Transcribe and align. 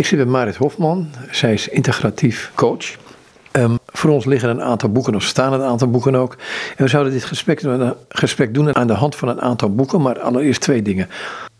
Ik 0.00 0.06
zit 0.06 0.18
bij 0.18 0.26
Marit 0.26 0.56
Hofman. 0.56 1.08
Zij 1.30 1.52
is 1.52 1.68
integratief 1.68 2.50
coach. 2.54 2.96
Ehm, 3.50 3.76
voor 3.86 4.10
ons 4.10 4.24
liggen 4.24 4.50
een 4.50 4.62
aantal 4.62 4.92
boeken, 4.92 5.14
of 5.14 5.22
staan 5.22 5.52
een 5.52 5.62
aantal 5.62 5.90
boeken 5.90 6.14
ook. 6.14 6.36
En 6.76 6.84
we 6.84 6.90
zouden 6.90 7.12
dit 7.12 7.24
gesprek, 7.24 7.62
gesprek 8.08 8.54
doen 8.54 8.76
aan 8.76 8.86
de 8.86 8.92
hand 8.92 9.16
van 9.16 9.28
een 9.28 9.40
aantal 9.40 9.74
boeken, 9.74 10.00
maar 10.00 10.20
allereerst 10.20 10.60
twee 10.60 10.82
dingen. 10.82 11.08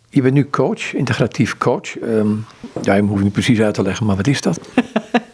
Je 0.09 0.23
bent 0.23 0.35
nu 0.35 0.51
coach, 0.51 0.95
integratief 0.95 1.59
coach. 1.59 2.01
Um, 2.03 2.47
ja, 2.83 2.95
je 2.95 3.03
hoeft 3.03 3.23
niet 3.23 3.33
precies 3.33 3.61
uit 3.61 3.75
te 3.75 3.83
leggen, 3.83 4.07
maar 4.07 4.17
wat 4.17 4.27
is 4.27 4.41
dat? 4.41 4.61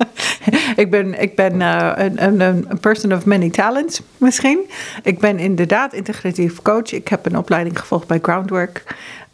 ik 0.77 0.91
ben, 0.91 1.20
ik 1.20 1.36
ben 1.36 1.61
uh, 1.61 1.93
een, 1.96 2.41
een 2.41 2.79
person 2.80 3.12
of 3.12 3.25
many 3.25 3.50
talents 3.50 4.02
misschien. 4.18 4.61
Ik 5.02 5.18
ben 5.18 5.38
inderdaad 5.38 5.93
integratief 5.93 6.62
coach. 6.62 6.93
Ik 6.93 7.09
heb 7.09 7.27
een 7.27 7.38
opleiding 7.38 7.79
gevolgd 7.79 8.07
bij 8.07 8.18
Groundwork. 8.23 8.84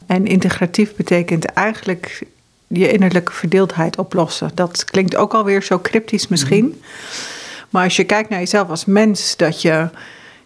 En 0.07 0.27
integratief 0.27 0.96
betekent 0.96 1.45
eigenlijk 1.45 2.23
je 2.73 2.93
innerlijke 2.93 3.32
verdeeldheid 3.32 3.98
oplossen. 3.98 4.50
Dat 4.54 4.84
klinkt 4.84 5.16
ook 5.16 5.34
alweer 5.34 5.63
zo 5.63 5.79
cryptisch 5.79 6.29
misschien. 6.29 6.64
Mhm. 6.64 6.76
Maar 7.71 7.85
als 7.85 7.96
je 7.96 8.04
kijkt 8.04 8.29
naar 8.29 8.39
jezelf 8.39 8.68
als 8.68 8.85
mens, 8.85 9.36
dat 9.36 9.63
je 9.63 9.89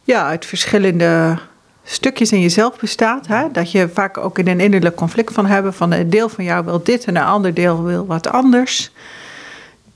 ja, 0.02 0.26
uit 0.26 0.46
verschillende 0.46 1.38
stukjes 1.84 2.32
in 2.32 2.40
jezelf 2.40 2.78
bestaat. 2.78 3.26
Hè? 3.26 3.50
Dat 3.52 3.70
je 3.70 3.88
vaak 3.92 4.18
ook 4.18 4.38
in 4.38 4.48
een 4.48 4.60
innerlijk 4.60 4.96
conflict 4.96 5.32
van 5.32 5.46
hebben. 5.46 5.74
Van 5.74 5.92
een 5.92 6.10
deel 6.10 6.28
van 6.28 6.44
jou 6.44 6.64
wil 6.64 6.82
dit 6.82 7.04
en 7.04 7.16
een 7.16 7.22
ander 7.22 7.54
deel 7.54 7.82
wil 7.82 8.06
wat 8.06 8.28
anders. 8.28 8.90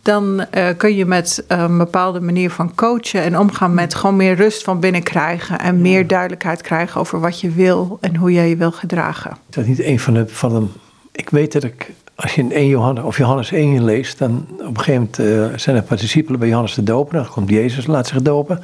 Dan 0.02 0.46
uh, 0.54 0.68
kun 0.76 0.96
je 0.96 1.04
met 1.06 1.44
een 1.46 1.78
bepaalde 1.78 2.20
manier 2.20 2.50
van 2.50 2.74
coachen 2.74 3.22
en 3.22 3.38
omgaan 3.38 3.74
met 3.74 3.94
gewoon 3.94 4.16
meer 4.16 4.34
rust 4.34 4.62
van 4.62 4.80
binnen 4.80 5.02
krijgen. 5.02 5.58
En 5.58 5.80
meer 5.80 6.06
duidelijkheid 6.06 6.62
krijgen 6.62 7.00
over 7.00 7.20
wat 7.20 7.40
je 7.40 7.50
wil 7.50 7.98
en 8.00 8.16
hoe 8.16 8.32
je 8.32 8.42
je 8.42 8.56
wil 8.56 8.72
gedragen. 8.72 9.30
Is 9.30 9.54
dat 9.54 9.66
niet 9.66 9.82
een 9.82 10.00
van 10.00 10.14
de. 10.14 10.28
Van 10.28 10.50
de 10.50 10.66
ik 11.12 11.30
weet 11.30 11.52
dat 11.52 11.64
ik 11.64 11.90
als 12.20 12.34
je 12.34 12.40
in 12.40 12.52
1 12.52 12.66
Johannes, 12.66 13.04
of 13.04 13.16
Johannes 13.16 13.52
1 13.52 13.84
leest, 13.84 14.18
dan 14.18 14.46
op 14.50 14.60
een 14.60 14.78
gegeven 14.78 15.10
moment 15.18 15.18
uh, 15.52 15.58
zijn 15.58 15.76
er 15.76 15.96
discipelen 15.96 16.40
bij 16.40 16.48
Johannes 16.48 16.74
de 16.74 16.82
Doper. 16.82 17.14
Dan 17.14 17.28
komt 17.28 17.50
Jezus, 17.50 17.86
laat 17.86 18.06
zich 18.06 18.22
dopen. 18.22 18.60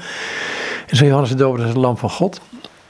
En 0.87 0.97
zo 0.97 1.05
Johannes 1.05 1.31
de 1.31 1.37
Doper 1.37 1.61
is 1.61 1.69
het 1.69 1.77
lam 1.77 1.97
van 1.97 2.11
God. 2.11 2.41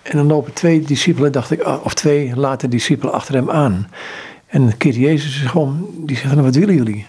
En 0.02 0.16
dan 0.16 0.26
lopen 0.26 0.52
twee 0.52 0.80
discipelen, 0.80 1.32
dacht 1.32 1.50
ik, 1.50 1.60
ah, 1.60 1.84
of 1.84 1.94
twee 1.94 2.36
later 2.36 2.70
discipelen 2.70 3.14
achter 3.14 3.34
hem 3.34 3.50
aan. 3.50 3.90
En 4.46 4.62
dan 4.62 4.76
keert 4.76 4.94
Jezus 4.94 5.36
gewoon, 5.36 5.88
die 5.96 6.16
zegt, 6.16 6.30
nou, 6.30 6.44
wat 6.44 6.54
willen 6.54 6.74
jullie? 6.74 7.06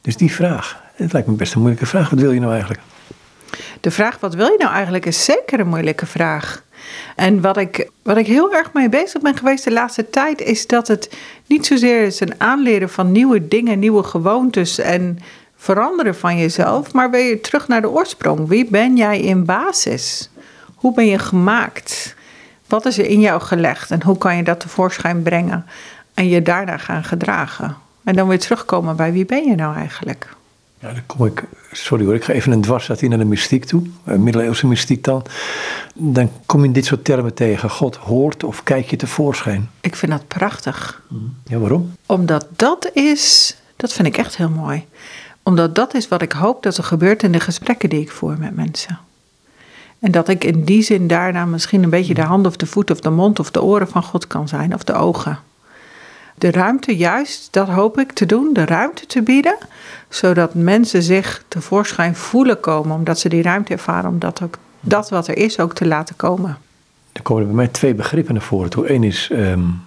Dus 0.00 0.16
die 0.16 0.32
vraag, 0.32 0.82
het 0.94 1.12
lijkt 1.12 1.28
me 1.28 1.34
best 1.34 1.52
een 1.54 1.60
moeilijke 1.60 1.86
vraag. 1.86 2.10
Wat 2.10 2.20
wil 2.20 2.32
je 2.32 2.40
nou 2.40 2.52
eigenlijk? 2.52 2.80
De 3.80 3.90
vraag, 3.90 4.20
wat 4.20 4.34
wil 4.34 4.46
je 4.46 4.58
nou 4.58 4.72
eigenlijk, 4.72 5.06
is 5.06 5.24
zeker 5.24 5.60
een 5.60 5.68
moeilijke 5.68 6.06
vraag. 6.06 6.62
En 7.16 7.40
wat 7.40 7.56
ik, 7.56 7.90
wat 8.02 8.16
ik 8.16 8.26
heel 8.26 8.52
erg 8.52 8.72
mee 8.72 8.88
bezig 8.88 9.20
ben 9.20 9.36
geweest 9.36 9.64
de 9.64 9.72
laatste 9.72 10.10
tijd, 10.10 10.40
is 10.40 10.66
dat 10.66 10.88
het 10.88 11.16
niet 11.46 11.66
zozeer 11.66 12.02
is 12.02 12.20
een 12.20 12.40
aanleren 12.40 12.90
van 12.90 13.12
nieuwe 13.12 13.48
dingen, 13.48 13.78
nieuwe 13.78 14.02
gewoontes 14.02 14.78
en 14.78 15.18
veranderen 15.56 16.14
van 16.14 16.38
jezelf, 16.38 16.92
maar 16.92 17.10
weer 17.10 17.40
terug 17.42 17.68
naar 17.68 17.80
de 17.80 17.90
oorsprong. 17.90 18.48
Wie 18.48 18.66
ben 18.70 18.96
jij 18.96 19.20
in 19.20 19.44
basis? 19.44 20.30
Hoe 20.74 20.94
ben 20.94 21.06
je 21.06 21.18
gemaakt? 21.18 22.14
Wat 22.66 22.86
is 22.86 22.98
er 22.98 23.06
in 23.06 23.20
jou 23.20 23.40
gelegd 23.40 23.90
en 23.90 24.02
hoe 24.02 24.18
kan 24.18 24.36
je 24.36 24.42
dat 24.42 24.60
tevoorschijn 24.60 25.22
brengen 25.22 25.66
en 26.14 26.28
je 26.28 26.42
daarna 26.42 26.76
gaan 26.76 27.04
gedragen? 27.04 27.76
En 28.04 28.16
dan 28.16 28.28
weer 28.28 28.38
terugkomen 28.38 28.96
bij 28.96 29.12
wie 29.12 29.26
ben 29.26 29.44
je 29.44 29.54
nou 29.54 29.76
eigenlijk? 29.76 30.36
Ja, 30.82 30.92
dan 30.92 31.06
kom 31.06 31.26
ik, 31.26 31.44
sorry 31.72 32.04
hoor, 32.04 32.14
ik 32.14 32.24
ga 32.24 32.32
even 32.32 32.52
een 32.52 32.60
dwarszat 32.60 33.02
in 33.02 33.08
naar 33.08 33.18
de 33.18 33.24
mystiek 33.24 33.64
toe, 33.64 33.82
eh, 34.04 34.16
middeleeuwse 34.16 34.66
mystiek 34.66 35.04
dan. 35.04 35.24
Dan 35.94 36.30
kom 36.46 36.64
je 36.64 36.72
dit 36.72 36.84
soort 36.84 37.04
termen 37.04 37.34
tegen. 37.34 37.70
God 37.70 37.96
hoort 37.96 38.44
of 38.44 38.62
kijk 38.62 38.90
je 38.90 38.96
tevoorschijn. 38.96 39.70
Ik 39.80 39.96
vind 39.96 40.12
dat 40.12 40.28
prachtig. 40.28 41.02
Ja, 41.44 41.58
waarom? 41.58 41.92
Omdat 42.06 42.46
dat 42.56 42.90
is, 42.92 43.56
dat 43.76 43.92
vind 43.92 44.08
ik 44.08 44.16
echt 44.16 44.36
heel 44.36 44.48
mooi. 44.48 44.84
Omdat 45.42 45.74
dat 45.74 45.94
is 45.94 46.08
wat 46.08 46.22
ik 46.22 46.32
hoop 46.32 46.62
dat 46.62 46.76
er 46.76 46.84
gebeurt 46.84 47.22
in 47.22 47.32
de 47.32 47.40
gesprekken 47.40 47.88
die 47.88 48.00
ik 48.00 48.10
voer 48.10 48.38
met 48.38 48.56
mensen. 48.56 48.98
En 49.98 50.10
dat 50.10 50.28
ik 50.28 50.44
in 50.44 50.64
die 50.64 50.82
zin 50.82 51.06
daarna 51.06 51.44
misschien 51.44 51.82
een 51.82 51.90
beetje 51.90 52.14
de 52.14 52.22
hand 52.22 52.46
of 52.46 52.56
de 52.56 52.66
voet 52.66 52.90
of 52.90 53.00
de 53.00 53.10
mond 53.10 53.38
of 53.38 53.50
de 53.50 53.62
oren 53.62 53.88
van 53.88 54.02
God 54.02 54.26
kan 54.26 54.48
zijn, 54.48 54.74
of 54.74 54.84
de 54.84 54.92
ogen. 54.92 55.38
De 56.42 56.50
ruimte, 56.50 56.96
juist, 56.96 57.48
dat 57.50 57.68
hoop 57.68 57.98
ik 57.98 58.12
te 58.12 58.26
doen, 58.26 58.52
de 58.52 58.64
ruimte 58.64 59.06
te 59.06 59.22
bieden, 59.22 59.56
zodat 60.08 60.54
mensen 60.54 61.02
zich 61.02 61.44
tevoorschijn 61.48 62.16
voelen 62.16 62.60
komen, 62.60 62.96
omdat 62.96 63.18
ze 63.18 63.28
die 63.28 63.42
ruimte 63.42 63.72
ervaren, 63.72 64.10
om 64.10 64.18
dat, 64.18 64.42
ook, 64.42 64.58
dat 64.80 65.10
wat 65.10 65.28
er 65.28 65.36
is 65.36 65.58
ook 65.58 65.74
te 65.74 65.86
laten 65.86 66.16
komen. 66.16 66.58
Er 67.12 67.22
komen 67.22 67.44
bij 67.44 67.54
mij 67.54 67.68
twee 67.68 67.94
begrippen 67.94 68.34
naar 68.34 68.42
voren 68.42 68.70
toe. 68.70 68.92
Eén 68.92 69.04
is 69.04 69.30
um, 69.32 69.82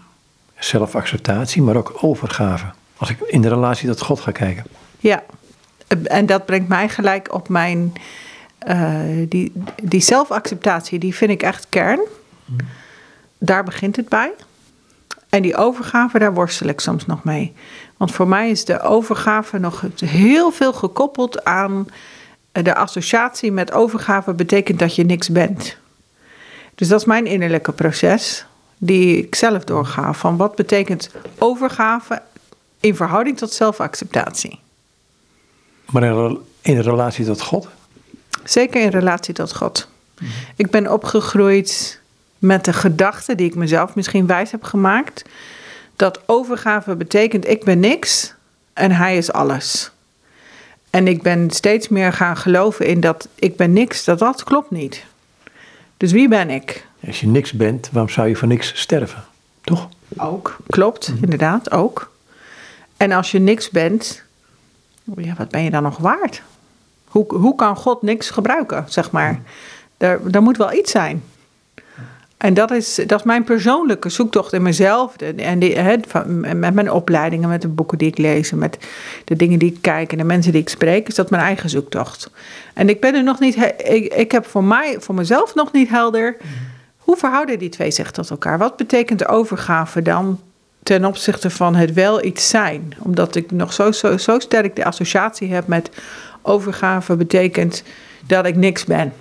zelfacceptatie, 0.59 1.61
maar 1.61 1.75
ook 1.75 1.93
overgave. 2.01 2.65
Als 2.97 3.09
ik 3.09 3.19
in 3.19 3.41
de 3.41 3.49
relatie 3.49 3.87
tot 3.87 4.01
God 4.01 4.19
ga 4.19 4.31
kijken. 4.31 4.63
Ja, 4.99 5.23
en 6.03 6.25
dat 6.25 6.45
brengt 6.45 6.67
mij 6.67 6.89
gelijk 6.89 7.33
op 7.33 7.49
mijn 7.49 7.93
uh, 8.67 8.99
die, 9.29 9.51
die 9.83 10.01
zelfacceptatie, 10.01 10.99
die 10.99 11.15
vind 11.15 11.31
ik 11.31 11.43
echt 11.43 11.65
kern. 11.69 11.99
Daar 13.37 13.63
begint 13.63 13.95
het 13.95 14.09
bij. 14.09 14.31
En 15.35 15.41
die 15.41 15.55
overgave, 15.55 16.19
daar 16.19 16.33
worstel 16.33 16.67
ik 16.67 16.79
soms 16.79 17.05
nog 17.05 17.23
mee. 17.23 17.53
Want 17.97 18.11
voor 18.11 18.27
mij 18.27 18.49
is 18.49 18.65
de 18.65 18.81
overgave 18.81 19.57
nog 19.57 19.83
heel 19.99 20.51
veel 20.51 20.73
gekoppeld 20.73 21.43
aan 21.43 21.87
de 22.51 22.75
associatie 22.75 23.51
met 23.51 23.71
overgave 23.71 24.33
betekent 24.33 24.79
dat 24.79 24.95
je 24.95 25.03
niks 25.03 25.29
bent. 25.29 25.77
Dus 26.75 26.87
dat 26.87 26.99
is 26.99 27.05
mijn 27.05 27.25
innerlijke 27.25 27.71
proces, 27.71 28.45
die 28.77 29.17
ik 29.17 29.35
zelf 29.35 29.63
doorga. 29.63 30.13
Van 30.13 30.37
wat 30.37 30.55
betekent 30.55 31.09
overgave 31.37 32.21
in 32.79 32.95
verhouding 32.95 33.37
tot 33.37 33.53
zelfacceptatie? 33.53 34.59
Maar 35.91 36.03
in 36.61 36.79
relatie 36.79 37.25
tot 37.25 37.41
God? 37.41 37.67
Zeker 38.43 38.81
in 38.81 38.89
relatie 38.89 39.33
tot 39.33 39.55
God. 39.55 39.87
Ik 40.55 40.69
ben 40.71 40.91
opgegroeid 40.91 41.99
met 42.45 42.65
de 42.65 42.73
gedachte 42.73 43.35
die 43.35 43.47
ik 43.47 43.55
mezelf 43.55 43.95
misschien 43.95 44.27
wijs 44.27 44.51
heb 44.51 44.63
gemaakt. 44.63 45.25
Dat 45.95 46.21
overgave 46.25 46.95
betekent 46.95 47.47
ik 47.47 47.63
ben 47.63 47.79
niks 47.79 48.33
en 48.73 48.91
hij 48.91 49.17
is 49.17 49.31
alles. 49.31 49.91
En 50.89 51.07
ik 51.07 51.21
ben 51.21 51.49
steeds 51.49 51.87
meer 51.87 52.13
gaan 52.13 52.37
geloven 52.37 52.85
in 52.85 52.99
dat 52.99 53.27
ik 53.35 53.55
ben 53.55 53.73
niks, 53.73 54.03
dat 54.03 54.19
dat 54.19 54.43
klopt 54.43 54.71
niet. 54.71 55.05
Dus 55.97 56.11
wie 56.11 56.27
ben 56.27 56.49
ik? 56.49 56.87
Als 57.07 57.19
je 57.19 57.27
niks 57.27 57.53
bent, 57.53 57.89
waarom 57.91 58.11
zou 58.11 58.27
je 58.27 58.35
voor 58.35 58.47
niks 58.47 58.71
sterven? 58.75 59.23
Toch? 59.61 59.89
Ook, 60.17 60.57
klopt, 60.67 61.09
mhm. 61.09 61.23
inderdaad, 61.23 61.71
ook. 61.71 62.11
En 62.97 63.11
als 63.11 63.31
je 63.31 63.39
niks 63.39 63.69
bent, 63.69 64.23
ja, 65.17 65.33
wat 65.37 65.49
ben 65.49 65.63
je 65.63 65.69
dan 65.69 65.83
nog 65.83 65.97
waard? 65.97 66.41
Hoe, 67.05 67.35
hoe 67.35 67.55
kan 67.55 67.75
God 67.75 68.01
niks 68.01 68.29
gebruiken, 68.29 68.85
zeg 68.87 69.11
maar? 69.11 69.41
Er, 69.97 70.21
er 70.31 70.41
moet 70.41 70.57
wel 70.57 70.73
iets 70.73 70.91
zijn. 70.91 71.23
En 72.37 72.53
dat 72.53 72.71
is, 72.71 72.95
dat 73.07 73.19
is 73.19 73.25
mijn 73.25 73.43
persoonlijke 73.43 74.09
zoektocht 74.09 74.53
in 74.53 74.61
mezelf. 74.61 75.15
En 75.15 76.59
met 76.59 76.73
mijn 76.73 76.91
opleidingen, 76.91 77.49
met 77.49 77.61
de 77.61 77.67
boeken 77.67 77.97
die 77.97 78.07
ik 78.07 78.17
lees, 78.17 78.51
met 78.51 78.77
de 79.25 79.35
dingen 79.35 79.59
die 79.59 79.71
ik 79.71 79.81
kijk 79.81 80.11
en 80.11 80.17
de 80.17 80.23
mensen 80.23 80.51
die 80.51 80.61
ik 80.61 80.69
spreek, 80.69 81.07
is 81.07 81.15
dat 81.15 81.29
mijn 81.29 81.43
eigen 81.43 81.69
zoektocht. 81.69 82.29
En 82.73 82.89
ik 82.89 83.01
ben 83.01 83.15
er 83.15 83.23
nog 83.23 83.39
niet, 83.39 83.55
ik, 83.77 84.13
ik 84.13 84.31
heb 84.31 84.45
voor 84.45 84.63
mij, 84.63 84.95
voor 84.99 85.15
mezelf 85.15 85.55
nog 85.55 85.71
niet 85.71 85.89
helder. 85.89 86.37
Hoe 86.97 87.17
verhouden 87.17 87.59
die 87.59 87.69
twee 87.69 87.91
zich 87.91 88.11
tot 88.11 88.29
elkaar? 88.29 88.57
Wat 88.57 88.77
betekent 88.77 89.27
overgave 89.27 90.01
dan 90.01 90.39
ten 90.83 91.05
opzichte 91.05 91.49
van 91.49 91.75
het 91.75 91.93
wel 91.93 92.23
iets 92.23 92.49
zijn? 92.49 92.93
Omdat 92.99 93.35
ik 93.35 93.51
nog 93.51 93.73
zo, 93.73 93.91
zo, 93.91 94.17
zo 94.17 94.39
sterk 94.39 94.75
de 94.75 94.85
associatie 94.85 95.53
heb 95.53 95.67
met 95.67 95.89
overgave 96.41 97.15
betekent 97.15 97.83
dat 98.27 98.45
ik 98.45 98.55
niks 98.55 98.85
ben. 98.85 99.13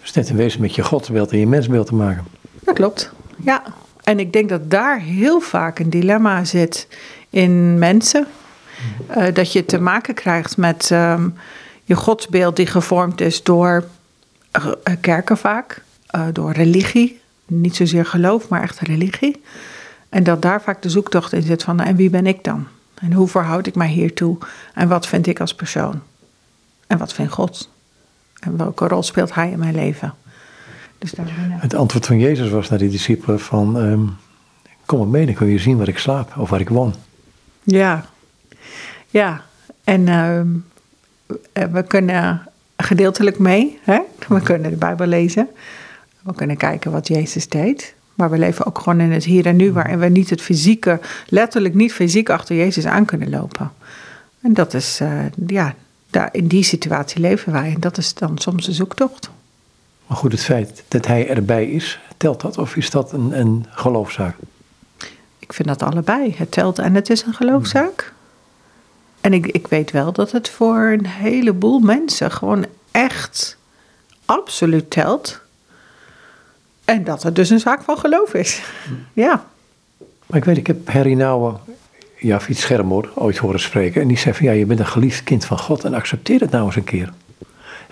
Dus 0.00 0.12
net 0.12 0.28
een 0.28 0.36
wezen 0.36 0.60
met 0.60 0.74
je 0.74 0.82
godsbeeld 0.82 1.30
en 1.30 1.38
je 1.38 1.46
mensbeeld 1.46 1.86
te 1.86 1.94
maken. 1.94 2.24
Dat 2.64 2.74
klopt, 2.74 3.12
ja. 3.36 3.62
En 4.02 4.18
ik 4.18 4.32
denk 4.32 4.48
dat 4.48 4.70
daar 4.70 5.00
heel 5.00 5.40
vaak 5.40 5.78
een 5.78 5.90
dilemma 5.90 6.44
zit 6.44 6.88
in 7.30 7.78
mensen. 7.78 8.26
Uh, 9.16 9.26
dat 9.34 9.52
je 9.52 9.64
te 9.64 9.80
maken 9.80 10.14
krijgt 10.14 10.56
met 10.56 10.90
uh, 10.92 11.24
je 11.84 11.94
godsbeeld 11.94 12.56
die 12.56 12.66
gevormd 12.66 13.20
is 13.20 13.42
door 13.42 13.84
uh, 14.56 14.72
kerken 15.00 15.36
vaak, 15.36 15.82
door 16.32 16.52
religie. 16.52 17.20
Niet 17.46 17.76
zozeer 17.76 18.06
geloof, 18.06 18.48
maar 18.48 18.62
echt 18.62 18.80
religie. 18.80 19.42
En 20.08 20.22
dat 20.22 20.42
daar 20.42 20.62
vaak 20.62 20.82
de 20.82 20.90
zoektocht 20.90 21.32
in 21.32 21.42
zit 21.42 21.62
van, 21.62 21.80
en 21.80 21.96
wie 21.96 22.10
ben 22.10 22.26
ik 22.26 22.44
dan? 22.44 22.66
En 22.94 23.12
hoe 23.12 23.28
verhoud 23.28 23.66
ik 23.66 23.74
mij 23.74 23.88
hiertoe? 23.88 24.38
En 24.74 24.88
wat 24.88 25.06
vind 25.06 25.26
ik 25.26 25.40
als 25.40 25.54
persoon? 25.54 26.02
En 26.86 26.98
wat 26.98 27.12
vindt 27.12 27.32
God? 27.32 27.68
En 28.40 28.56
welke 28.56 28.88
rol 28.88 29.02
speelt 29.02 29.34
Hij 29.34 29.50
in 29.50 29.58
mijn 29.58 29.74
leven? 29.74 30.14
Het 31.50 31.74
antwoord 31.74 32.06
van 32.06 32.18
Jezus 32.18 32.50
was 32.50 32.68
naar 32.68 32.78
die 32.78 32.90
discipelen 32.90 33.40
van... 33.40 33.76
Um, 33.76 34.16
kom 34.86 34.98
maar 34.98 35.08
mee, 35.08 35.26
dan 35.26 35.34
kun 35.34 35.46
je 35.46 35.58
zien 35.58 35.76
waar 35.76 35.88
ik 35.88 35.98
slaap 35.98 36.36
of 36.38 36.50
waar 36.50 36.60
ik 36.60 36.68
woon. 36.68 36.94
Ja, 37.62 38.04
ja. 39.10 39.44
En 39.84 40.08
ehm, 40.08 40.46
eh, 41.52 41.64
we 41.64 41.82
kunnen 41.82 42.48
gedeeltelijk 42.76 43.38
mee. 43.38 43.78
Hè? 43.82 44.00
We 44.28 44.40
kunnen 44.40 44.70
de 44.70 44.76
Bijbel 44.76 45.06
lezen. 45.06 45.48
We 46.22 46.34
kunnen 46.34 46.56
kijken 46.56 46.90
wat 46.90 47.08
Jezus 47.08 47.48
deed. 47.48 47.94
Maar 48.14 48.30
we 48.30 48.38
leven 48.38 48.66
ook 48.66 48.78
gewoon 48.78 49.00
in 49.00 49.12
het 49.12 49.24
hier 49.24 49.46
en 49.46 49.56
nu, 49.56 49.72
waarin 49.72 49.98
we 49.98 50.06
niet 50.06 50.30
het 50.30 50.42
fysieke, 50.42 51.00
letterlijk 51.28 51.74
niet 51.74 51.92
fysiek 51.92 52.30
achter 52.30 52.56
Jezus 52.56 52.86
aan 52.86 53.04
kunnen 53.04 53.30
lopen. 53.30 53.72
En 54.40 54.54
dat 54.54 54.74
is, 54.74 55.00
uh, 55.02 55.10
ja, 55.46 55.74
daar, 56.10 56.28
in 56.32 56.46
die 56.46 56.62
situatie 56.62 57.20
leven 57.20 57.52
wij. 57.52 57.72
En 57.74 57.80
dat 57.80 57.98
is 57.98 58.14
dan 58.14 58.38
soms 58.38 58.66
een 58.66 58.74
zoektocht. 58.74 59.30
Maar 60.06 60.16
goed, 60.16 60.32
het 60.32 60.42
feit 60.42 60.84
dat 60.88 61.06
hij 61.06 61.28
erbij 61.28 61.66
is, 61.66 62.00
telt 62.16 62.40
dat? 62.40 62.58
Of 62.58 62.76
is 62.76 62.90
dat 62.90 63.12
een, 63.12 63.38
een 63.38 63.66
geloofszaak? 63.70 64.36
Ik 65.38 65.52
vind 65.52 65.68
dat 65.68 65.82
allebei. 65.82 66.34
Het 66.36 66.50
telt 66.50 66.78
en 66.78 66.94
het 66.94 67.10
is 67.10 67.22
een 67.22 67.34
geloofszaak. 67.34 68.12
En 69.20 69.32
ik, 69.32 69.46
ik 69.46 69.66
weet 69.66 69.90
wel 69.90 70.12
dat 70.12 70.32
het 70.32 70.48
voor 70.48 70.78
een 70.78 71.06
heleboel 71.06 71.78
mensen 71.78 72.30
gewoon 72.30 72.66
echt 72.90 73.56
absoluut 74.24 74.90
telt. 74.90 75.40
En 76.84 77.04
dat 77.04 77.22
het 77.22 77.36
dus 77.36 77.50
een 77.50 77.60
zaak 77.60 77.82
van 77.82 77.98
geloof 77.98 78.34
is. 78.34 78.62
Ja. 79.12 79.46
Maar 80.26 80.38
ik 80.38 80.44
weet, 80.44 80.56
ik 80.56 80.66
heb 80.66 80.88
Harry 80.88 81.14
Nouwen, 81.14 81.56
ja, 82.18 82.40
Fiets 82.40 82.60
Schermoor, 82.60 83.10
ooit 83.14 83.36
horen 83.36 83.60
spreken. 83.60 84.02
En 84.02 84.08
die 84.08 84.18
zei 84.18 84.34
van, 84.34 84.46
ja, 84.46 84.52
je 84.52 84.66
bent 84.66 84.80
een 84.80 84.86
geliefd 84.86 85.24
kind 85.24 85.44
van 85.44 85.58
God 85.58 85.84
en 85.84 85.94
accepteer 85.94 86.40
het 86.40 86.50
nou 86.50 86.66
eens 86.66 86.76
een 86.76 86.84
keer. 86.84 87.12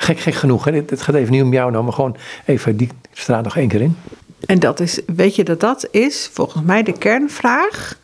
Gek, 0.02 0.18
gek 0.20 0.34
genoeg. 0.34 0.64
Het 0.64 1.02
gaat 1.02 1.14
even 1.14 1.32
niet 1.32 1.42
om 1.42 1.52
jou 1.52 1.70
nou, 1.70 1.84
maar 1.84 1.92
gewoon 1.92 2.16
even 2.44 2.76
die 2.76 2.88
straat 3.12 3.44
nog 3.44 3.56
één 3.56 3.68
keer 3.68 3.80
in. 3.80 3.96
En 4.46 4.58
dat 4.58 4.80
is, 4.80 5.00
weet 5.06 5.36
je 5.36 5.44
dat 5.44 5.60
dat 5.60 5.88
is 5.90 6.30
volgens 6.32 6.62
mij 6.64 6.82
de 6.82 6.92
kernvraag 6.92 7.98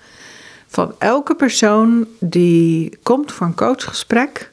van 0.66 0.94
elke 0.98 1.34
persoon 1.34 2.06
die 2.20 2.98
komt 3.02 3.32
voor 3.32 3.46
een 3.46 3.54
coachgesprek. 3.54 4.52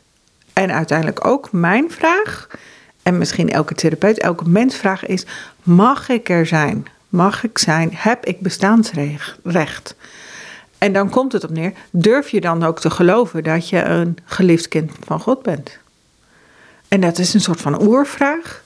En 0.54 0.72
uiteindelijk 0.72 1.26
ook 1.26 1.52
mijn 1.52 1.92
vraag, 1.92 2.48
en 3.04 3.18
misschien 3.18 3.50
elke 3.50 3.76
therapeut, 3.76 4.20
elke 4.20 4.50
mens 4.50 4.76
vraag 4.76 5.06
is: 5.06 5.26
mag 5.64 6.10
ik 6.10 6.30
er 6.30 6.46
zijn? 6.46 6.86
Mag 7.10 7.44
ik 7.44 7.58
zijn? 7.58 7.90
Heb 7.94 8.26
ik 8.26 8.40
bestaansrecht? 8.40 9.96
En 10.78 10.94
dan 10.94 11.10
komt 11.10 11.32
het 11.32 11.44
op 11.44 11.50
neer: 11.50 11.74
durf 11.92 12.30
je 12.30 12.42
dan 12.42 12.64
ook 12.64 12.80
te 12.80 12.90
geloven 12.90 13.44
dat 13.44 13.70
je 13.70 13.84
een 13.84 14.18
geliefd 14.24 14.68
kind 14.68 14.92
van 15.06 15.20
God 15.20 15.44
bent? 15.44 15.84
En 16.88 17.02
dat 17.02 17.18
is 17.18 17.34
een 17.34 17.42
soort 17.42 17.62
van 17.62 17.82
oervraag, 17.82 18.64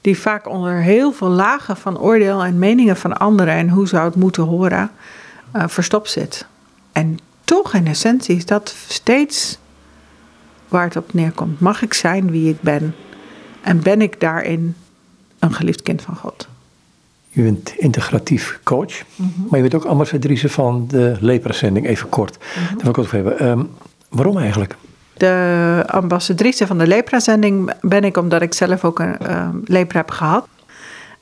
die 0.00 0.18
vaak 0.18 0.48
onder 0.48 0.74
heel 0.74 1.12
veel 1.12 1.28
lagen 1.28 1.76
van 1.76 1.98
oordeel 1.98 2.44
en 2.44 2.58
meningen 2.58 2.96
van 2.96 3.18
anderen 3.18 3.54
en 3.54 3.68
hoe 3.68 3.88
zou 3.88 4.04
het 4.04 4.14
moeten 4.14 4.42
horen, 4.42 4.90
uh, 5.56 5.64
verstopt 5.66 6.10
zit. 6.10 6.46
En 6.92 7.18
toch 7.44 7.74
in 7.74 7.86
essentie 7.86 8.36
is 8.36 8.46
dat 8.46 8.74
steeds 8.88 9.58
waar 10.68 10.84
het 10.84 10.96
op 10.96 11.12
neerkomt. 11.12 11.60
Mag 11.60 11.82
ik 11.82 11.94
zijn 11.94 12.30
wie 12.30 12.48
ik 12.48 12.60
ben? 12.60 12.94
En 13.60 13.82
ben 13.82 14.02
ik 14.02 14.20
daarin 14.20 14.76
een 15.38 15.54
geliefd 15.54 15.82
kind 15.82 16.02
van 16.02 16.16
God? 16.16 16.48
Je 17.28 17.42
bent 17.42 17.74
integratief 17.76 18.60
coach, 18.62 19.02
mhm. 19.14 19.28
maar 19.50 19.62
je 19.62 19.68
bent 19.68 19.74
ook 19.74 19.84
ambassadrice 19.84 20.48
van 20.48 20.86
de 20.88 21.16
lepra-zending, 21.20 21.86
even 21.86 22.08
kort. 22.08 22.38
Mm 22.38 22.64
Daar 22.66 22.76
wil 22.76 22.90
ik 22.90 22.98
ook 22.98 23.04
even 23.04 23.18
hebben. 23.18 23.48
Um, 23.48 23.70
waarom 24.08 24.38
eigenlijk? 24.38 24.76
De 25.16 25.84
ambassadrice 25.86 26.66
van 26.66 26.78
de 26.78 26.86
lepra-zending 26.86 27.72
ben 27.80 28.04
ik 28.04 28.16
omdat 28.16 28.42
ik 28.42 28.54
zelf 28.54 28.84
ook 28.84 28.98
een 28.98 29.16
uh, 29.28 29.48
lepra 29.64 29.98
heb 29.98 30.10
gehad. 30.10 30.46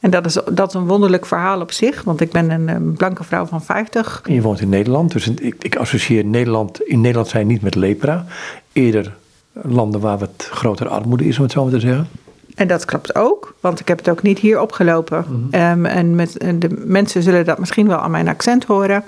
En 0.00 0.10
dat 0.10 0.26
is, 0.26 0.38
dat 0.52 0.68
is 0.68 0.74
een 0.74 0.86
wonderlijk 0.86 1.26
verhaal 1.26 1.60
op 1.60 1.72
zich, 1.72 2.02
want 2.02 2.20
ik 2.20 2.30
ben 2.30 2.50
een, 2.50 2.94
blanke 2.96 3.24
vrouw 3.24 3.46
van 3.46 3.62
50. 3.62 4.20
En 4.24 4.34
je 4.34 4.42
woont 4.42 4.60
in 4.60 4.68
Nederland, 4.68 5.12
dus 5.12 5.28
ik, 5.28 5.54
ik 5.58 5.76
associeer 5.76 6.24
Nederland, 6.24 6.82
in 6.82 7.00
Nederland 7.00 7.28
zijn 7.28 7.46
niet 7.46 7.62
met 7.62 7.74
lepra. 7.74 8.24
Eerder 8.72 9.12
landen 9.52 10.00
waar 10.00 10.18
wat 10.18 10.48
grotere 10.50 10.88
armoede 10.88 11.24
is, 11.24 11.36
om 11.36 11.42
het 11.42 11.52
zo 11.52 11.62
maar 11.62 11.72
te 11.72 11.80
zeggen. 11.80 12.08
En 12.54 12.68
dat 12.68 12.84
klopt 12.84 13.14
ook, 13.14 13.54
want 13.60 13.80
ik 13.80 13.88
heb 13.88 13.98
het 13.98 14.10
ook 14.10 14.22
niet 14.22 14.38
hier 14.38 14.60
opgelopen. 14.60 15.24
Mhm. 15.28 15.36
Ehm, 15.50 15.84
en 15.84 16.14
met, 16.14 16.32
de 16.58 16.82
mensen 16.84 17.22
zullen 17.22 17.44
dat 17.44 17.58
misschien 17.58 17.88
wel 17.88 17.98
aan 17.98 18.10
mijn 18.10 18.28
accent 18.28 18.64
horen. 18.64 19.04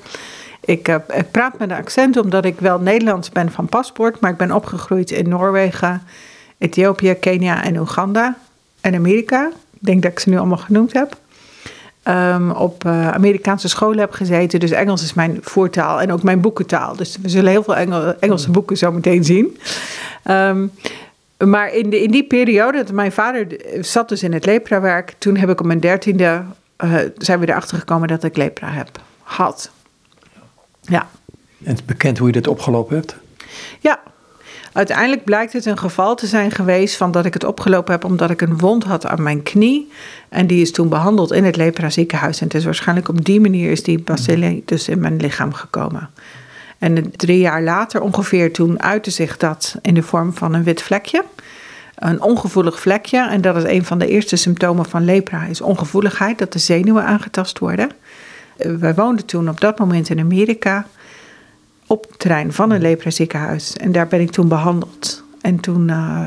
Ik, 0.64 0.88
uh, 0.88 0.94
ik, 1.08 1.30
praat 1.30 1.58
met 1.58 1.70
een 1.70 1.76
accent 1.76 2.16
omdat 2.16 2.44
ik 2.44 2.60
wel 2.60 2.78
Nederlands 2.78 3.30
ben 3.30 3.52
van 3.52 3.66
paspoort, 3.66 4.20
maar 4.20 4.30
ik 4.30 4.36
ben 4.36 4.52
opgegroeid 4.52 5.10
in 5.10 5.28
Noorwegen, 5.28 6.02
Ethiopië, 6.58 7.14
Kenia 7.14 7.64
en 7.64 7.76
Oeganda 7.76 8.36
en 8.80 8.94
Amerika. 8.94 9.50
Ik 9.72 9.78
denk 9.80 10.02
dat 10.02 10.12
ik 10.12 10.18
ze 10.18 10.28
nu 10.28 10.38
allemaal 10.38 10.58
genoemd 10.58 10.92
heb. 10.92 11.16
Um, 12.08 12.50
op 12.50 12.84
uh, 12.84 13.10
Amerikaanse 13.10 13.68
scholen 13.68 13.98
heb 13.98 14.12
gezeten. 14.12 14.60
Dus 14.60 14.70
Engels 14.70 15.02
is 15.02 15.14
mijn 15.14 15.38
voertaal 15.42 16.00
en 16.00 16.12
ook 16.12 16.22
mijn 16.22 16.40
boekentaal. 16.40 16.96
Dus 16.96 17.18
we 17.22 17.28
zullen 17.28 17.50
heel 17.50 17.62
veel 17.62 17.76
Engel, 17.76 18.18
Engelse 18.18 18.50
boeken 18.50 18.76
zo 18.76 18.92
meteen 18.92 19.24
zien. 19.24 19.58
Um, 20.30 20.72
maar 21.38 21.74
in, 21.74 21.90
de, 21.90 22.02
in 22.02 22.10
die 22.10 22.24
periode, 22.24 22.84
mijn 22.92 23.12
vader 23.12 23.46
zat 23.80 24.08
dus 24.08 24.22
in 24.22 24.32
het 24.32 24.46
lepra-werk. 24.46 25.14
Toen 25.18 25.36
heb 25.36 25.48
ik 25.50 25.60
op 25.60 25.66
mijn 25.66 25.80
dertiende, 25.80 26.42
uh, 26.84 26.94
zijn 27.18 27.40
we 27.40 27.48
erachter 27.48 27.78
gekomen 27.78 28.08
dat 28.08 28.24
ik 28.24 28.36
lepra 28.36 28.68
heb. 28.68 28.88
Had. 29.22 29.70
Ja. 30.86 31.08
En 31.64 31.70
het 31.70 31.78
is 31.78 31.84
bekend 31.84 32.18
hoe 32.18 32.26
je 32.26 32.32
dit 32.32 32.46
opgelopen 32.46 32.96
hebt? 32.96 33.16
Ja, 33.80 34.00
Uiteindelijk 34.74 35.24
blijkt 35.24 35.52
het 35.52 35.66
een 35.66 35.78
geval 35.78 36.14
te 36.14 36.26
zijn 36.26 36.50
geweest 36.50 36.96
van 36.96 37.10
dat 37.10 37.24
ik 37.24 37.34
het 37.34 37.44
opgelopen 37.44 37.92
heb 37.92 38.04
omdat 38.04 38.30
ik 38.30 38.40
een 38.40 38.58
wond 38.58 38.84
had 38.84 39.06
aan 39.06 39.22
mijn 39.22 39.42
knie. 39.42 39.90
En 40.28 40.46
die 40.46 40.60
is 40.60 40.72
toen 40.72 40.88
behandeld 40.88 41.32
in 41.32 41.44
het 41.44 41.56
lepra 41.56 41.90
ziekenhuis. 41.90 42.40
En 42.40 42.46
het 42.46 42.54
is 42.54 42.64
waarschijnlijk 42.64 43.08
op 43.08 43.24
die 43.24 43.40
manier 43.40 43.70
is 43.70 43.82
die 43.82 43.98
bacilli 43.98 44.62
dus 44.64 44.88
in 44.88 45.00
mijn 45.00 45.16
lichaam 45.16 45.52
gekomen. 45.52 46.10
En 46.78 47.10
drie 47.16 47.38
jaar 47.38 47.62
later 47.62 48.00
ongeveer 48.00 48.52
toen 48.52 48.82
uitte 48.82 49.10
zich 49.10 49.36
dat 49.36 49.76
in 49.82 49.94
de 49.94 50.02
vorm 50.02 50.34
van 50.34 50.54
een 50.54 50.64
wit 50.64 50.82
vlekje. 50.82 51.24
Een 51.94 52.22
ongevoelig 52.22 52.80
vlekje. 52.80 53.28
En 53.28 53.40
dat 53.40 53.56
is 53.56 53.64
een 53.64 53.84
van 53.84 53.98
de 53.98 54.08
eerste 54.08 54.36
symptomen 54.36 54.84
van 54.84 55.04
lepra, 55.04 55.44
is 55.44 55.60
ongevoeligheid, 55.60 56.38
dat 56.38 56.52
de 56.52 56.58
zenuwen 56.58 57.04
aangetast 57.04 57.58
worden. 57.58 57.90
Wij 58.56 58.94
woonden 58.94 59.24
toen 59.24 59.48
op 59.48 59.60
dat 59.60 59.78
moment 59.78 60.08
in 60.08 60.20
Amerika 60.20 60.86
op 61.86 62.06
het 62.08 62.18
terrein 62.18 62.52
van 62.52 62.70
een 62.70 62.80
lepra-ziekenhuis. 62.80 63.76
En 63.76 63.92
daar 63.92 64.06
ben 64.06 64.20
ik 64.20 64.30
toen 64.30 64.48
behandeld. 64.48 65.22
En 65.40 65.60
toen 65.60 65.88
uh, 65.88 66.26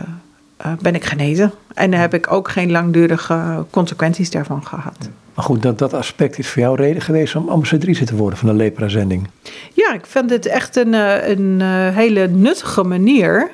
uh, 0.66 0.72
ben 0.82 0.96
ik 0.96 1.04
genezen. 1.04 1.52
En 1.74 1.92
daar 1.92 2.00
heb 2.00 2.14
ik 2.14 2.32
ook 2.32 2.50
geen 2.50 2.72
langdurige 2.72 3.66
consequenties 3.70 4.32
daarvan 4.32 4.66
gehad. 4.66 5.10
Maar 5.34 5.46
goed, 5.46 5.62
dat, 5.62 5.80
dat 5.80 5.94
aspect 5.94 6.38
is 6.38 6.50
voor 6.50 6.62
jou 6.62 6.76
reden 6.76 7.02
geweest 7.02 7.36
om 7.36 7.50
ambassadrice 7.50 8.06
te 8.06 8.16
worden 8.16 8.40
van 8.40 8.48
de 8.48 8.54
lepra-zending. 8.54 9.28
Ja, 9.74 9.94
ik 9.94 10.06
vind 10.06 10.30
het 10.30 10.46
echt 10.46 10.76
een, 10.76 10.94
eh, 10.94 11.30
een 11.30 11.62
hele 11.94 12.28
nuttige 12.28 12.84
manier 12.84 13.52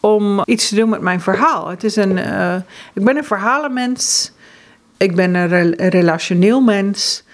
om 0.00 0.42
iets 0.44 0.68
te 0.68 0.74
doen 0.74 0.88
met 0.88 1.00
mijn 1.00 1.20
verhaal. 1.20 1.68
Het 1.68 1.84
is 1.84 1.96
een, 1.96 2.16
uh, 2.16 2.54
ik 2.94 3.04
ben 3.04 3.16
een 3.16 3.24
verhalenmens. 3.24 4.32
Ik 4.96 5.14
ben 5.14 5.34
een 5.34 5.74
relationeel 5.76 6.60
mens. 6.60 7.24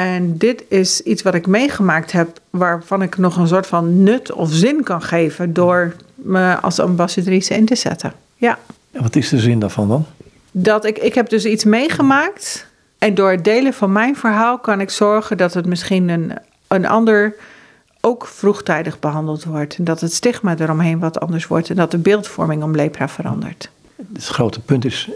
En 0.00 0.38
dit 0.38 0.64
is 0.68 1.00
iets 1.00 1.22
wat 1.22 1.34
ik 1.34 1.46
meegemaakt 1.46 2.12
heb, 2.12 2.40
waarvan 2.50 3.02
ik 3.02 3.16
nog 3.16 3.36
een 3.36 3.48
soort 3.48 3.66
van 3.66 4.02
nut 4.02 4.32
of 4.32 4.52
zin 4.52 4.82
kan 4.82 5.02
geven 5.02 5.52
door 5.52 5.94
me 6.14 6.56
als 6.60 6.78
ambassadrice 6.78 7.54
in 7.54 7.64
te 7.64 7.74
zetten. 7.74 8.12
Ja. 8.36 8.58
En 8.90 9.02
wat 9.02 9.16
is 9.16 9.28
de 9.28 9.38
zin 9.38 9.58
daarvan 9.58 9.88
dan? 9.88 10.06
Dat 10.50 10.84
ik, 10.84 10.98
ik 10.98 11.14
heb 11.14 11.28
dus 11.28 11.44
iets 11.44 11.64
meegemaakt. 11.64 12.66
En 12.98 13.14
door 13.14 13.30
het 13.30 13.44
delen 13.44 13.74
van 13.74 13.92
mijn 13.92 14.16
verhaal 14.16 14.58
kan 14.58 14.80
ik 14.80 14.90
zorgen 14.90 15.36
dat 15.36 15.54
het 15.54 15.66
misschien 15.66 16.08
een, 16.08 16.32
een 16.68 16.86
ander 16.86 17.34
ook 18.00 18.26
vroegtijdig 18.26 18.98
behandeld 18.98 19.44
wordt. 19.44 19.76
En 19.76 19.84
dat 19.84 20.00
het 20.00 20.12
stigma 20.12 20.54
eromheen 20.58 20.98
wat 20.98 21.20
anders 21.20 21.46
wordt. 21.46 21.70
En 21.70 21.76
dat 21.76 21.90
de 21.90 21.98
beeldvorming 21.98 22.62
om 22.62 22.74
lepra 22.74 23.08
verandert. 23.08 23.70
Het 24.12 24.26
grote 24.26 24.60
punt 24.60 24.84
is 24.84 25.10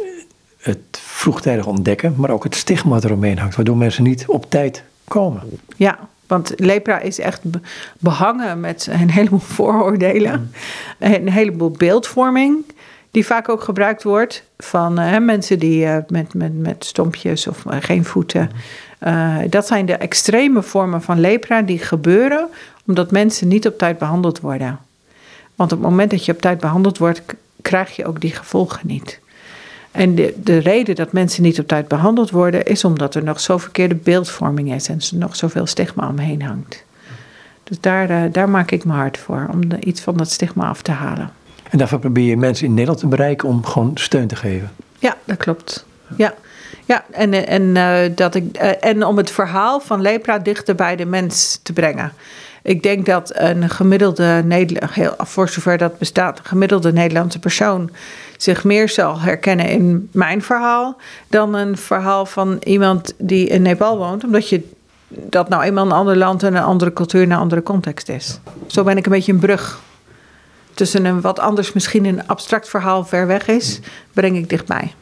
het 0.65 1.01
vroegtijdig 1.01 1.67
ontdekken, 1.67 2.15
maar 2.17 2.31
ook 2.31 2.45
het 2.45 2.55
stigma 2.55 2.99
eromheen 3.03 3.39
hangt, 3.39 3.57
waardoor 3.57 3.77
mensen 3.77 4.03
niet 4.03 4.27
op 4.27 4.51
tijd 4.51 4.83
komen. 5.09 5.43
Ja, 5.77 5.99
want 6.27 6.53
lepra 6.57 6.99
is 6.99 7.19
echt 7.19 7.41
behangen 7.99 8.61
met 8.61 8.89
een 8.91 9.11
heleboel 9.11 9.39
vooroordelen, 9.57 10.53
een 10.99 11.31
heleboel 11.31 11.71
beeldvorming, 11.71 12.57
die 13.11 13.27
vaak 13.27 13.49
ook 13.49 13.63
gebruikt 13.63 14.03
wordt 14.03 14.45
van 14.59 15.01
uh, 15.01 15.19
mensen 15.19 15.59
die 15.59 15.85
uh, 15.85 15.97
met, 16.09 16.35
met, 16.35 16.59
met 16.59 16.85
stompjes 16.85 17.47
of 17.47 17.65
uh, 17.65 17.77
geen 17.81 18.05
voeten. 18.05 18.51
dat 19.51 19.67
zijn 19.67 19.87
de 19.87 19.97
extreme 19.97 20.63
vormen 20.63 21.03
van 21.03 21.21
lepra 21.21 21.63
die 21.63 21.79
gebeuren 21.79 22.49
omdat 22.87 23.11
mensen 23.11 23.49
niet 23.49 23.67
op 23.67 23.79
tijd 23.79 23.99
behandeld 23.99 24.41
worden. 24.41 24.79
Want 25.55 25.73
op 25.73 25.79
het 25.79 25.89
moment 25.89 26.11
dat 26.11 26.25
je 26.25 26.33
op 26.33 26.41
tijd 26.41 26.61
behandeld 26.61 26.99
wordt, 26.99 27.23
krijg 27.63 27.97
je 27.97 28.07
ook 28.07 28.21
die 28.21 28.33
gevolgen 28.33 28.87
niet. 28.87 29.21
En 29.95 30.15
de, 30.15 30.35
de 30.37 30.59
reden 30.59 30.95
dat 30.95 31.13
mensen 31.13 31.43
niet 31.43 31.61
op 31.61 31.69
tijd 31.69 31.89
behandeld 31.89 32.31
worden, 32.31 32.65
is 32.65 32.85
omdat 32.85 33.15
er 33.15 33.25
nog 33.25 33.41
zo 33.41 33.59
verkeerde 33.59 33.95
beeldvorming 33.95 34.75
is 34.75 34.89
en 34.89 34.99
er 34.99 35.17
nog 35.19 35.37
zoveel 35.37 35.67
stigma 35.67 36.09
omheen 36.09 36.43
hangt. 36.43 36.85
Dus 37.65 37.81
daar, 37.81 38.11
uh, 38.11 38.33
daar 38.33 38.49
maak 38.49 38.71
ik 38.71 38.85
me 38.85 38.93
hard 38.93 39.19
voor, 39.19 39.49
om 39.53 39.69
de, 39.69 39.81
iets 39.81 40.01
van 40.01 40.17
dat 40.17 40.31
stigma 40.31 40.69
af 40.69 40.83
te 40.83 40.91
halen. 40.91 41.31
En 41.71 41.79
daarvoor 41.79 41.99
probeer 41.99 42.25
je 42.25 42.37
mensen 42.37 42.67
in 42.67 42.73
Nederland 42.73 42.99
te 42.99 43.07
bereiken 43.07 43.49
om 43.49 43.65
gewoon 43.65 43.91
steun 43.95 44.27
te 44.27 44.37
geven? 44.37 44.71
Ja, 44.99 45.17
dat 45.25 45.37
klopt. 45.37 45.87
Ja, 46.17 46.35
ja 46.85 47.05
en, 47.11 47.47
en, 47.47 47.63
uh, 47.63 48.17
dat 48.17 48.35
ik, 48.35 48.63
uh, 48.63 48.71
en 48.85 49.05
om 49.05 49.17
het 49.17 49.31
verhaal 49.31 49.81
van 49.81 50.01
lepra 50.01 50.39
dichter 50.39 50.75
bij 50.75 50.97
de 50.97 51.07
mens 51.07 51.61
te 51.63 51.73
brengen. 51.73 52.13
Ik 52.63 52.83
denk 52.83 53.07
dat 53.07 53.31
een 53.35 53.71
gemiddelde 53.71 54.43
Nederland, 54.45 54.93
voor 55.19 55.49
zover 55.49 55.79
dat 55.79 55.99
bestaat, 55.99 56.39
een 56.39 56.45
gemiddelde 56.45 56.93
Nederlandse 56.93 57.39
persoon 57.39 57.91
zich 58.37 58.65
meer 58.65 58.89
zal 58.89 59.21
herkennen 59.21 59.69
in 59.69 60.09
mijn 60.13 60.43
verhaal 60.43 60.97
dan 61.29 61.55
een 61.55 61.77
verhaal 61.77 62.27
van 62.27 62.57
iemand 62.65 63.15
die 63.19 63.49
in 63.49 63.63
Nepal 63.63 63.99
woont, 63.99 64.25
omdat 64.25 64.49
je 64.49 64.69
dat 65.09 65.49
nou 65.49 65.63
eenmaal 65.63 65.85
een 65.85 65.93
ander 65.93 66.17
land 66.17 66.43
en 66.43 66.55
een 66.55 66.63
andere 66.63 66.93
cultuur 66.93 67.23
en 67.23 67.31
een 67.31 67.39
andere 67.39 67.63
context 67.63 68.09
is. 68.09 68.39
Zo 68.67 68.83
ben 68.83 68.97
ik 68.97 69.07
een 69.07 69.13
beetje 69.13 69.33
een 69.33 69.39
brug 69.39 69.81
tussen 70.75 71.05
een 71.05 71.21
wat 71.21 71.39
anders 71.39 71.73
misschien 71.73 72.05
een 72.05 72.27
abstract 72.27 72.69
verhaal 72.69 73.05
ver 73.05 73.27
weg 73.27 73.49
is, 73.49 73.81
breng 74.13 74.37
ik 74.37 74.49
dichtbij. 74.49 74.95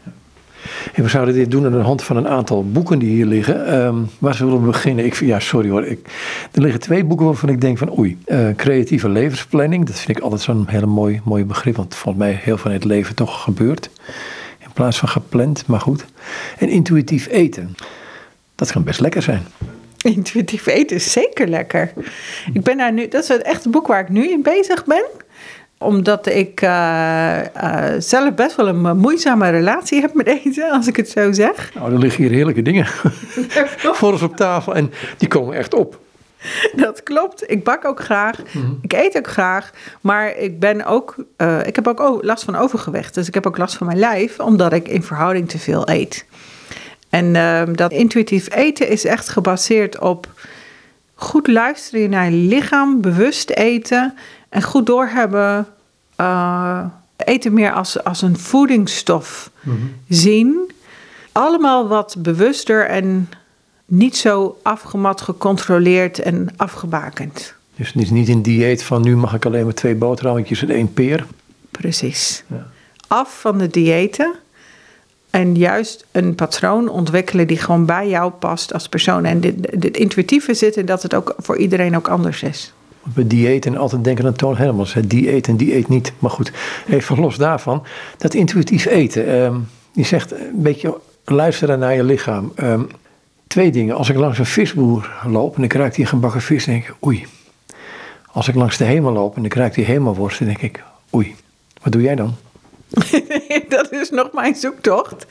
We 0.95 1.09
zouden 1.09 1.35
dit 1.35 1.50
doen 1.50 1.64
aan 1.64 1.73
de 1.73 1.78
hand 1.78 2.02
van 2.02 2.16
een 2.16 2.28
aantal 2.28 2.71
boeken 2.71 2.99
die 2.99 3.11
hier 3.11 3.26
liggen. 3.26 3.85
Um, 3.85 4.09
waar 4.19 4.35
zullen 4.35 4.61
we 4.61 4.66
beginnen? 4.66 5.04
Ik, 5.04 5.14
ja, 5.14 5.40
sorry 5.40 5.69
hoor. 5.71 5.85
Ik, 5.85 6.09
er 6.52 6.62
liggen 6.62 6.81
twee 6.81 7.04
boeken 7.04 7.26
waarvan 7.26 7.49
ik 7.49 7.61
denk 7.61 7.78
van 7.78 7.99
oei. 7.99 8.19
Uh, 8.26 8.49
creatieve 8.57 9.09
levensplanning. 9.09 9.87
Dat 9.87 9.99
vind 10.00 10.16
ik 10.16 10.23
altijd 10.23 10.40
zo'n 10.40 10.64
hele 10.69 10.87
mooi, 10.87 11.21
mooi 11.25 11.45
begrip. 11.45 11.76
Want 11.76 11.95
volgens 11.95 12.25
mij 12.25 12.38
heel 12.42 12.59
veel 12.59 12.71
het 12.71 12.85
leven 12.85 13.14
toch 13.14 13.42
gebeurt. 13.42 13.90
In 14.59 14.73
plaats 14.73 14.99
van 14.99 15.09
gepland, 15.09 15.66
maar 15.66 15.81
goed. 15.81 16.04
En 16.59 16.69
intuïtief 16.69 17.28
eten. 17.28 17.75
Dat 18.54 18.73
kan 18.73 18.85
best 18.85 19.00
lekker 19.00 19.23
zijn. 19.23 19.42
Intuïtief 20.02 20.66
eten 20.66 20.97
is 20.97 21.12
zeker 21.12 21.49
lekker. 21.49 21.92
Ik 22.52 22.62
ben 22.62 22.76
daar 22.76 22.92
nu, 22.92 23.09
dat 23.09 23.23
is 23.23 23.28
het 23.28 23.42
echte 23.42 23.69
boek 23.69 23.87
waar 23.87 24.00
ik 24.00 24.09
nu 24.09 24.31
in 24.31 24.42
bezig 24.42 24.85
ben 24.85 25.04
omdat 25.83 26.27
ik 26.27 26.62
uh, 26.62 27.39
uh, 27.62 27.85
zelf 27.99 28.35
best 28.35 28.57
wel 28.57 28.69
een 28.69 28.99
moeizame 28.99 29.51
relatie 29.51 30.01
heb 30.01 30.15
met 30.15 30.27
eten, 30.27 30.71
als 30.71 30.87
ik 30.87 30.97
het 30.97 31.09
zo 31.09 31.33
zeg. 31.33 31.75
Nou, 31.75 31.93
er 31.93 31.99
liggen 31.99 32.23
hier 32.23 32.33
heerlijke 32.33 32.62
dingen 32.62 32.87
voor 33.99 34.12
ons 34.12 34.23
op 34.23 34.37
tafel 34.37 34.75
en 34.75 34.93
die 35.19 35.29
komen 35.29 35.57
echt 35.57 35.75
op. 35.75 36.01
Dat 36.77 37.03
klopt. 37.03 37.51
Ik 37.51 37.65
bak 37.65 37.85
ook 37.85 38.01
graag. 38.01 38.39
Mhm. 38.53 38.73
Ik 38.83 38.93
eet 38.93 39.17
ook 39.17 39.27
graag. 39.27 39.71
Maar 40.01 40.37
ik 40.37 40.61
ben 40.61 40.85
ook. 40.85 41.15
Uh, 41.39 41.67
ik 41.67 41.77
heb 41.77 41.87
ook 41.87 42.19
last 42.23 42.45
van 42.45 42.57
overgewicht. 42.57 43.15
Dus 43.15 43.29
ik 43.29 43.35
heb 43.35 43.47
ook 43.47 43.59
last 43.59 43.77
van 43.77 43.87
mijn 43.87 43.99
lijf, 43.99 44.41
omdat 44.41 44.73
ik 44.73 44.89
in 44.89 45.03
verhouding 45.03 45.49
te 45.49 45.59
veel 45.59 45.89
eet. 45.89 46.25
En 47.11 47.37
ehm, 47.37 47.73
dat 47.73 47.93
intuïtief 47.93 48.55
eten 48.55 48.89
is 48.89 49.05
echt 49.05 49.29
gebaseerd 49.29 49.99
op 49.99 50.27
goed 51.15 51.47
luisteren 51.47 52.11
naar 52.11 52.31
je 52.31 52.37
lichaam, 52.37 53.01
bewust 53.01 53.51
eten 53.51 54.15
en 54.52 54.62
goed 54.62 54.87
doorhebben. 54.87 55.66
Uh, 56.21 56.85
eten 57.16 57.52
meer 57.52 57.73
als, 57.73 58.04
als 58.04 58.23
een 58.23 58.38
voedingsstof 58.38 59.50
mhm. 59.61 59.76
zien. 60.09 60.71
Allemaal 61.32 61.88
wat 61.88 62.16
bewuster 62.18 62.87
en 62.87 63.28
niet 63.85 64.16
zo 64.16 64.59
afgemat, 64.62 65.21
gecontroleerd 65.21 66.18
en 66.18 66.49
afgebakend. 66.56 67.54
Dus 67.76 67.92
het 67.92 68.11
niet 68.11 68.28
een 68.28 68.42
dieet 68.42 68.82
van 68.82 69.02
nu 69.02 69.16
mag 69.16 69.35
ik 69.35 69.47
alleen 69.47 69.64
maar 69.64 69.75
twee 69.75 69.94
boterhammetjes 69.94 70.62
en 70.62 70.71
één 70.71 70.92
peer. 70.92 71.26
Precies. 71.71 72.44
Ja. 72.47 72.66
Af 73.06 73.40
van 73.40 73.59
de 73.59 73.68
diëten 73.68 74.35
en 75.30 75.56
juist 75.56 76.06
een 76.11 76.35
patroon 76.35 76.88
ontwikkelen 76.88 77.47
die 77.47 77.59
gewoon 77.59 77.87
bij 77.87 78.09
jou 78.09 78.30
past 78.30 78.73
als 78.73 78.88
persoon. 78.88 79.25
En 79.25 79.40
dit, 79.40 79.97
intuïtieve 79.97 80.54
zit 80.54 80.76
in 80.76 80.87
dat 80.87 81.02
het 81.02 81.14
ook 81.14 81.35
voor 81.38 81.56
iedereen 81.56 81.97
ook 81.97 82.09
anders 82.09 82.42
is. 82.42 82.73
Bij 83.04 83.26
diëten 83.26 83.76
altijd 83.76 84.04
denken 84.04 84.26
aan 84.26 84.32
Toon 84.32 84.56
Hermans. 84.56 84.94
Dieet 85.06 85.49
en 85.49 85.56
dieet 85.56 85.88
niet. 85.88 86.12
Maar 86.18 86.30
goed, 86.30 86.52
even 86.88 87.21
los 87.21 87.37
daarvan. 87.37 87.82
Dat 88.18 88.35
intuïtief 88.35 88.87
eten. 88.87 89.35
Um, 89.35 89.68
je 89.92 90.04
zegt 90.04 90.32
een 90.32 90.62
beetje 90.62 90.99
luisteren 91.25 91.78
naar 91.78 91.94
je 91.94 92.04
lichaam. 92.04 92.52
Um, 92.56 92.88
twee 93.47 93.71
dingen. 93.71 93.97
Als 93.97 94.09
ik 94.09 94.16
langs 94.16 94.38
een 94.38 94.47
visboer 94.47 95.11
loop 95.26 95.56
en 95.56 95.62
ik 95.62 95.73
ruik 95.73 95.94
die 95.94 96.06
gebakken 96.06 96.40
vis, 96.40 96.64
denk 96.64 96.88
ik 96.88 96.94
oei. 97.06 97.26
Als 98.32 98.49
ik 98.49 98.54
langs 98.54 98.76
de 98.76 98.85
hemel 98.85 99.12
loop 99.12 99.37
en 99.37 99.44
ik 99.44 99.54
ruik 99.54 99.75
die 99.75 99.85
hemelworst, 99.85 100.38
denk 100.38 100.62
ik 100.62 100.82
oei. 101.14 101.35
Wat 101.82 101.92
doe 101.92 102.02
jij 102.02 102.14
dan? 102.14 102.35
dat 103.68 103.92
is 103.92 104.11
nog 104.11 104.32
mijn 104.32 104.54
zoektocht. 104.54 105.26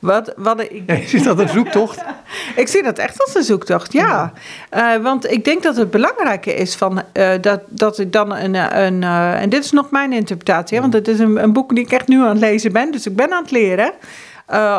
Wat, 0.00 0.32
wat 0.36 0.60
ik... 0.60 0.82
Ja, 0.86 0.94
is 0.94 1.22
dat 1.22 1.38
een 1.38 1.48
zoektocht? 1.48 2.04
ik 2.56 2.68
zie 2.68 2.82
dat 2.82 2.98
echt 2.98 3.22
als 3.24 3.34
een 3.34 3.42
zoektocht, 3.42 3.92
ja. 3.92 4.32
ja. 4.70 4.96
Uh, 4.96 5.02
want 5.02 5.30
ik 5.30 5.44
denk 5.44 5.62
dat 5.62 5.76
het 5.76 5.90
belangrijke 5.90 6.54
is 6.54 6.74
van, 6.74 7.02
uh, 7.12 7.30
dat, 7.40 7.60
dat 7.68 7.98
ik 7.98 8.12
dan 8.12 8.34
een... 8.34 8.54
een 8.54 9.02
uh, 9.02 9.42
en 9.42 9.48
dit 9.48 9.64
is 9.64 9.70
nog 9.70 9.90
mijn 9.90 10.12
interpretatie, 10.12 10.80
want 10.80 10.92
het 10.92 11.08
is 11.08 11.18
een, 11.18 11.42
een, 11.42 11.52
boek 11.52 11.74
die 11.74 11.84
ik 11.84 11.92
echt 11.92 12.08
nu 12.08 12.20
aan 12.20 12.28
het 12.28 12.38
lezen 12.38 12.72
ben. 12.72 12.92
Dus 12.92 13.06
ik 13.06 13.16
ben 13.16 13.32
aan 13.32 13.42
het 13.42 13.50
leren 13.50 13.92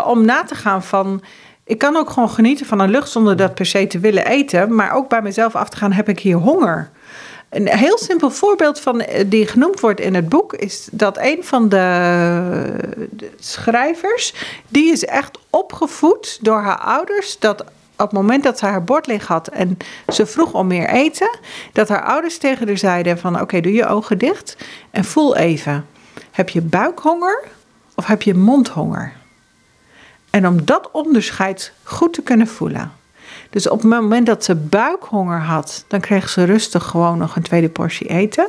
om 0.05 0.25
na 0.25 0.43
te 0.43 0.55
gaan 0.55 0.83
van... 0.83 1.23
Ik 1.63 1.77
kan 1.77 1.95
ook 1.95 2.09
gewoon 2.09 2.29
genieten 2.29 2.65
van 2.65 2.79
een 2.79 2.89
lucht 2.89 3.09
zonder 3.09 3.35
dat 3.35 3.55
per 3.55 3.65
se 3.65 3.87
te 3.87 3.99
willen 3.99 4.25
eten. 4.25 4.75
Maar 4.75 4.93
ook 4.93 5.09
bij 5.09 5.21
mezelf 5.21 5.55
af 5.55 5.69
te 5.69 5.77
gaan, 5.77 5.91
heb 5.91 6.09
ik 6.09 6.19
hier 6.19 6.35
honger? 6.35 6.91
Een 7.51 7.67
heel 7.67 7.97
simpel 7.97 8.29
voorbeeld 8.29 8.79
van, 8.79 9.01
eh, 9.01 9.23
die 9.27 9.47
genoemd 9.47 9.79
wordt 9.79 9.99
in 9.99 10.15
het 10.15 10.29
boek 10.29 10.53
is 10.53 10.87
dat 10.91 11.17
een 11.17 11.43
van 11.43 11.69
de, 11.69 12.73
schrijvers, 13.39 14.33
die 14.67 14.91
is 14.91 15.05
echt 15.05 15.39
opgevoed 15.49 16.37
door 16.41 16.61
haar 16.61 16.77
ouders 16.77 17.39
dat 17.39 17.61
op 17.61 18.07
het 18.07 18.11
moment 18.11 18.43
dat 18.43 18.59
ze 18.59 18.65
haar 18.65 18.83
bord 18.83 19.07
leeg 19.07 19.27
had 19.27 19.47
en 19.47 19.77
ze 20.07 20.25
vroeg 20.25 20.53
om 20.53 20.67
meer 20.67 20.89
eten, 20.89 21.39
dat 21.73 21.89
haar 21.89 22.03
ouders 22.03 22.37
tegen 22.37 22.67
haar 22.67 22.77
zeiden 22.77 23.19
van 23.19 23.41
oké, 23.41 23.61
doe 23.61 23.73
je 23.73 23.87
ogen 23.87 24.17
dicht 24.17 24.57
en 24.91 25.05
voel 25.05 25.35
even. 25.35 25.85
Heb 26.31 26.49
je 26.49 26.61
buikhonger 26.61 27.43
of 27.95 28.05
heb 28.05 28.21
je 28.21 28.33
mondhonger? 28.33 29.13
En 30.29 30.47
om 30.47 30.65
dat 30.65 30.91
onderscheid 30.91 31.73
goed 31.83 32.13
te 32.13 32.21
kunnen 32.21 32.47
voelen, 32.47 32.91
dus 33.51 33.69
op 33.69 33.81
het 33.81 33.89
moment 33.89 34.25
dat 34.25 34.43
ze 34.43 34.55
buikhonger 34.55 35.39
had, 35.39 35.85
dan 35.87 35.99
kreeg 35.99 36.29
ze 36.29 36.43
rustig 36.43 36.83
gewoon 36.83 37.17
nog 37.17 37.35
een 37.35 37.41
tweede 37.41 37.69
portie 37.69 38.07
eten. 38.07 38.47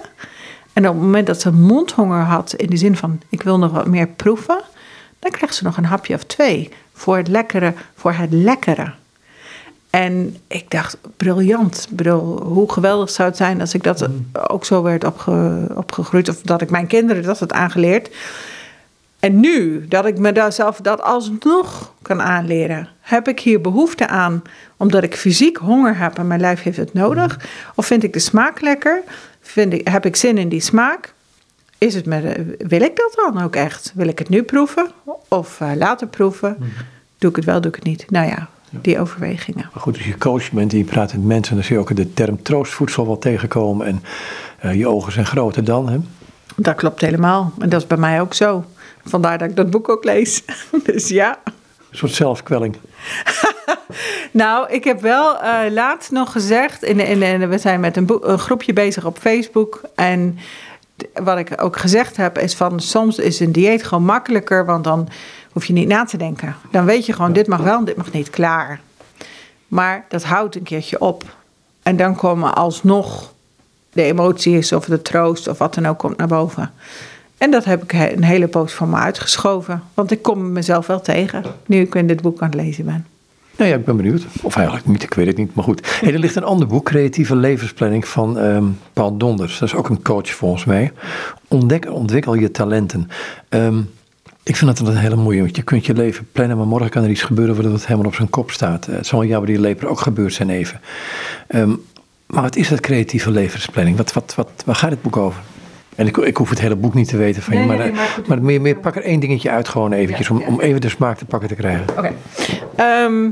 En 0.73 0.89
op 0.89 0.95
het 0.95 1.03
moment 1.03 1.27
dat 1.27 1.41
ze 1.41 1.53
mondhonger 1.53 2.23
had, 2.23 2.53
in 2.53 2.71
de 2.71 2.77
zin 2.77 2.97
van 2.97 3.21
ik 3.29 3.43
wil 3.43 3.59
nog 3.59 3.73
wat 3.73 3.87
meer 3.87 4.09
proeven, 4.09 4.61
dan 5.19 5.31
kreeg 5.31 5.55
ze 5.55 5.65
nog 5.65 5.77
een 5.77 5.85
hapje 5.85 6.15
of 6.15 6.25
twee 6.25 6.71
voor 6.93 7.17
het 7.17 7.29
lekkere, 7.29 7.75
voor 7.95 8.13
het 8.13 8.33
lekkere. 8.33 8.93
En 9.91 10.37
ik 10.47 10.71
dacht, 10.71 10.99
briljant. 11.17 11.87
Ik 11.91 11.97
bedoel, 11.97 12.43
hoe 12.43 12.73
geweldig 12.73 13.11
zou 13.11 13.29
het 13.29 13.37
zijn 13.37 13.61
als 13.61 13.75
ik 13.75 13.83
dat 13.83 14.09
mm. 14.09 14.31
ook 14.49 14.65
zo 14.65 14.83
werd 14.83 15.05
opge, 15.05 15.67
opgegroeid. 15.75 16.29
Of 16.29 16.41
dat 16.41 16.63
ik 16.63 16.71
mijn 16.71 16.87
kinderen 16.87 17.23
dat 17.23 17.39
had 17.39 17.53
aangeleerd. 17.53 18.11
En 19.23 19.41
nu 19.41 19.87
dat 19.89 20.07
ik 20.07 20.19
mezelf 20.19 20.77
dat 20.77 21.03
alsnog 21.03 21.95
kan 22.03 22.23
aanleren, 22.23 22.89
heb 23.01 23.29
ik 23.29 23.41
hier 23.41 23.61
behoefte 23.61 24.09
aan 24.09 24.43
omdat 24.77 25.03
ik 25.03 25.17
fysiek 25.17 25.57
honger 25.57 25.99
heb 25.99 26.19
en 26.19 26.27
mijn 26.27 26.41
lijf 26.41 26.63
heeft 26.63 26.77
het 26.77 26.93
nodig? 26.93 27.49
Of 27.75 27.87
vind 27.87 28.03
ik 28.03 28.13
de 28.13 28.19
smaak 28.19 28.61
lekker? 28.61 29.03
Vind 29.41 29.73
ik, 29.73 29.89
heb 29.89 30.07
ik 30.07 30.17
zin 30.17 30.39
in 30.39 30.49
die 30.49 30.61
smaak? 30.61 31.15
Is 31.79 31.95
het 31.95 32.07
met, 32.07 32.23
wil 32.59 32.81
ik 32.81 32.97
dat 32.97 33.13
dan 33.25 33.43
ook 33.43 33.57
echt? 33.57 33.93
Wil 33.95 34.09
ik 34.09 34.19
het 34.19 34.29
nu 34.29 34.43
proeven 34.43 34.91
of 35.29 35.61
uh, 35.61 35.71
later 35.75 36.07
proeven? 36.07 36.57
Mhm. 36.59 36.69
Doe 37.19 37.31
ik 37.31 37.37
het 37.37 37.45
wel, 37.45 37.61
doe 37.61 37.71
ik 37.71 37.77
het 37.77 37.85
niet? 37.85 38.11
Nou 38.11 38.27
ja, 38.27 38.49
die 38.71 39.01
overwegingen. 39.01 39.71
Maar 39.73 39.83
goed, 39.83 39.97
als 39.97 40.07
je 40.07 40.19
coach 40.19 40.53
bent 40.53 40.73
en 40.73 40.79
je 40.79 40.85
praat 40.85 41.13
met 41.13 41.25
mensen, 41.25 41.55
dan 41.55 41.65
zie 41.65 41.75
je 41.75 41.81
ook 41.81 41.97
de 41.97 42.13
term 42.13 42.43
troostvoedsel 42.43 43.07
wel 43.07 43.19
tegenkomen. 43.19 43.87
En 43.87 44.03
uh, 44.65 44.75
je 44.75 44.89
ogen 44.89 45.13
zijn 45.13 45.27
groter 45.27 45.65
dan. 45.65 45.89
Hè? 45.89 45.99
Dat 46.57 46.75
klopt 46.75 47.01
helemaal. 47.01 47.53
En 47.59 47.69
dat 47.69 47.81
is 47.81 47.87
bij 47.87 47.97
mij 47.97 48.21
ook 48.21 48.35
zo. 48.35 48.65
Vandaar 49.05 49.39
dat 49.39 49.49
ik 49.51 49.57
dat 49.57 49.71
boek 49.71 49.89
ook 49.89 50.05
lees. 50.05 50.43
dus 50.85 51.09
ja. 51.09 51.39
Een 51.45 51.99
soort 51.99 52.13
zelfkwelling. 52.13 52.77
nou, 54.31 54.71
ik 54.71 54.85
heb 54.85 55.01
wel 55.01 55.35
uh, 55.35 55.61
laatst 55.71 56.11
nog 56.11 56.33
gezegd. 56.33 56.83
In, 56.83 57.01
in, 57.01 57.23
in, 57.23 57.49
we 57.49 57.59
zijn 57.59 57.81
met 57.81 57.97
een, 57.97 58.19
een, 58.21 58.39
groepje 58.39 58.73
bezig 58.73 59.05
op 59.05 59.19
Facebook. 59.19 59.81
En 59.95 60.39
wat 61.15 61.39
ik 61.39 61.63
ook 61.63 61.77
gezegd 61.77 62.17
heb, 62.17 62.39
is 62.39 62.55
van 62.55 62.81
soms 62.81 63.19
is 63.19 63.41
een 63.41 63.53
dieet 63.53 63.85
gewoon 63.85 64.05
makkelijker. 64.05 64.65
Want 64.65 64.85
dan 64.85 65.09
hoef 65.53 65.65
je 65.65 65.73
niet 65.73 65.89
na 65.89 66.05
te 66.05 66.17
denken. 66.17 66.57
Dan 66.71 66.85
weet 66.85 67.07
je 67.07 67.13
gewoon, 67.13 67.33
dit 67.33 67.47
mag 67.47 67.61
wel 67.61 67.79
en 67.79 67.85
dit 67.85 67.97
mag 67.97 68.13
niet. 68.13 68.31
Klaar. 68.31 68.81
Maar 69.69 70.05
dat 70.09 70.23
houdt 70.23 70.57
een 70.57 70.63
keertje 70.63 71.01
op. 71.01 71.25
En 71.83 71.97
dan 71.97 72.17
komen 72.17 72.55
alsnog 72.55 73.33
de 73.93 74.03
emoties 74.03 74.73
of 74.73 74.85
de 74.85 75.03
troost 75.03 75.49
of 75.49 75.59
wat 75.59 75.75
dan 75.75 75.87
ook 75.87 75.99
komt 75.99 76.17
naar 76.17 76.29
boven. 76.29 76.73
En 77.43 77.51
dat 77.51 77.65
heb 77.65 77.83
ik 77.83 77.93
een 77.93 78.25
hele 78.25 78.49
poos 78.49 78.73
van 78.73 78.91
me 78.91 78.97
uitgeschoven. 78.97 79.83
Want 79.95 80.11
ik 80.11 80.23
kom 80.23 80.53
mezelf 80.53 80.87
wel 80.87 81.01
tegen, 81.01 81.45
nu 81.67 81.81
ik 81.81 81.95
in 81.95 82.07
dit 82.07 82.23
boek 82.23 82.41
aan 82.41 82.51
het 82.51 82.61
lezen 82.61 82.85
ben. 82.85 83.07
Nou 83.57 83.71
ja, 83.71 83.77
ik 83.77 83.85
ben 83.85 83.97
benieuwd. 83.97 84.27
Of 84.43 84.57
eigenlijk 84.57 84.87
niet, 84.87 85.03
ik 85.03 85.15
weet 85.15 85.27
het 85.27 85.37
niet. 85.37 85.55
Maar 85.55 85.65
goed. 85.65 85.99
Er 86.03 86.19
ligt 86.19 86.37
een 86.37 86.45
ander 86.45 86.67
boek, 86.67 86.85
Creatieve 86.85 87.37
Levensplanning 87.37 88.09
van 88.09 88.37
um, 88.37 88.79
Paul 88.93 89.17
Donders. 89.17 89.59
Dat 89.59 89.69
is 89.69 89.75
ook 89.75 89.89
een 89.89 90.03
coach 90.03 90.31
volgens 90.31 90.65
mij. 90.65 90.93
Ontdek, 91.49 91.91
ontwikkel 91.91 92.35
je 92.35 92.51
talenten. 92.51 93.09
Um, 93.49 93.91
ik 94.43 94.57
vind 94.57 94.79
dat 94.79 94.89
een 94.89 94.97
hele 94.97 95.17
mooie, 95.17 95.41
want 95.41 95.57
je 95.57 95.63
kunt 95.63 95.87
je 95.87 95.95
leven 95.95 96.29
plannen, 96.33 96.57
maar 96.57 96.67
morgen 96.67 96.91
kan 96.91 97.03
er 97.03 97.11
iets 97.11 97.23
gebeuren 97.23 97.55
waardoor 97.55 97.73
het 97.73 97.87
helemaal 97.87 98.09
op 98.09 98.15
zijn 98.15 98.31
kop 98.31 98.51
staat. 98.51 98.87
Het 98.87 99.07
zal 99.07 99.25
jou 99.25 99.45
bij 99.45 99.53
die 99.53 99.63
leper 99.63 99.89
ook 99.89 100.01
gebeurd 100.01 100.33
zijn 100.33 100.51
even. 100.51 100.81
Um, 101.49 101.83
maar 102.27 102.43
wat 102.43 102.57
is 102.57 102.69
dat 102.69 102.81
creatieve 102.81 103.31
levensplanning? 103.31 103.97
Wat, 103.97 104.13
wat, 104.13 104.35
wat, 104.37 104.49
waar 104.65 104.75
gaat 104.75 104.91
het 104.91 105.03
boek 105.03 105.17
over? 105.17 105.43
En 105.97 106.07
ik, 106.07 106.17
ik 106.17 106.37
hoef 106.37 106.51
het 106.51 106.61
hele 106.61 106.77
boek 106.77 106.95
niet 106.95 107.09
te 107.09 107.17
weten 107.17 107.43
van 107.43 107.59
je, 107.59 107.67
maar, 107.67 107.77
nee, 107.77 107.93
maar, 107.93 108.21
maar, 108.27 108.43
meer, 108.43 108.61
meer 108.61 108.77
pak 108.77 108.97
er 108.97 109.03
één 109.03 109.21
dingetje 109.21 109.51
uit 109.51 109.69
gewoon 109.69 109.93
eventjes, 109.93 110.31
om, 110.31 110.43
om 110.43 110.61
even 110.61 110.81
de 110.81 110.89
smaak 110.89 111.19
te 111.19 111.25
pakken 111.25 111.49
te 111.49 111.55
krijgen. 111.55 111.85
Oké. 111.97 112.13
Ehm, 112.77 113.31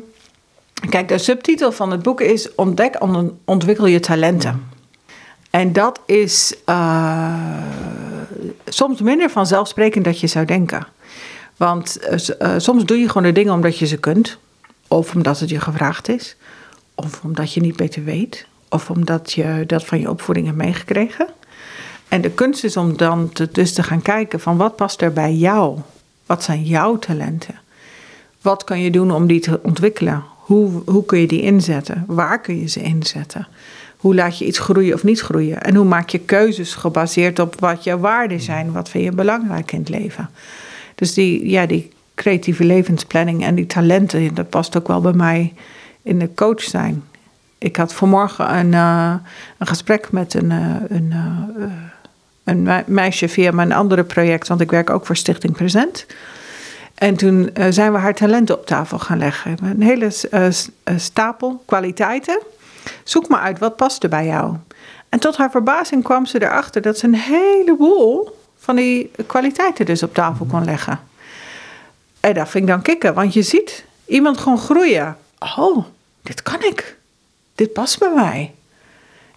kijk, 0.88 1.08
de 1.08 1.18
subtitel 1.18 1.72
van 1.72 1.90
het 1.90 2.02
boek 2.02 2.20
is 2.20 2.54
Ontdek, 2.54 2.98
ontwikkel 3.44 3.86
je 3.86 4.00
talenten. 4.00 4.68
En 5.50 5.72
dat 5.72 6.00
is 6.06 6.54
uh, 6.66 7.34
soms 8.64 9.00
minder 9.00 9.30
vanzelfsprekend 9.30 10.04
dat 10.04 10.20
je 10.20 10.26
zou 10.26 10.44
denken. 10.44 10.86
Want 11.56 11.98
uh, 12.40 12.54
soms 12.56 12.84
doe 12.84 12.98
je 12.98 13.06
gewoon 13.06 13.22
de 13.22 13.32
dingen 13.32 13.52
omdat 13.52 13.78
je 13.78 13.86
ze 13.86 13.96
kunt. 13.96 14.38
Of 14.88 15.14
omdat 15.14 15.40
het 15.40 15.48
je 15.48 15.60
gevraagd 15.60 16.08
is. 16.08 16.36
Of 16.94 17.20
omdat 17.24 17.52
je 17.52 17.60
niet 17.60 17.76
beter 17.76 18.04
weet. 18.04 18.46
Of 18.68 18.90
omdat 18.90 19.32
je 19.32 19.64
dat 19.66 19.84
van 19.84 20.00
je 20.00 20.10
opvoeding 20.10 20.46
hebt 20.46 20.58
meegekregen. 20.58 21.28
En 22.10 22.20
de 22.20 22.30
kunst 22.30 22.64
is 22.64 22.76
om 22.76 22.96
dan 22.96 23.32
te, 23.32 23.48
dus 23.52 23.72
te 23.72 23.82
gaan 23.82 24.02
kijken 24.02 24.40
van 24.40 24.56
wat 24.56 24.76
past 24.76 25.02
er 25.02 25.12
bij 25.12 25.34
jou? 25.34 25.78
Wat 26.26 26.42
zijn 26.42 26.62
jouw 26.62 26.98
talenten? 26.98 27.58
Wat 28.42 28.64
kan 28.64 28.80
je 28.80 28.90
doen 28.90 29.10
om 29.10 29.26
die 29.26 29.40
te 29.40 29.60
ontwikkelen? 29.62 30.24
Hoe, 30.36 30.82
hoe 30.86 31.04
kun 31.04 31.18
je 31.18 31.26
die 31.26 31.42
inzetten? 31.42 32.04
Waar 32.06 32.40
kun 32.40 32.60
je 32.60 32.68
ze 32.68 32.82
inzetten? 32.82 33.48
Hoe 33.96 34.14
laat 34.14 34.38
je 34.38 34.46
iets 34.46 34.58
groeien 34.58 34.94
of 34.94 35.04
niet 35.04 35.20
groeien? 35.20 35.62
En 35.62 35.74
hoe 35.74 35.84
maak 35.84 36.08
je 36.08 36.18
keuzes 36.18 36.74
gebaseerd 36.74 37.38
op 37.38 37.60
wat 37.60 37.84
je 37.84 37.98
waarden 37.98 38.40
zijn? 38.40 38.72
Wat 38.72 38.88
vind 38.88 39.04
je 39.04 39.12
belangrijk 39.12 39.72
in 39.72 39.78
het 39.78 39.88
leven? 39.88 40.30
Dus 40.94 41.14
die, 41.14 41.48
ja, 41.48 41.66
die 41.66 41.92
creatieve 42.14 42.64
levensplanning 42.64 43.44
en 43.44 43.54
die 43.54 43.66
talenten, 43.66 44.34
dat 44.34 44.48
past 44.48 44.76
ook 44.76 44.88
wel 44.88 45.00
bij 45.00 45.12
mij 45.12 45.54
in 46.02 46.18
de 46.18 46.34
coach 46.34 46.62
zijn. 46.62 47.02
Ik 47.58 47.76
had 47.76 47.94
vanmorgen 47.94 48.56
een, 48.56 48.72
uh, 48.72 49.14
een 49.58 49.66
gesprek 49.66 50.12
met 50.12 50.34
een, 50.34 50.50
uh, 50.50 50.74
een, 50.88 51.10
uh, 51.12 51.66
een 52.44 52.68
meisje 52.86 53.28
via 53.28 53.50
mijn 53.50 53.72
andere 53.72 54.04
project, 54.04 54.48
want 54.48 54.60
ik 54.60 54.70
werk 54.70 54.90
ook 54.90 55.06
voor 55.06 55.16
Stichting 55.16 55.52
Present. 55.52 56.06
En 56.94 57.16
toen 57.16 57.50
zijn 57.70 57.92
we 57.92 57.98
haar 57.98 58.14
talenten 58.14 58.58
op 58.58 58.66
tafel 58.66 58.98
gaan 58.98 59.18
leggen. 59.18 59.56
Een 59.62 59.82
hele 59.82 60.10
stapel 60.96 61.62
kwaliteiten. 61.66 62.40
Zoek 63.04 63.28
maar 63.28 63.40
uit, 63.40 63.58
wat 63.58 63.76
past 63.76 64.08
bij 64.08 64.26
jou? 64.26 64.56
En 65.08 65.18
tot 65.18 65.36
haar 65.36 65.50
verbazing 65.50 66.02
kwam 66.02 66.26
ze 66.26 66.42
erachter 66.42 66.82
dat 66.82 66.98
ze 66.98 67.06
een 67.06 67.14
heleboel 67.14 68.38
van 68.58 68.76
die 68.76 69.10
kwaliteiten 69.26 69.86
dus 69.86 70.02
op 70.02 70.14
tafel 70.14 70.46
kon 70.46 70.64
leggen. 70.64 71.00
En 72.20 72.34
dat 72.34 72.48
vind 72.48 72.64
ik 72.64 72.70
dan 72.70 72.82
kicken, 72.82 73.14
want 73.14 73.32
je 73.32 73.42
ziet 73.42 73.84
iemand 74.06 74.38
gewoon 74.38 74.58
groeien. 74.58 75.16
Oh, 75.56 75.84
dit 76.22 76.42
kan 76.42 76.62
ik. 76.62 76.96
Dit 77.54 77.72
past 77.72 77.98
bij 77.98 78.12
mij. 78.14 78.54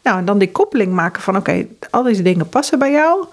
Nou, 0.03 0.17
en 0.17 0.25
dan 0.25 0.37
die 0.37 0.51
koppeling 0.51 0.93
maken 0.93 1.21
van 1.21 1.37
oké, 1.37 1.67
al 1.89 2.03
deze 2.03 2.21
dingen 2.21 2.49
passen 2.49 2.79
bij 2.79 2.91
jou. 2.91 3.25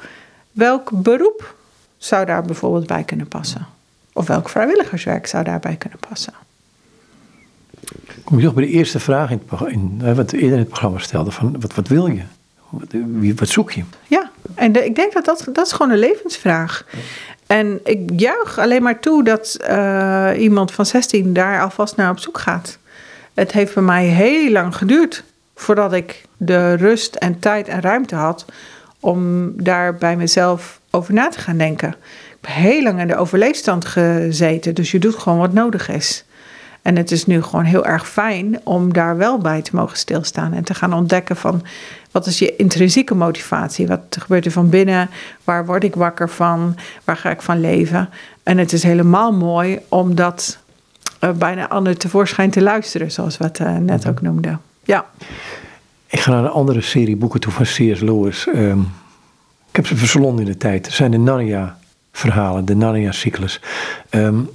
Welk 0.53 0.91
beroep 0.93 1.55
zou 1.99 2.27
daar 2.27 2.43
bijvoorbeeld 2.43 2.87
bij 2.87 3.05
kunnen 3.05 3.29
passen? 3.29 3.67
Of 4.13 4.27
welk 4.27 4.49
vrijwilligerswerk 4.49 5.27
zou 5.27 5.45
daarbij 5.45 5.77
kunnen 5.77 5.99
passen? 6.09 6.33
Kom 8.25 8.39
je 8.39 8.45
toch 8.45 8.55
bij 8.55 8.65
de 8.65 8.71
eerste 8.71 9.01
vraag 9.01 9.31
in, 9.31 9.43
het, 9.49 9.73
in 9.73 10.15
wat 10.15 10.33
eerder 10.33 10.53
in 10.53 10.59
het 10.59 10.69
programma 10.69 10.99
stelde: 10.99 11.31
van 11.31 11.61
wat, 11.61 11.75
wat 11.75 11.89
wil 11.89 12.07
je? 12.07 12.23
Wat, 12.69 12.95
wat 13.37 13.49
zoek 13.49 13.71
je? 13.73 13.83
Ja, 14.07 14.31
en 14.55 14.85
ik 14.85 14.95
denk 14.95 15.13
dat, 15.13 15.25
dat 15.25 15.47
dat 15.53 15.67
is 15.67 15.73
gewoon 15.73 15.93
een 15.93 15.99
levensvraag. 15.99 16.87
En 17.47 17.81
ik 17.85 18.11
juich 18.17 18.59
alleen 18.59 18.83
maar 18.83 19.01
toe 19.01 19.25
dat 19.25 19.57
uh, 19.71 20.31
iemand 20.37 20.73
van 20.73 20.87
16 20.87 21.33
daar 21.33 21.63
alvast 21.63 21.97
naar 21.97 22.11
op 22.11 22.19
zoek 22.19 22.39
gaat. 22.39 22.79
Het 23.35 23.53
heeft 23.53 23.75
bij 23.75 23.83
mij 23.83 24.05
heel 24.05 24.51
lang 24.51 24.77
geduurd 24.77 25.25
voordat 25.61 25.93
ik 25.93 26.25
de 26.37 26.75
rust 26.75 27.15
en 27.15 27.39
tijd 27.39 27.69
en 27.69 27.81
ruimte 27.81 28.15
had 28.15 28.45
om 29.01 29.53
daar 29.63 29.95
bij 29.95 30.17
mezelf 30.17 30.81
over 30.91 31.15
na 31.15 31.29
te 31.29 31.39
gaan 31.39 31.57
denken. 31.57 31.89
Ik 31.89 31.97
heb 32.41 32.55
heel 32.55 32.83
lang 32.83 33.01
in 33.01 33.07
de 33.07 33.17
overleefstand 33.17 33.85
gezeten, 33.85 34.75
dus 34.75 34.91
je 34.91 34.99
doet 34.99 35.15
gewoon 35.15 35.39
wat 35.39 35.53
nodig 35.53 35.89
is. 35.89 36.25
En 36.83 36.97
het 36.97 37.11
is 37.11 37.27
nu 37.27 37.43
gewoon 37.43 37.65
heel 37.65 37.87
erg 37.87 38.09
fijn 38.09 38.61
om 38.65 38.93
daar 38.93 39.17
wel 39.17 39.39
bij 39.39 39.63
te 39.63 39.77
mogen 39.77 39.97
stilstaan 39.97 40.53
en 40.53 40.65
te 40.65 40.75
gaan 40.75 40.95
ontdekken 40.95 41.37
van 41.37 41.63
wat 42.11 42.27
is 42.27 42.39
je 42.39 42.57
intrinsieke 42.57 43.15
motivatie? 43.15 43.87
Wat 43.87 44.17
gebeurt 44.19 44.45
er 44.45 44.53
van 44.53 44.69
binnen? 44.69 45.11
Waar 45.45 45.67
word 45.67 45.85
ik 45.85 45.95
wakker 45.95 46.29
van? 46.29 46.77
Waar 47.05 47.17
ga 47.17 47.31
ik 47.31 47.43
van 47.43 47.61
leven? 47.61 48.09
En 48.43 48.59
het 48.59 48.73
is 48.73 48.83
helemaal 48.83 49.33
mooi 49.33 49.79
om 49.89 50.15
dat 50.15 50.59
uh, 51.21 51.31
bijna 51.31 51.69
ander 51.69 51.97
tevoorschijn 51.97 52.51
te 52.51 52.63
luisteren, 52.63 53.13
zoals 53.13 53.39
we 53.39 53.45
het 53.45 53.59
uh, 53.59 53.77
net 53.77 54.09
ook 54.09 54.21
noemden. 54.21 54.61
Ja. 54.85 55.07
Ik 56.07 56.21
ga 56.21 56.31
naar 56.31 56.45
een 56.45 56.51
andere 56.51 56.81
serie 56.81 57.17
boeken 57.17 57.41
toe 57.41 57.53
van 57.53 57.65
C.S. 57.65 58.01
Lewis. 58.01 58.47
Um, 58.47 58.81
ik 59.69 59.77
heb 59.77 59.87
ze 59.87 59.97
verslonden 59.97 60.45
in 60.45 60.51
de 60.51 60.59
tijd. 60.59 60.87
Het 60.87 60.95
zijn 60.95 61.11
de 61.11 61.19
Narnia-verhalen, 61.19 62.65
de 62.65 62.77
Narnia-cyclus. 62.77 63.61
Um, 64.11 64.51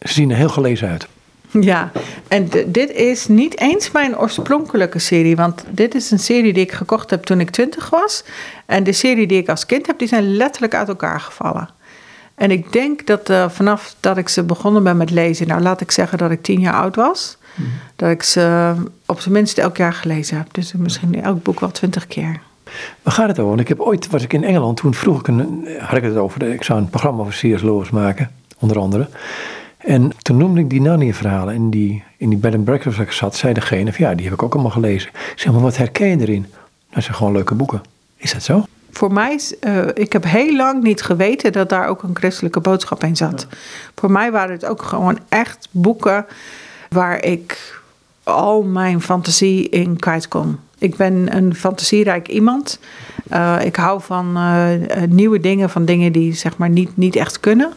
ze 0.00 0.12
zien 0.12 0.30
er 0.30 0.36
heel 0.36 0.48
gelezen 0.48 0.88
uit. 0.88 1.08
Ja, 1.50 1.92
en 2.28 2.48
dit 2.66 2.90
is 2.90 3.28
niet 3.28 3.60
eens 3.60 3.90
mijn 3.90 4.18
oorspronkelijke 4.18 4.98
serie. 4.98 5.36
Want 5.36 5.64
dit 5.70 5.94
is 5.94 6.10
een 6.10 6.18
serie 6.18 6.52
die 6.52 6.62
ik 6.62 6.72
gekocht 6.72 7.10
heb 7.10 7.22
toen 7.22 7.40
ik 7.40 7.50
twintig 7.50 7.90
was. 7.90 8.24
En 8.66 8.84
de 8.84 8.92
serie 8.92 9.26
die 9.26 9.38
ik 9.38 9.48
als 9.48 9.66
kind 9.66 9.86
heb, 9.86 9.98
die 9.98 10.08
zijn 10.08 10.36
letterlijk 10.36 10.74
uit 10.74 10.88
elkaar 10.88 11.20
gevallen. 11.20 11.68
En 12.34 12.50
ik 12.50 12.72
denk 12.72 13.06
dat 13.06 13.30
uh, 13.30 13.48
vanaf 13.48 13.94
dat 14.00 14.16
ik 14.16 14.28
ze 14.28 14.42
begonnen 14.42 14.82
ben 14.82 14.96
met 14.96 15.10
lezen, 15.10 15.46
nou 15.46 15.60
laat 15.60 15.80
ik 15.80 15.90
zeggen 15.90 16.18
dat 16.18 16.30
ik 16.30 16.42
tien 16.42 16.60
jaar 16.60 16.74
oud 16.74 16.96
was. 16.96 17.37
Dat 17.96 18.10
ik 18.10 18.22
ze 18.22 18.74
op 19.06 19.20
zijn 19.20 19.34
minst 19.34 19.58
elk 19.58 19.76
jaar 19.76 19.92
gelezen 19.92 20.36
heb. 20.36 20.46
Dus 20.54 20.72
misschien 20.72 21.22
elk 21.22 21.42
boek 21.42 21.60
wel 21.60 21.70
twintig 21.70 22.06
keer. 22.06 22.40
Waar 23.02 23.14
gaat 23.14 23.28
het 23.28 23.38
over? 23.38 23.48
Want 23.48 23.60
ik 23.60 23.68
heb 23.68 23.80
ooit, 23.80 24.10
was 24.10 24.22
ik 24.22 24.32
in 24.32 24.44
Engeland, 24.44 24.76
toen 24.76 24.94
vroeg 24.94 25.20
ik 25.20 25.28
een, 25.28 25.68
had 25.78 25.96
ik 25.96 26.02
het 26.02 26.16
over, 26.16 26.42
ik 26.42 26.62
zou 26.62 26.80
een 26.80 26.90
programma 26.90 27.20
over 27.20 27.32
C.S. 27.32 27.62
Lewis 27.62 27.90
maken, 27.90 28.30
onder 28.58 28.78
andere. 28.78 29.08
En 29.78 30.12
toen 30.22 30.36
noemde 30.36 30.60
ik 30.60 30.70
die 30.70 30.80
Narnia-verhalen. 30.80 31.54
En 31.54 31.70
die, 31.70 32.02
in 32.16 32.28
die 32.28 32.38
bed 32.38 32.54
and 32.54 32.64
breakfast 32.64 32.96
waar 32.96 33.06
ik 33.06 33.12
zat, 33.12 33.36
zei 33.36 33.52
degene 33.52 33.92
van 33.92 34.04
ja, 34.04 34.14
die 34.14 34.24
heb 34.24 34.34
ik 34.34 34.42
ook 34.42 34.52
allemaal 34.52 34.70
gelezen. 34.70 35.08
Ik 35.08 35.32
zeg 35.36 35.52
maar, 35.52 35.62
wat 35.62 35.76
herken 35.76 36.08
je 36.08 36.20
erin? 36.20 36.46
Dat 36.90 37.02
zijn 37.02 37.16
gewoon 37.16 37.32
leuke 37.32 37.54
boeken. 37.54 37.80
Is 38.16 38.32
dat 38.32 38.42
zo? 38.42 38.64
Voor 38.90 39.12
mij, 39.12 39.40
uh, 39.60 39.86
ik 39.94 40.12
heb 40.12 40.24
heel 40.24 40.56
lang 40.56 40.82
niet 40.82 41.02
geweten 41.02 41.52
dat 41.52 41.68
daar 41.68 41.88
ook 41.88 42.02
een 42.02 42.16
christelijke 42.16 42.60
boodschap 42.60 43.04
in 43.04 43.16
zat. 43.16 43.46
Voor 43.94 44.10
mij 44.10 44.32
waren 44.32 44.52
het 44.52 44.64
ook 44.64 44.82
gewoon 44.82 45.18
echt 45.28 45.68
boeken 45.70 46.26
waar 46.88 47.24
ik 47.24 47.80
al 48.22 48.62
mijn 48.62 49.00
fantasie 49.00 49.68
in 49.68 49.96
kwijt 49.96 50.28
kon. 50.28 50.58
Ik 50.78 50.96
ben 50.96 51.36
een 51.36 51.54
fantasierijk 51.54 52.28
iemand. 52.28 52.78
Uh, 53.32 53.56
ik 53.64 53.76
hou 53.76 54.00
van 54.02 54.36
uh, 54.36 54.68
nieuwe 55.08 55.40
dingen, 55.40 55.70
van 55.70 55.84
dingen 55.84 56.12
die 56.12 56.34
zeg 56.34 56.56
maar 56.56 56.68
niet, 56.68 56.96
niet 56.96 57.16
echt 57.16 57.40
kunnen. 57.40 57.72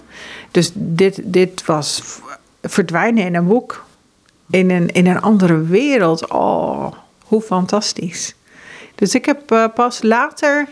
Dus 0.52 0.72
dit, 0.74 1.22
dit 1.24 1.66
was 1.66 2.02
verdwijnen 2.62 3.26
in 3.26 3.36
een 3.36 3.48
boek. 3.48 3.86
In 4.50 4.70
een, 4.70 4.92
in 4.92 5.08
een 5.08 5.22
andere 5.22 5.62
wereld. 5.62 6.30
Oh, 6.30 6.92
hoe 7.24 7.42
fantastisch. 7.42 8.36
Dus 8.96 9.16
ik 9.16 9.26
heb 9.26 9.72
pas 9.74 10.02
later 10.02 10.68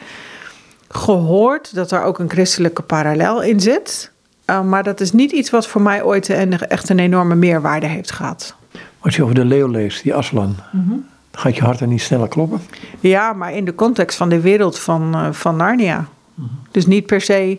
gehoord 0.89 1.75
dat 1.75 1.91
er 1.91 2.03
ook 2.03 2.19
een 2.19 2.29
christelijke 2.29 2.81
parallel 2.81 3.41
in 3.41 3.59
zit. 3.59 4.11
Uh, 4.49 4.61
maar 4.61 4.83
dat 4.83 4.99
is 4.99 5.11
niet 5.11 5.31
iets 5.31 5.49
wat 5.49 5.67
voor 5.67 5.81
mij 5.81 6.03
ooit 6.03 6.29
een, 6.29 6.59
echt 6.59 6.89
een 6.89 6.99
enorme 6.99 7.35
meerwaarde 7.35 7.87
heeft 7.87 8.11
gehad. 8.11 8.55
Als 8.99 9.15
je 9.15 9.23
over 9.23 9.35
de 9.35 9.45
leeuw 9.45 9.67
leest, 9.67 10.03
die 10.03 10.13
Aslan, 10.13 10.55
mm 10.71 10.87
-hmm. 10.87 11.05
gaat 11.31 11.55
je 11.55 11.63
hart 11.63 11.79
er 11.79 11.87
niet 11.87 12.01
sneller 12.01 12.27
kloppen? 12.27 12.61
Ja, 12.99 13.33
maar 13.33 13.53
in 13.53 13.65
de 13.65 13.75
context 13.75 14.17
van 14.17 14.29
de 14.29 14.39
wereld 14.39 14.79
van, 14.79 15.15
uh, 15.15 15.31
van 15.31 15.55
Narnia. 15.55 15.97
Mm 15.97 16.05
-hmm. 16.35 16.59
Dus 16.71 16.85
niet 16.85 17.05
per 17.05 17.21
se 17.21 17.57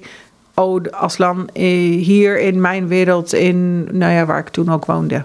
oh, 0.55 0.85
Aslan 0.90 1.48
hier 1.53 2.40
in 2.40 2.61
mijn 2.61 2.88
wereld, 2.88 3.33
in, 3.33 3.88
nou 3.98 4.12
ja, 4.12 4.26
waar 4.26 4.38
ik 4.38 4.48
toen 4.48 4.68
ook 4.68 4.85
woonde. 4.85 5.22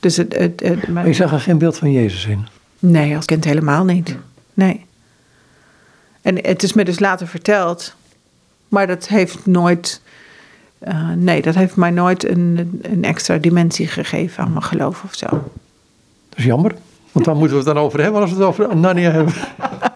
Dus 0.00 0.16
het, 0.16 0.36
het, 0.36 0.60
het 0.60 0.88
maar 0.88 1.06
je 1.06 1.12
zag 1.12 1.32
er 1.32 1.40
geen 1.40 1.58
beeld 1.58 1.78
van 1.78 1.92
Jezus 1.92 2.26
in? 2.26 2.46
Nee, 2.78 3.16
als 3.16 3.24
kind 3.24 3.44
helemaal 3.44 3.84
niet. 3.84 4.16
Nee. 4.54 4.84
En 6.22 6.36
het 6.44 6.62
is 6.62 6.72
me 6.72 6.84
dus 6.84 6.98
later 6.98 7.26
verteld, 7.26 7.94
maar 8.68 8.86
dat 8.86 9.08
heeft 9.08 9.46
nooit, 9.46 10.00
uh, 10.88 11.10
nee, 11.16 11.42
dat 11.42 11.54
heeft 11.54 11.76
mij 11.76 11.90
nooit 11.90 12.28
een, 12.28 12.80
een 12.82 13.04
extra 13.04 13.36
dimensie 13.36 13.86
gegeven 13.86 14.44
aan 14.44 14.50
mijn 14.50 14.62
geloof 14.62 15.02
of 15.04 15.14
zo. 15.14 15.26
Dat 15.26 16.38
is 16.38 16.44
jammer, 16.44 16.74
want 17.12 17.26
waar 17.26 17.36
moeten 17.36 17.56
we 17.56 17.64
het 17.64 17.74
dan 17.74 17.84
over 17.84 18.02
hebben 18.02 18.20
als 18.20 18.30
we 18.30 18.36
het 18.36 18.46
over 18.46 18.76
Narnia 18.76 19.10
hebben? 19.10 19.34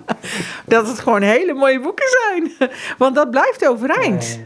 dat 0.66 0.86
het 0.86 0.98
gewoon 0.98 1.22
hele 1.22 1.54
mooie 1.54 1.80
boeken 1.80 2.06
zijn. 2.08 2.70
Want 2.98 3.14
dat 3.14 3.30
blijft 3.30 3.68
overeind. 3.68 4.38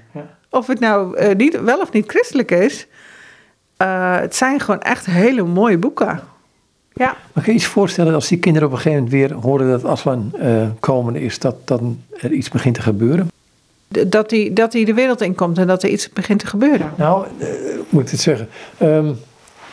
Of 0.50 0.66
het 0.66 0.80
nou 0.80 1.20
uh, 1.20 1.34
niet, 1.34 1.60
wel 1.60 1.80
of 1.80 1.92
niet 1.92 2.10
christelijk 2.10 2.50
is. 2.50 2.86
Uh, 3.82 4.16
het 4.18 4.36
zijn 4.36 4.60
gewoon 4.60 4.80
echt 4.80 5.06
hele 5.06 5.42
mooie 5.42 5.78
boeken. 5.78 6.20
Ja. 6.92 7.16
Maar 7.32 7.44
kun 7.44 7.52
je 7.52 7.58
iets 7.58 7.68
voorstellen 7.68 8.14
als 8.14 8.28
die 8.28 8.38
kinderen 8.38 8.68
op 8.68 8.74
een 8.74 8.80
gegeven 8.80 9.04
moment 9.04 9.20
weer 9.20 9.38
horen 9.40 9.70
dat 9.70 9.84
Aslan 9.84 10.32
uh, 10.42 10.66
komen 10.80 11.16
is, 11.16 11.38
dat 11.38 11.66
dan 11.66 12.02
er 12.20 12.32
iets 12.32 12.48
begint 12.48 12.74
te 12.74 12.82
gebeuren? 12.82 13.28
Dat 13.88 14.30
hij 14.30 14.50
dat 14.54 14.72
die 14.72 14.84
de 14.84 14.94
wereld 14.94 15.20
inkomt 15.20 15.58
en 15.58 15.66
dat 15.66 15.82
er 15.82 15.88
iets 15.88 16.08
begint 16.08 16.38
te 16.38 16.46
gebeuren. 16.46 16.92
Nou, 16.96 17.26
moet 17.88 18.02
ik 18.02 18.10
het 18.10 18.20
zeggen? 18.20 18.48
Um, 18.82 19.18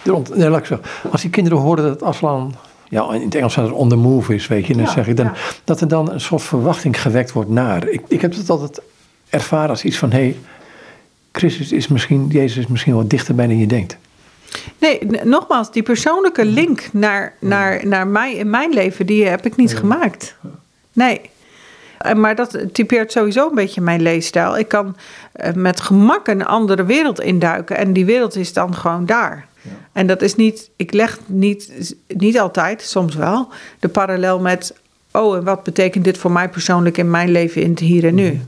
rond, 0.04 0.36
nee, 0.36 0.50
laat 0.50 0.60
ik 0.60 0.66
zeggen. 0.66 0.88
Als 1.12 1.22
die 1.22 1.30
kinderen 1.30 1.60
horen 1.60 1.84
dat 1.84 2.04
Aslan 2.04 2.56
ja, 2.90 3.14
in 3.14 3.22
het 3.22 3.36
Engels 3.36 3.52
staat 3.52 3.66
het 3.66 3.74
on 3.74 3.90
the 3.90 3.96
move 3.96 4.34
is, 4.34 4.48
weet 4.48 4.66
je. 4.66 4.76
Dan 4.76 4.88
zeg 4.88 5.08
ik 5.08 5.18
dan, 5.18 5.32
dat 5.64 5.82
er 5.82 5.88
dan 5.88 6.12
een 6.12 6.22
soort 6.22 6.42
verwachting 6.42 7.02
gewekt 7.02 7.32
wordt 7.32 7.50
naar. 7.50 7.88
Ik, 7.88 8.02
ik 8.08 8.22
heb 8.22 8.34
het 8.34 8.50
altijd 8.50 8.82
ervaren 9.30 9.70
als 9.70 9.84
iets 9.84 9.98
van, 9.98 10.12
hé, 10.12 10.18
hey, 10.18 10.38
Christus 11.32 11.72
is 11.72 11.88
misschien, 11.88 12.28
Jezus 12.28 12.58
is 12.58 12.68
misschien 12.68 12.96
wat 12.96 13.10
dichterbij 13.10 13.48
dan 13.48 13.58
je 13.58 13.68
denkt. 13.68 13.98
Nee, 14.78 15.00
nogmaals, 15.24 15.72
die 15.72 15.84
persoonlijke 15.84 16.46
link 16.46 16.90
naar, 16.92 17.34
naar, 17.40 17.88
naar 17.88 18.08
mij 18.08 18.34
in 18.34 18.50
mijn 18.50 18.74
leven, 18.74 19.06
die 19.06 19.26
heb 19.26 19.46
ik 19.46 19.56
niet 19.56 19.78
gemaakt. 19.78 20.36
Nee. 20.94 21.22
Maar 22.14 22.36
dat 22.36 22.58
typeert 22.72 23.12
sowieso 23.12 23.50
een 23.50 23.56
beetje 23.56 23.82
mijn 23.82 24.02
leefstijl. 24.02 24.58
Ik 24.58 24.68
kan 24.68 24.96
eh, 25.32 25.54
met 25.54 25.82
gemak 25.82 26.28
een 26.28 26.46
andere 26.46 26.86
wereld 26.86 27.20
induiken 27.20 27.78
en 27.78 27.94
die 27.94 28.06
wereld 28.06 28.36
is 28.36 28.54
dan 28.54 28.76
gewoon 28.76 29.06
daar. 29.06 29.46
En 29.92 30.08
dat 30.08 30.22
is 30.22 30.36
niet, 30.36 30.70
ik 30.76 30.94
leg 30.94 31.20
niet, 31.26 31.96
niet 32.08 32.40
altijd, 32.40 32.82
soms 32.82 33.16
wel, 33.16 33.50
de 33.80 33.90
parallel 33.90 34.40
met 34.40 34.74
oh, 35.12 35.36
en 35.36 35.44
wat 35.44 35.64
betekent 35.64 36.04
dit 36.04 36.18
voor 36.18 36.32
mij 36.32 36.50
persoonlijk 36.50 36.98
in 36.98 37.10
mijn 37.10 37.30
leven 37.30 37.62
in 37.62 37.70
het 37.70 37.80
hier 37.80 38.06
en 38.06 38.16
nu? 38.16 38.42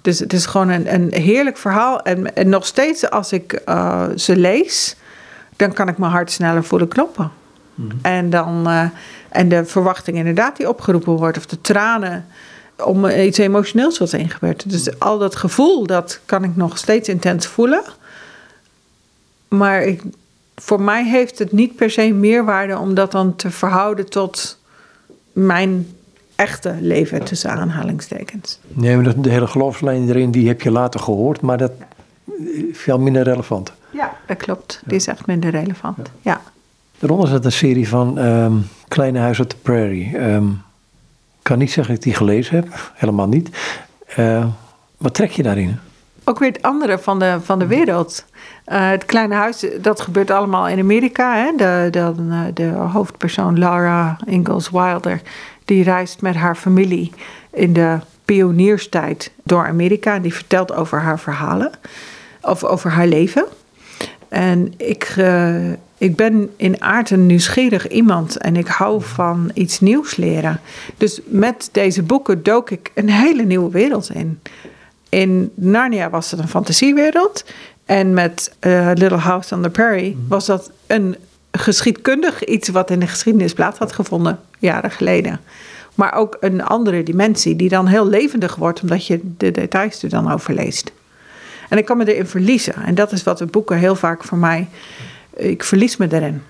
Dus 0.00 0.18
het 0.18 0.32
is 0.32 0.46
gewoon 0.46 0.68
een, 0.68 0.94
een 0.94 1.12
heerlijk 1.12 1.56
verhaal. 1.56 2.02
En, 2.02 2.36
en 2.36 2.48
nog 2.48 2.66
steeds 2.66 3.10
als 3.10 3.32
ik 3.32 3.52
eh, 3.52 4.04
ze 4.16 4.36
lees, 4.36 4.96
dan 5.56 5.72
kan 5.72 5.88
ik 5.88 5.98
mijn 5.98 6.12
hart 6.12 6.30
sneller 6.30 6.64
voelen 6.64 6.88
kloppen. 6.88 7.30
En, 8.02 8.30
dan, 8.30 8.68
eh, 8.68 8.84
en 9.28 9.48
de 9.48 9.64
verwachting 9.64 10.16
inderdaad 10.16 10.56
die 10.56 10.68
opgeroepen 10.68 11.12
wordt, 11.12 11.36
of 11.36 11.46
de 11.46 11.60
tranen 11.60 12.26
om 12.84 13.06
iets 13.06 13.38
emotioneels 13.38 13.98
wat 13.98 14.14
gebeurt. 14.28 14.70
Dus 14.70 14.98
al 14.98 15.18
dat 15.18 15.36
gevoel, 15.36 15.86
dat 15.86 16.20
kan 16.24 16.44
ik 16.44 16.56
nog 16.56 16.78
steeds 16.78 17.08
intens 17.08 17.46
voelen. 17.46 17.82
Maar 19.48 19.82
ik, 19.82 20.02
voor 20.54 20.80
mij 20.80 21.04
heeft 21.04 21.38
het 21.38 21.52
niet 21.52 21.76
per 21.76 21.90
se 21.90 22.12
meerwaarde 22.12 22.78
om 22.78 22.94
dat 22.94 23.12
dan 23.12 23.36
te 23.36 23.50
verhouden 23.50 24.10
tot 24.10 24.58
mijn 25.32 25.86
echte 26.34 26.76
leven 26.80 27.24
tussen 27.24 27.50
aanhalingstekens. 27.50 28.58
Nee, 28.68 28.96
maar 28.96 29.20
de 29.20 29.30
hele 29.30 29.46
geloofslijn 29.46 30.08
erin, 30.08 30.30
die 30.30 30.48
heb 30.48 30.62
je 30.62 30.70
later 30.70 31.00
gehoord, 31.00 31.40
maar 31.40 31.58
dat 31.58 31.72
is 32.38 32.62
veel 32.72 32.98
minder 32.98 33.22
relevant. 33.22 33.72
Ja, 33.90 34.16
dat 34.26 34.36
klopt. 34.36 34.80
Die 34.84 34.96
is 34.96 35.06
echt 35.06 35.26
minder 35.26 35.50
relevant. 35.50 36.10
Ja. 36.20 36.40
Daaronder 36.98 37.28
zit 37.28 37.44
een 37.44 37.52
serie 37.52 37.88
van 37.88 38.18
ehm, 38.18 38.52
Kleine 38.88 39.18
Huis 39.18 39.40
op 39.40 39.50
de 39.50 39.56
Prairie. 39.62 40.16
Ehm, 40.16 40.46
kan 41.46 41.58
niet 41.58 41.72
zeggen 41.72 41.94
dat 41.94 42.04
ik 42.04 42.10
die 42.10 42.18
gelezen 42.18 42.54
heb, 42.54 42.92
helemaal 42.94 43.28
niet. 43.28 43.50
Uh, 44.18 44.46
wat 44.96 45.14
trek 45.14 45.30
je 45.30 45.42
daarin? 45.42 45.78
Ook 46.24 46.38
weer 46.38 46.52
het 46.52 46.62
andere 46.62 46.98
van 46.98 47.18
de, 47.18 47.38
van 47.42 47.58
de 47.58 47.66
wereld. 47.66 48.24
Uh, 48.66 48.88
het 48.88 49.04
kleine 49.04 49.34
huis, 49.34 49.66
dat 49.80 50.00
gebeurt 50.00 50.30
allemaal 50.30 50.68
in 50.68 50.78
Amerika. 50.78 51.36
Hè? 51.36 51.52
De, 51.56 51.88
de, 51.90 52.50
de 52.54 52.66
hoofdpersoon 52.66 53.58
Laura 53.58 54.16
Ingalls 54.24 54.70
Wilder, 54.70 55.20
die 55.64 55.82
reist 55.82 56.22
met 56.22 56.34
haar 56.34 56.56
familie 56.56 57.12
in 57.50 57.72
de 57.72 57.98
pionierstijd 58.24 59.32
door 59.42 59.66
Amerika. 59.66 60.14
En 60.14 60.22
die 60.22 60.34
vertelt 60.34 60.74
over 60.74 61.00
haar 61.00 61.18
verhalen, 61.18 61.72
of 62.40 62.64
over 62.64 62.90
haar 62.90 63.06
leven. 63.06 63.44
En 64.28 64.72
ik, 64.76 65.14
uh, 65.18 65.72
ik 65.98 66.16
ben 66.16 66.50
in 66.56 66.82
aard 66.82 67.10
een 67.10 67.26
nieuwsgierig 67.26 67.88
iemand 67.88 68.36
en 68.36 68.56
ik 68.56 68.66
hou 68.66 69.02
van 69.02 69.50
iets 69.54 69.80
nieuws 69.80 70.16
leren. 70.16 70.60
Dus 70.96 71.20
met 71.24 71.68
deze 71.72 72.02
boeken 72.02 72.42
dook 72.42 72.70
ik 72.70 72.90
een 72.94 73.10
hele 73.10 73.42
nieuwe 73.42 73.70
wereld 73.70 74.10
in. 74.10 74.40
In 75.08 75.52
Narnia 75.54 76.10
was 76.10 76.30
het 76.30 76.40
een 76.40 76.48
fantasiewereld. 76.48 77.44
En 77.84 78.14
met 78.14 78.54
uh, 78.60 78.90
Little 78.94 79.18
House 79.18 79.54
on 79.54 79.62
the 79.62 79.70
Prairie 79.70 80.18
was 80.28 80.46
dat 80.46 80.70
een 80.86 81.16
geschiedkundig 81.50 82.44
iets 82.44 82.68
wat 82.68 82.90
in 82.90 83.00
de 83.00 83.06
geschiedenis 83.06 83.52
plaats 83.52 83.78
had 83.78 83.92
gevonden, 83.92 84.40
jaren 84.58 84.90
geleden. 84.90 85.40
Maar 85.94 86.14
ook 86.14 86.36
een 86.40 86.64
andere 86.64 87.02
dimensie 87.02 87.56
die 87.56 87.68
dan 87.68 87.86
heel 87.86 88.06
levendig 88.08 88.54
wordt, 88.54 88.82
omdat 88.82 89.06
je 89.06 89.20
de 89.36 89.50
details 89.50 90.02
er 90.02 90.08
dan 90.08 90.32
over 90.32 90.54
leest. 90.54 90.92
En 91.68 91.78
ik 91.78 91.84
kan 91.84 91.96
me 91.96 92.14
erin 92.14 92.26
verliezen. 92.26 92.74
En 92.74 92.94
dat 92.94 93.12
is 93.12 93.22
wat 93.22 93.38
de 93.38 93.46
boeken 93.46 93.78
heel 93.78 93.94
vaak 93.96 94.24
voor 94.24 94.38
mij. 94.38 94.68
Ik 95.36 95.64
verlies 95.64 95.96
me 95.96 96.06
erin. 96.10 96.42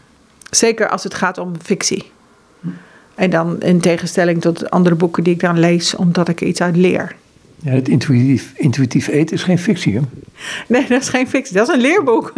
Zeker 0.50 0.88
als 0.88 1.04
het 1.04 1.14
gaat 1.14 1.38
om 1.38 1.52
fictie. 1.62 2.10
En 3.14 3.30
dan 3.30 3.60
in 3.60 3.80
tegenstelling 3.80 4.40
tot 4.40 4.70
andere 4.70 4.94
boeken 4.94 5.22
die 5.22 5.34
ik 5.34 5.40
dan 5.40 5.58
lees, 5.58 5.94
omdat 5.94 6.28
ik 6.28 6.40
iets 6.40 6.60
uit 6.60 6.76
leer. 6.76 7.14
Ja, 7.56 7.70
het 7.70 7.88
intuïtief, 7.88 8.52
intuïtief 8.54 9.08
eten 9.08 9.36
is 9.36 9.42
geen 9.42 9.58
fictie, 9.58 9.94
hè? 9.94 10.00
Nee, 10.68 10.86
dat 10.88 11.00
is 11.00 11.08
geen 11.08 11.28
fictie. 11.28 11.54
Dat 11.56 11.68
is 11.68 11.74
een 11.74 11.80
leerboek. 11.80 12.32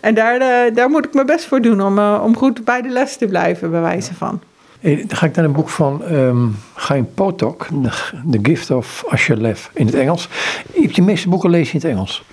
En 0.00 0.14
daar, 0.14 0.40
uh, 0.40 0.74
daar 0.74 0.90
moet 0.90 1.04
ik 1.04 1.14
mijn 1.14 1.26
best 1.26 1.44
voor 1.44 1.60
doen 1.60 1.82
om, 1.82 1.98
uh, 1.98 2.20
om 2.24 2.36
goed 2.36 2.64
bij 2.64 2.82
de 2.82 2.88
les 2.88 3.16
te 3.16 3.26
blijven, 3.26 3.70
bij 3.70 3.80
wijze 3.80 4.14
van. 4.14 4.40
Hey, 4.80 5.04
dan 5.06 5.16
ga 5.16 5.26
ik 5.26 5.34
naar 5.34 5.44
een 5.44 5.52
boek 5.52 5.68
van 5.68 6.02
um, 6.12 6.56
Chaim 6.74 7.08
Potok, 7.14 7.66
The 8.30 8.38
Gift 8.42 8.70
of 8.70 9.04
Asher 9.08 9.56
in 9.72 9.86
het 9.86 9.94
Engels. 9.94 10.28
Je 10.90 11.02
meeste 11.02 11.28
boeken 11.28 11.50
lees 11.50 11.66
je 11.70 11.78
in 11.78 11.80
het 11.80 11.90
Engels? 11.90 12.24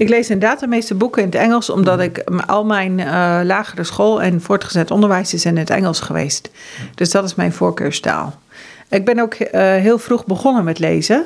Ik 0.00 0.08
lees 0.08 0.30
inderdaad 0.30 0.60
de 0.60 0.66
meeste 0.66 0.94
boeken 0.94 1.22
in 1.22 1.28
het 1.28 1.38
Engels, 1.38 1.70
omdat 1.70 2.00
ik 2.00 2.24
al 2.46 2.64
mijn 2.64 2.98
uh, 2.98 3.40
lagere 3.44 3.84
school 3.84 4.22
en 4.22 4.40
voortgezet 4.40 4.90
onderwijs 4.90 5.34
is 5.34 5.44
in 5.44 5.56
het 5.56 5.70
Engels 5.70 6.00
geweest. 6.00 6.50
Dus 6.94 7.10
dat 7.10 7.24
is 7.24 7.34
mijn 7.34 7.52
voorkeurstaal. 7.52 8.40
Ik 8.88 9.04
ben 9.04 9.18
ook 9.18 9.34
uh, 9.40 9.48
heel 9.60 9.98
vroeg 9.98 10.26
begonnen 10.26 10.64
met 10.64 10.78
lezen. 10.78 11.24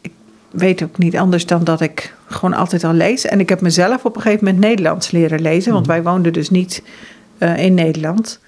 Ik 0.00 0.12
weet 0.50 0.82
ook 0.82 0.98
niet 0.98 1.16
anders 1.16 1.46
dan 1.46 1.64
dat 1.64 1.80
ik 1.80 2.14
gewoon 2.26 2.54
altijd 2.54 2.84
al 2.84 2.92
lees. 2.92 3.24
En 3.24 3.40
ik 3.40 3.48
heb 3.48 3.60
mezelf 3.60 4.04
op 4.04 4.16
een 4.16 4.22
gegeven 4.22 4.44
moment 4.44 4.64
Nederlands 4.64 5.10
leren 5.10 5.40
lezen, 5.40 5.72
want 5.72 5.86
wij 5.86 6.02
woonden 6.02 6.32
dus 6.32 6.50
niet 6.50 6.82
uh, 7.38 7.56
in 7.56 7.74
Nederland. 7.74 8.40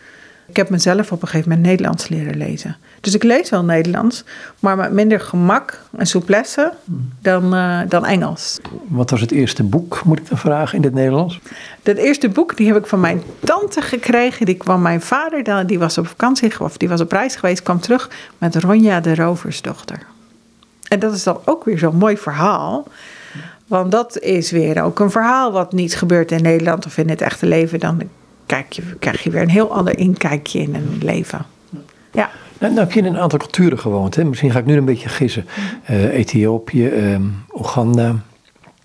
Ik 0.50 0.56
heb 0.56 0.70
mezelf 0.70 1.12
op 1.12 1.22
een 1.22 1.28
gegeven 1.28 1.48
moment 1.48 1.68
Nederlands 1.68 2.08
leren 2.08 2.36
lezen. 2.36 2.76
Dus 3.00 3.14
ik 3.14 3.22
lees 3.22 3.50
wel 3.50 3.64
Nederlands, 3.64 4.24
maar 4.58 4.76
met 4.76 4.92
minder 4.92 5.20
gemak 5.20 5.80
en 5.96 6.06
souplesse 6.06 6.72
dan, 7.20 7.54
uh, 7.54 7.80
dan 7.88 8.06
Engels. 8.06 8.58
Wat 8.88 9.10
was 9.10 9.20
het 9.20 9.30
eerste 9.30 9.62
boek, 9.62 10.04
moet 10.04 10.18
ik 10.18 10.28
dan 10.28 10.38
vragen, 10.38 10.76
in 10.76 10.84
het 10.84 10.94
Nederlands? 10.94 11.40
Dat 11.82 11.96
eerste 11.96 12.28
boek 12.28 12.56
die 12.56 12.66
heb 12.66 12.76
ik 12.76 12.86
van 12.86 13.00
mijn 13.00 13.22
tante 13.38 13.80
gekregen. 13.80 14.46
Die 14.46 14.54
kwam 14.54 14.82
mijn 14.82 15.00
vader, 15.00 15.66
die 15.66 15.78
was 15.78 15.98
op 15.98 16.06
vakantie, 16.06 16.60
of 16.60 16.76
die 16.76 16.88
was 16.88 17.00
op 17.00 17.12
reis 17.12 17.36
geweest, 17.36 17.62
kwam 17.62 17.80
terug 17.80 18.10
met 18.38 18.56
Ronja 18.56 19.00
de 19.00 19.14
Roversdochter. 19.14 19.98
En 20.88 20.98
dat 20.98 21.14
is 21.14 21.22
dan 21.22 21.40
ook 21.44 21.64
weer 21.64 21.78
zo'n 21.78 21.96
mooi 21.96 22.16
verhaal. 22.16 22.86
Want 23.66 23.90
dat 23.92 24.18
is 24.18 24.50
weer 24.50 24.82
ook 24.82 24.98
een 24.98 25.10
verhaal 25.10 25.52
wat 25.52 25.72
niet 25.72 25.96
gebeurt 25.96 26.32
in 26.32 26.42
Nederland 26.42 26.86
of 26.86 26.98
in 26.98 27.08
het 27.08 27.20
echte 27.20 27.46
leven. 27.46 27.80
Dan 27.80 28.02
kijk 28.50 28.72
je, 28.72 28.82
krijg 28.98 29.22
je 29.22 29.30
weer 29.30 29.42
een 29.42 29.48
heel 29.48 29.72
ander 29.72 29.98
inkijkje 29.98 30.58
in 30.58 30.74
een 30.74 30.98
leven. 31.02 31.46
Ja. 32.12 32.30
Nou, 32.58 32.72
nou 32.72 32.86
heb 32.86 32.92
je 32.92 33.00
in 33.00 33.06
een 33.06 33.18
aantal 33.18 33.38
culturen 33.38 33.78
gewoond. 33.78 34.14
Hè? 34.14 34.24
Misschien 34.24 34.50
ga 34.50 34.58
ik 34.58 34.66
nu 34.66 34.76
een 34.76 34.84
beetje 34.84 35.08
gissen. 35.08 35.46
Uh, 35.90 36.04
Ethiopië, 36.04 36.86
um, 36.86 37.44
Oeganda, 37.52 38.14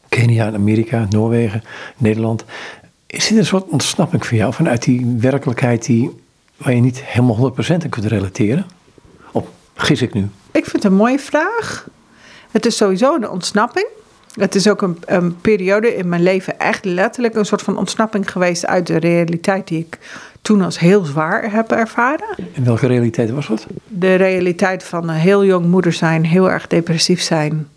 Kenia, 0.09 0.53
Amerika, 0.53 1.07
Noorwegen, 1.09 1.63
Nederland. 1.97 2.45
Is 3.07 3.27
dit 3.27 3.37
een 3.37 3.45
soort 3.45 3.67
ontsnapping 3.67 4.25
voor 4.25 4.37
jou 4.37 4.53
vanuit 4.53 4.83
die 4.83 5.15
werkelijkheid 5.19 5.85
die, 5.85 6.11
waar 6.57 6.73
je 6.73 6.81
niet 6.81 7.03
helemaal 7.03 7.53
100% 7.53 7.67
aan 7.67 7.89
kunt 7.89 8.05
relateren? 8.05 8.65
Of 9.31 9.47
gis 9.73 10.01
ik 10.01 10.13
nu? 10.13 10.29
Ik 10.51 10.65
vind 10.65 10.83
het 10.83 10.83
een 10.83 10.97
mooie 10.97 11.19
vraag. 11.19 11.87
Het 12.51 12.65
is 12.65 12.77
sowieso 12.77 13.15
een 13.15 13.29
ontsnapping. 13.29 13.87
Het 14.39 14.55
is 14.55 14.67
ook 14.67 14.81
een, 14.81 14.97
een, 15.05 15.41
periode 15.41 15.95
in 15.95 16.09
mijn 16.09 16.23
leven 16.23 16.59
echt 16.59 16.85
letterlijk 16.85 17.35
een 17.35 17.45
soort 17.45 17.61
van 17.61 17.77
ontsnapping 17.77 18.31
geweest 18.31 18.65
uit 18.65 18.87
de 18.87 18.97
realiteit 18.97 19.67
die 19.67 19.79
ik 19.79 19.99
toen 20.41 20.61
als 20.61 20.79
heel 20.79 21.05
zwaar 21.05 21.51
heb 21.51 21.71
ervaren. 21.71 22.27
En 22.53 22.63
welke 22.63 22.87
realiteit 22.87 23.31
was 23.31 23.47
dat? 23.47 23.67
De 23.87 24.15
realiteit 24.15 24.83
van 24.83 25.09
een 25.09 25.15
heel 25.15 25.45
jong 25.45 25.65
moeder 25.65 25.93
zijn, 25.93 26.25
heel 26.25 26.51
erg 26.51 26.67
depressief 26.67 27.21
zijn. 27.21 27.67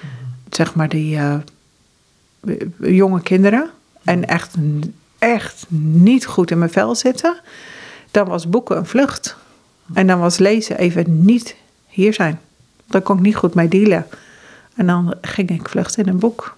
Zeg 0.51 0.75
maar 0.75 0.89
die 0.89 1.17
uh, 1.17 1.35
jonge 2.79 3.23
kinderen. 3.23 3.71
En 4.05 4.25
echt, 4.25 4.55
echt 5.19 5.67
niet 5.69 6.27
goed 6.27 6.51
in 6.51 6.59
mijn 6.59 6.71
vel 6.71 6.95
zitten. 6.95 7.41
Dan 8.11 8.29
was 8.29 8.49
boeken 8.49 8.77
een 8.77 8.87
vlucht. 8.87 9.37
En 9.95 10.07
dan 10.07 10.21
was 10.21 10.39
lezen 10.39 10.79
even 10.79 11.25
niet 11.25 11.57
hier 11.87 12.15
zijn. 12.15 12.41
Daar 12.87 13.03
kon 13.03 13.17
ik 13.17 13.23
niet 13.23 13.37
goed 13.37 13.55
mee 13.55 13.69
dealen. 13.69 14.07
En 14.79 14.87
dan 14.87 15.15
ging 15.21 15.51
ik 15.51 15.69
vluchten 15.69 16.05
in 16.05 16.09
een 16.09 16.19
boek. 16.19 16.57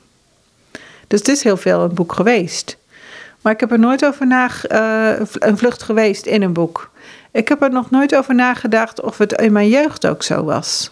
Dus 1.07 1.19
het 1.19 1.29
is 1.29 1.43
heel 1.43 1.57
veel 1.57 1.81
een 1.81 1.95
boek 1.95 2.13
geweest. 2.13 2.77
Maar 3.41 3.53
ik 3.53 3.61
heb 3.61 3.73
er 3.73 3.79
nooit 3.79 4.05
over 4.05 4.27
nagedacht, 4.27 5.39
uh, 5.43 5.49
een 5.49 5.59
vlucht 5.59 5.83
geweest 5.83 6.27
in 6.27 6.43
een 6.43 6.53
boek. 6.53 6.91
Ik 7.31 7.49
heb 7.49 7.63
er 7.63 7.71
nog 7.71 7.91
nooit 7.91 8.17
over 8.17 8.35
nagedacht 8.35 9.01
of 9.01 9.19
het 9.19 9.33
in 9.33 9.53
mijn 9.53 9.69
jeugd 9.69 10.07
ook 10.07 10.23
zo 10.23 10.45
was. 10.45 10.91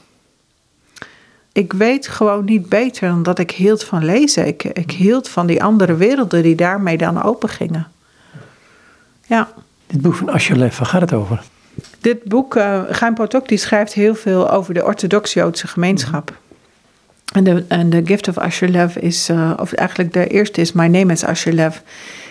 Ik 1.52 1.72
weet 1.72 2.08
gewoon 2.08 2.44
niet 2.44 2.68
beter 2.68 3.08
dan 3.08 3.22
dat 3.22 3.38
ik 3.38 3.50
hield 3.50 3.84
van 3.84 4.04
lezen. 4.04 4.46
Ik, 4.46 4.64
ik 4.64 4.90
hield 4.90 5.28
van 5.28 5.46
die 5.46 5.62
andere 5.62 5.94
werelden 5.96 6.42
die 6.42 6.56
daarmee 6.56 6.96
dan 6.96 7.22
open 7.22 7.48
gingen. 7.48 7.86
Ja. 9.26 9.48
Dit 9.86 10.00
boek 10.00 10.14
van 10.14 10.28
Asherlef, 10.30 10.78
waar 10.78 10.88
gaat 10.88 11.00
het 11.00 11.12
over? 11.12 11.42
Dit 12.00 12.24
boek, 12.24 12.56
uh, 12.56 12.82
Gein 12.90 13.14
Potok, 13.14 13.48
die 13.48 13.58
schrijft 13.58 13.92
heel 13.92 14.14
veel 14.14 14.50
over 14.50 14.74
de 14.74 14.84
orthodox-Joodse 14.84 15.66
gemeenschap. 15.66 16.32
En 17.32 17.44
de, 17.44 17.64
en 17.68 17.90
de 17.90 18.02
Gift 18.04 18.28
of 18.28 18.38
Asherlev 18.38 18.96
is, 18.96 19.28
uh, 19.28 19.52
of 19.56 19.72
eigenlijk 19.72 20.12
de 20.12 20.26
eerste 20.26 20.60
is 20.60 20.72
My 20.72 20.86
Name 20.86 21.12
is 21.12 21.24
Asherlev. 21.24 21.76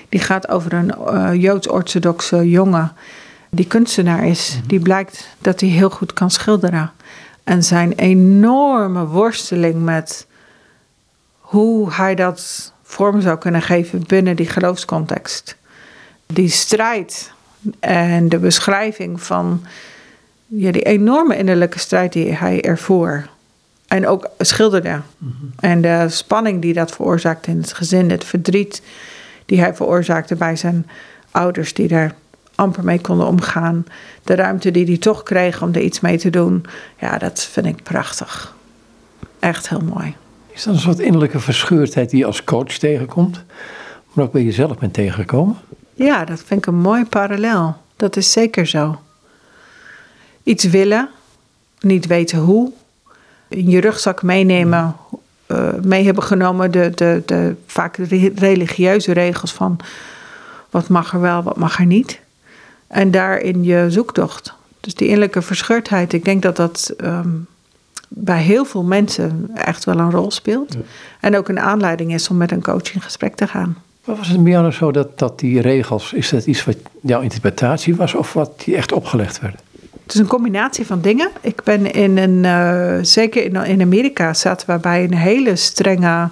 Die 0.10 0.20
gaat 0.20 0.48
over 0.50 0.74
een 0.74 0.94
uh, 1.00 1.42
Joods-orthodoxe 1.42 2.50
jongen 2.50 2.92
die 3.50 3.68
kunstenaar 3.68 4.26
is. 4.26 4.60
Die 4.68 4.80
blijkt 4.80 5.28
dat 5.40 5.60
hij 5.60 5.70
heel 5.70 5.90
goed 5.90 6.14
kan 6.14 6.32
schilderen. 6.32 6.92
En 7.44 7.64
zijn 7.64 7.94
enorme 7.94 9.06
worsteling 9.06 9.84
met 9.84 10.28
hoe 11.40 11.94
hij 11.94 12.16
dat 12.16 12.74
vorm 12.84 13.22
zou 13.22 13.38
kunnen 13.38 13.62
geven 13.62 14.04
binnen 14.08 14.36
die 14.36 14.50
geloofscontext. 14.50 15.56
Die 16.26 16.50
strijd 16.50 17.32
en 17.80 18.30
de 18.30 18.40
beschrijving 18.40 19.22
van 19.22 19.66
ja, 20.46 20.72
die 20.72 20.82
enorme 20.82 21.38
innerlijke 21.38 21.80
strijd 21.80 22.14
die 22.14 22.34
hij 22.34 22.62
ervoor 22.62 23.28
en 23.88 24.08
ook 24.08 24.30
schilderde. 24.38 25.02
En 25.60 25.82
de 25.82 26.06
spanning 26.10 26.62
die 26.62 26.74
dat 26.74 26.92
veroorzaakte 26.92 27.52
in 27.52 27.58
het 27.58 27.74
gezin, 27.74 28.12
het 28.12 28.24
verdriet 28.24 28.82
die 29.46 29.60
hij 29.60 29.76
veroorzaakte 29.76 30.36
bij 30.36 30.56
zijn 30.56 30.88
ouders, 31.32 31.74
die 31.74 31.88
daar 31.88 32.16
amper 32.56 32.84
mee 32.84 33.02
konden 33.02 33.28
omgaan. 33.28 33.86
De 34.24 34.36
ruimte 34.36 34.72
die 34.72 34.86
hij 34.86 34.98
toch 34.98 35.24
kreeg 35.24 35.62
om 35.62 35.74
er 35.74 35.82
iets 35.82 36.00
mee 36.00 36.18
te 36.18 36.30
doen. 36.30 36.66
Ja, 37.00 37.18
dat 37.18 37.44
vind 37.44 37.66
ik 37.66 37.84
prachtig. 37.84 38.56
Echt 39.40 39.70
heel 39.70 39.82
mooi. 39.82 40.16
Is 40.48 40.64
dat 40.64 40.74
een 40.74 40.80
soort 40.80 41.00
innerlijke 41.00 41.40
verscheurdheid 41.40 42.10
die 42.10 42.20
je 42.20 42.26
als 42.26 42.44
coach 42.44 42.78
tegenkomt, 42.78 43.44
maar 44.14 44.26
ook 44.26 44.32
bij 44.32 44.44
jezelf 44.44 44.78
bent 44.78 44.94
tegengekomen? 44.94 45.58
Ja, 45.94 46.26
dat 46.26 46.44
vind 46.46 46.60
ik 46.60 46.66
een 46.66 46.80
mooi 46.80 47.06
parallel. 47.06 47.76
Dat 47.96 48.16
is 48.16 48.32
zeker 48.32 48.68
zo. 48.68 49.00
Iets 50.44 50.64
willen, 50.64 51.10
niet 51.80 52.08
weten 52.08 52.40
hoe, 52.40 52.72
in 53.50 53.70
je 53.70 53.80
rugzak 53.80 54.24
meenemen, 54.24 54.96
uh, 55.48 55.70
mee 55.84 56.06
hebben 56.06 56.24
genomen 56.24 56.72
de, 56.72 56.92
de, 56.96 57.22
de 57.26 57.56
vaak 57.66 57.98
religieuze 58.36 59.12
regels 59.12 59.54
van 59.54 59.80
wat 60.70 60.88
mag 60.88 61.14
er 61.14 61.22
wel, 61.22 61.44
wat 61.44 61.58
mag 61.58 61.80
er 61.80 61.86
niet. 61.86 62.20
En 62.88 63.12
daarin 63.12 63.64
je 63.64 63.86
zoektocht. 63.90 64.54
Dus 64.80 64.96
die 64.96 65.08
innerlijke 65.08 65.42
verscheurdheid, 65.42 66.14
ik 66.14 66.26
denk 66.26 66.42
dat 66.42 66.56
dat 66.56 66.94
ehm, 66.98 67.30
bij 68.08 68.42
heel 68.42 68.66
veel 68.66 68.84
mensen 68.84 69.50
echt 69.54 69.84
wel 69.84 70.00
een 70.00 70.12
rol 70.12 70.32
speelt. 70.32 70.78
En 71.20 71.38
ook 71.38 71.50
een 71.50 71.60
aanleiding 71.60 72.14
is 72.14 72.30
om 72.30 72.38
met 72.38 72.52
een 72.52 72.62
coach 72.62 72.94
in 72.94 73.02
gesprek 73.02 73.36
te 73.36 73.48
gaan. 73.48 73.78
Wat 74.04 74.18
was 74.18 74.28
het 74.28 74.44
bij 74.44 74.52
jou 74.52 74.72
zo 74.72 74.92
dat, 74.92 75.20
dat 75.20 75.40
die 75.40 75.62
regels, 75.62 76.14
is 76.14 76.30
dat 76.30 76.46
iets 76.46 76.66
wat 76.66 76.78
jouw 77.02 77.22
interpretatie 77.22 77.96
was 77.96 78.14
of 78.14 78.34
wat 78.34 78.62
die 78.66 78.76
echt 78.76 78.92
opgelegd 78.92 79.40
werd? 79.40 79.62
Het 80.08 80.16
is 80.16 80.22
een 80.22 80.28
combinatie 80.28 80.86
van 80.86 81.02
dingen. 81.02 81.30
Ik 81.42 81.64
ben 81.64 81.92
in 81.94 82.18
een, 82.18 82.44
uh, 82.44 83.04
zeker 83.04 83.44
in, 83.44 83.56
in 83.56 83.82
Amerika 83.82 84.34
zaten 84.34 84.70
we 84.70 84.80
bij 84.80 85.04
een 85.04 85.14
hele 85.14 85.56
strenge, 85.56 86.30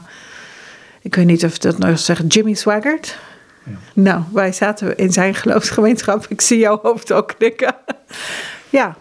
ik 1.01 1.15
weet 1.15 1.25
niet 1.25 1.45
of 1.45 1.57
dat 1.57 1.77
nog 1.77 1.99
zegt, 1.99 2.33
Jimmy 2.33 2.53
Swaggart. 2.53 3.17
Ja. 3.63 3.71
Nou, 3.93 4.21
wij 4.33 4.51
zaten 4.51 4.97
in 4.97 5.11
zijn 5.11 5.35
geloofsgemeenschap. 5.35 6.25
Ik 6.29 6.41
zie 6.41 6.59
jouw 6.59 6.79
hoofd 6.81 7.11
ook 7.11 7.33
knikken. 7.37 7.75
ja, 8.69 8.95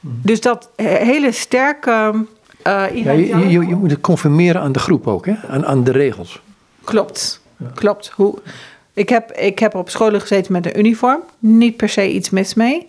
dus 0.00 0.40
dat 0.40 0.70
hele 0.76 1.32
sterke. 1.32 1.90
Uh, 1.90 2.24
ja, 2.64 3.12
je, 3.12 3.48
je, 3.48 3.66
je, 3.66 3.74
moet 3.74 3.90
het 3.90 4.00
conformeren 4.00 4.60
aan 4.60 4.72
de 4.72 4.78
groep 4.78 5.06
ook, 5.06 5.26
hè? 5.26 5.34
Aan, 5.48 5.66
aan 5.66 5.84
de 5.84 5.92
regels. 5.92 6.40
Klopt, 6.84 7.40
klopt. 7.74 8.08
Hoe, 8.14 8.38
ik, 8.92 9.08
heb, 9.08 9.32
ik 9.32 9.58
heb 9.58 9.74
op 9.74 9.90
scholen 9.90 10.20
gezeten 10.20 10.52
met 10.52 10.66
een 10.66 10.78
uniform. 10.78 11.20
Niet 11.38 11.76
per 11.76 11.88
se 11.88 12.12
iets 12.12 12.30
mis 12.30 12.54
mee. 12.54 12.86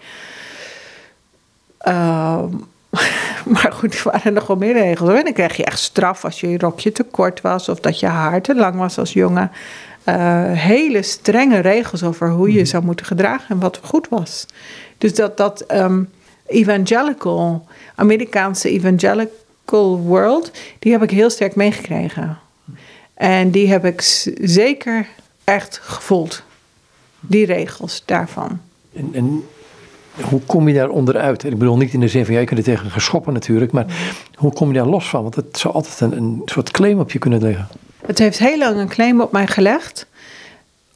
Uh, 1.88 2.44
maar 3.54 3.72
goed, 3.74 3.94
er 3.94 4.12
waren 4.12 4.34
nog 4.34 4.48
wel 4.48 4.58
meer 4.58 4.74
regels. 4.74 5.10
En 5.10 5.24
dan 5.24 5.34
kreeg 5.34 5.58
je 5.58 5.66
echt 5.66 5.80
straf 5.80 6.26
als 6.26 6.40
je 6.40 6.58
rokje 6.58 6.92
te 6.92 7.04
kort 7.04 7.42
was 7.42 7.70
of 7.70 7.80
dat 7.80 8.00
je 8.00 8.06
haar 8.06 8.42
te 8.42 8.56
lang 8.56 8.76
was 8.76 8.98
als 8.98 9.13
jongen. 9.13 9.52
Uh, 10.06 10.52
hele 10.52 11.02
strenge 11.02 11.60
regels 11.60 12.04
over 12.04 12.30
hoe 12.30 12.52
je 12.52 12.60
mhm. 12.60 12.66
zou 12.66 12.84
moeten 12.84 13.06
gedragen 13.06 13.50
en 13.50 13.60
wat 13.60 13.80
goed 13.84 14.08
was. 14.10 14.46
Dus 14.98 15.16
dat, 15.16 15.38
dat 15.38 15.74
um, 15.74 16.10
evangelical, 16.46 17.68
Amerikaanse 17.96 18.70
evangelical 18.70 19.98
world, 19.98 20.52
die 20.80 20.92
heb 20.92 21.04
ik 21.04 21.12
heel 21.12 21.30
sterk 21.30 21.56
meegekregen. 21.56 22.38
En 23.13 23.52
die 23.52 23.68
heb 23.68 23.86
ik 23.86 24.02
zeker 24.42 25.08
echt 25.44 25.80
gevoeld. 25.84 26.44
Die 27.20 27.46
regels 27.46 28.04
daarvan. 28.06 28.62
En, 28.94 29.10
en 29.13 29.44
hoe 30.22 30.42
kom 30.46 30.68
je 30.68 30.74
daar 30.74 30.90
onderuit? 30.90 31.44
Ik 31.44 31.58
bedoel 31.58 31.78
niet 31.78 31.94
in 31.94 32.00
de 32.00 32.08
zin 32.08 32.26
van, 32.26 32.34
jij 32.34 32.46
kunt 32.46 32.60
er 32.60 32.66
tegen 32.66 32.92
geschoppen 32.92 33.34
natuurlijk, 33.34 33.72
maar 33.72 33.86
hoe 34.36 34.54
kom 34.54 34.68
je 34.68 34.74
daar 34.74 34.88
los 34.88 35.10
van? 35.10 35.22
Want 35.22 35.36
het 35.36 35.58
zou 35.58 35.74
altijd 35.74 36.00
een, 36.00 36.18
een 36.18 36.42
soort 36.46 36.72
claim 36.72 37.00
op 37.00 37.12
je 37.12 37.20
kunnen 37.20 37.42
leggen. 37.42 37.68
Het 38.06 38.18
heeft 38.20 38.40
heel 38.40 38.58
lang 38.58 38.78
een 38.78 38.88
claim 38.88 39.22
op 39.22 39.32
mij 39.32 39.48
gelegd. 39.48 40.08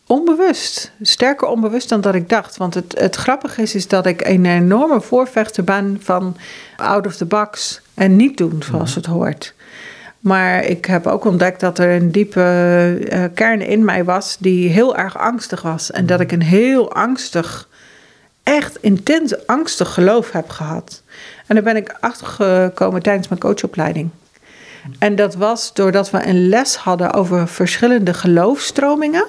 Onbewust. 0.08 0.92
Sterker 1.02 1.48
onbewust 1.48 1.90
dan 1.90 2.02
dat 2.02 2.16
ik 2.16 2.30
dacht. 2.30 2.58
Want 2.58 2.74
het, 2.74 3.00
het 3.00 3.16
grappige 3.16 3.62
is, 3.62 3.76
is 3.76 3.88
dat 3.88 4.06
ik 4.06 4.28
een 4.28 4.46
enorme 4.46 5.02
voorvechter 5.02 5.64
ben 5.64 5.98
van 6.02 6.38
out 6.78 7.06
of 7.06 7.16
the 7.16 7.26
box 7.26 7.82
en 7.94 8.16
niet 8.16 8.38
doen 8.38 8.64
zoals 8.64 8.96
het 8.96 9.06
hoort. 9.06 9.54
Maar 10.20 10.64
ik 10.64 10.86
heb 10.86 11.08
ook 11.08 11.26
ontdekt 11.26 11.60
dat 11.60 11.80
er 11.80 11.96
een 11.96 12.12
diepe 12.12 13.08
uh, 13.14 13.24
kern 13.34 13.62
in 13.62 13.86
mij 13.86 14.04
was 14.04 14.38
die 14.40 14.70
heel 14.70 14.96
erg 14.98 15.18
angstig 15.18 15.62
was. 15.62 15.92
En 15.92 16.06
dat 16.06 16.20
ik 16.20 16.32
een 16.32 16.42
heel 16.42 16.94
angstig, 16.94 17.68
echt 18.52 18.78
intens 18.82 19.48
angstig 19.48 19.94
geloof 19.94 20.32
heb 20.32 20.50
gehad. 20.50 21.02
En 21.48 21.56
daar 21.56 21.64
ben 21.64 21.76
ik 21.76 21.96
achtergekomen 22.00 23.02
tijdens 23.02 23.28
mijn 23.28 23.40
coachopleiding. 23.40 24.10
En 25.00 25.16
dat 25.16 25.36
was 25.36 25.74
doordat 25.74 26.10
we 26.10 26.28
een 26.28 26.50
les 26.50 26.76
hadden 26.76 27.14
over 27.14 27.48
verschillende 27.48 28.14
geloofstromingen. 28.14 29.26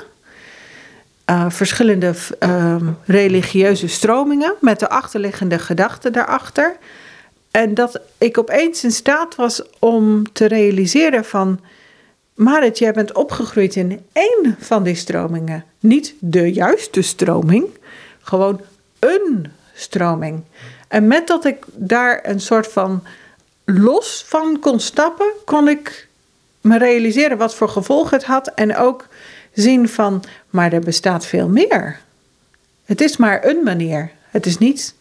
Uh, 1.30 1.44
verschillende 1.48 2.14
uh, 2.40 2.76
religieuze 3.04 3.88
stromingen 3.88 4.54
met 4.60 4.78
de 4.78 4.88
achterliggende 4.88 5.58
gedachten 5.58 6.12
daarachter. 6.12 6.76
En 7.50 7.74
dat 7.74 8.00
ik 8.18 8.38
opeens 8.38 8.84
in 8.84 8.92
staat 8.92 9.34
was 9.34 9.62
om 9.78 10.32
te 10.32 10.46
realiseren 10.46 11.24
van... 11.24 11.60
Marit, 12.34 12.78
jij 12.78 12.92
bent 12.92 13.12
opgegroeid 13.12 13.76
in 13.76 14.00
één 14.12 14.56
van 14.58 14.82
die 14.82 14.94
stromingen. 14.94 15.64
Niet 15.80 16.14
de 16.18 16.52
juiste 16.52 17.02
stroming, 17.02 17.64
gewoon 18.22 18.60
een 19.02 19.52
stroming. 19.74 20.42
En 20.88 21.06
met 21.06 21.26
dat 21.26 21.44
ik 21.44 21.64
daar 21.74 22.20
een 22.22 22.40
soort 22.40 22.66
van 22.66 23.02
los 23.64 24.24
van 24.26 24.58
kon 24.60 24.80
stappen, 24.80 25.32
kon 25.44 25.68
ik 25.68 26.08
me 26.60 26.78
realiseren 26.78 27.38
wat 27.38 27.54
voor 27.54 27.68
gevolg 27.68 28.10
het 28.10 28.24
had. 28.24 28.46
En 28.46 28.76
ook 28.76 29.06
zien 29.52 29.88
van, 29.88 30.24
maar 30.50 30.72
er 30.72 30.80
bestaat 30.80 31.26
veel 31.26 31.48
meer. 31.48 32.00
Het 32.84 33.00
is 33.00 33.16
maar 33.16 33.44
een 33.44 33.62
manier. 33.64 34.10
Het 34.30 34.46
is 34.46 34.58
niet 34.58 34.94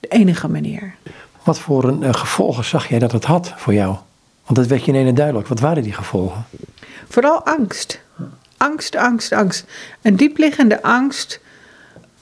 de 0.00 0.08
enige 0.08 0.48
manier. 0.48 0.94
Wat 1.42 1.58
voor 1.58 1.84
een, 1.84 2.02
uh, 2.02 2.14
gevolgen 2.14 2.64
zag 2.64 2.88
jij 2.88 2.98
dat 2.98 3.12
het 3.12 3.24
had 3.24 3.52
voor 3.56 3.74
jou? 3.74 3.96
Want 4.44 4.58
dat 4.58 4.66
werd 4.66 4.84
je 4.84 4.92
in 4.92 4.98
ene 4.98 5.12
duidelijk. 5.12 5.48
Wat 5.48 5.60
waren 5.60 5.82
die 5.82 5.92
gevolgen? 5.92 6.46
Vooral 7.08 7.44
angst. 7.44 8.00
Angst, 8.56 8.96
angst, 8.96 9.32
angst. 9.32 9.64
Een 10.02 10.16
diepliggende 10.16 10.82
angst 10.82 11.40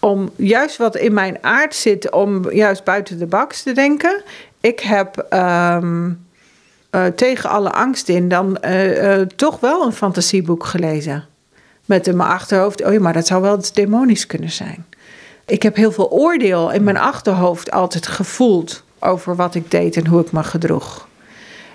om 0.04 0.30
juist 0.36 0.76
wat 0.76 0.96
in 0.96 1.12
mijn 1.12 1.38
aard 1.40 1.74
zit, 1.74 2.10
om 2.10 2.50
juist 2.50 2.84
buiten 2.84 3.18
de 3.18 3.26
baks 3.26 3.62
te 3.62 3.72
denken. 3.72 4.22
Ik 4.60 4.80
heb 4.80 5.18
ehm, 5.18 6.10
eh, 6.90 7.06
tegen 7.06 7.50
alle 7.50 7.70
angst 7.70 8.08
in 8.08 8.28
dan 8.28 8.58
uh, 8.64 9.20
toch 9.20 9.60
wel 9.60 9.86
een 9.86 9.92
fantasieboek 9.92 10.64
gelezen. 10.64 11.24
Met 11.84 12.06
in 12.06 12.16
mijn 12.16 12.28
achterhoofd, 12.28 12.84
oh 12.84 12.92
ja, 12.92 13.00
maar 13.00 13.12
dat 13.12 13.26
zou 13.26 13.42
wel 13.42 13.58
demonisch 13.72 14.26
kunnen 14.26 14.50
zijn. 14.50 14.86
Ik 15.46 15.62
heb 15.62 15.76
heel 15.76 15.92
veel 15.92 16.10
oordeel 16.10 16.72
in 16.72 16.84
mijn 16.84 16.98
achterhoofd 16.98 17.70
altijd 17.70 18.06
gevoeld 18.06 18.82
over 18.98 19.36
wat 19.36 19.54
ik 19.54 19.70
deed 19.70 19.96
en 19.96 20.06
hoe 20.06 20.20
ik 20.20 20.32
me 20.32 20.42
gedroeg. 20.42 21.08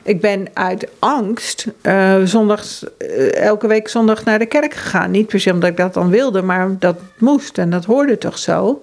Ik 0.10 0.22
ben 0.22 0.48
uit 0.54 0.88
angst 1.00 1.66
uh, 1.82 2.16
zondags, 2.24 2.86
elke 3.34 3.68
week 3.68 3.88
zondag 3.88 4.24
naar 4.24 4.40
de 4.40 4.46
kerk 4.46 4.74
gegaan. 4.74 5.12
Niet 5.12 5.28
per 5.28 5.40
se 5.40 5.52
omdat 5.54 5.70
ik 5.70 5.78
dat 5.78 5.94
dan 5.94 6.10
wilde, 6.10 6.42
maar 6.42 6.76
dat 6.80 7.00
moest 7.18 7.58
en 7.58 7.70
dat 7.70 7.86
hoorde 7.86 8.18
toch 8.18 8.38
zo. 8.38 8.80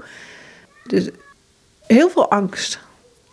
Dus 0.83 1.09
heel 1.87 2.11
veel 2.11 2.31
angst 2.31 2.79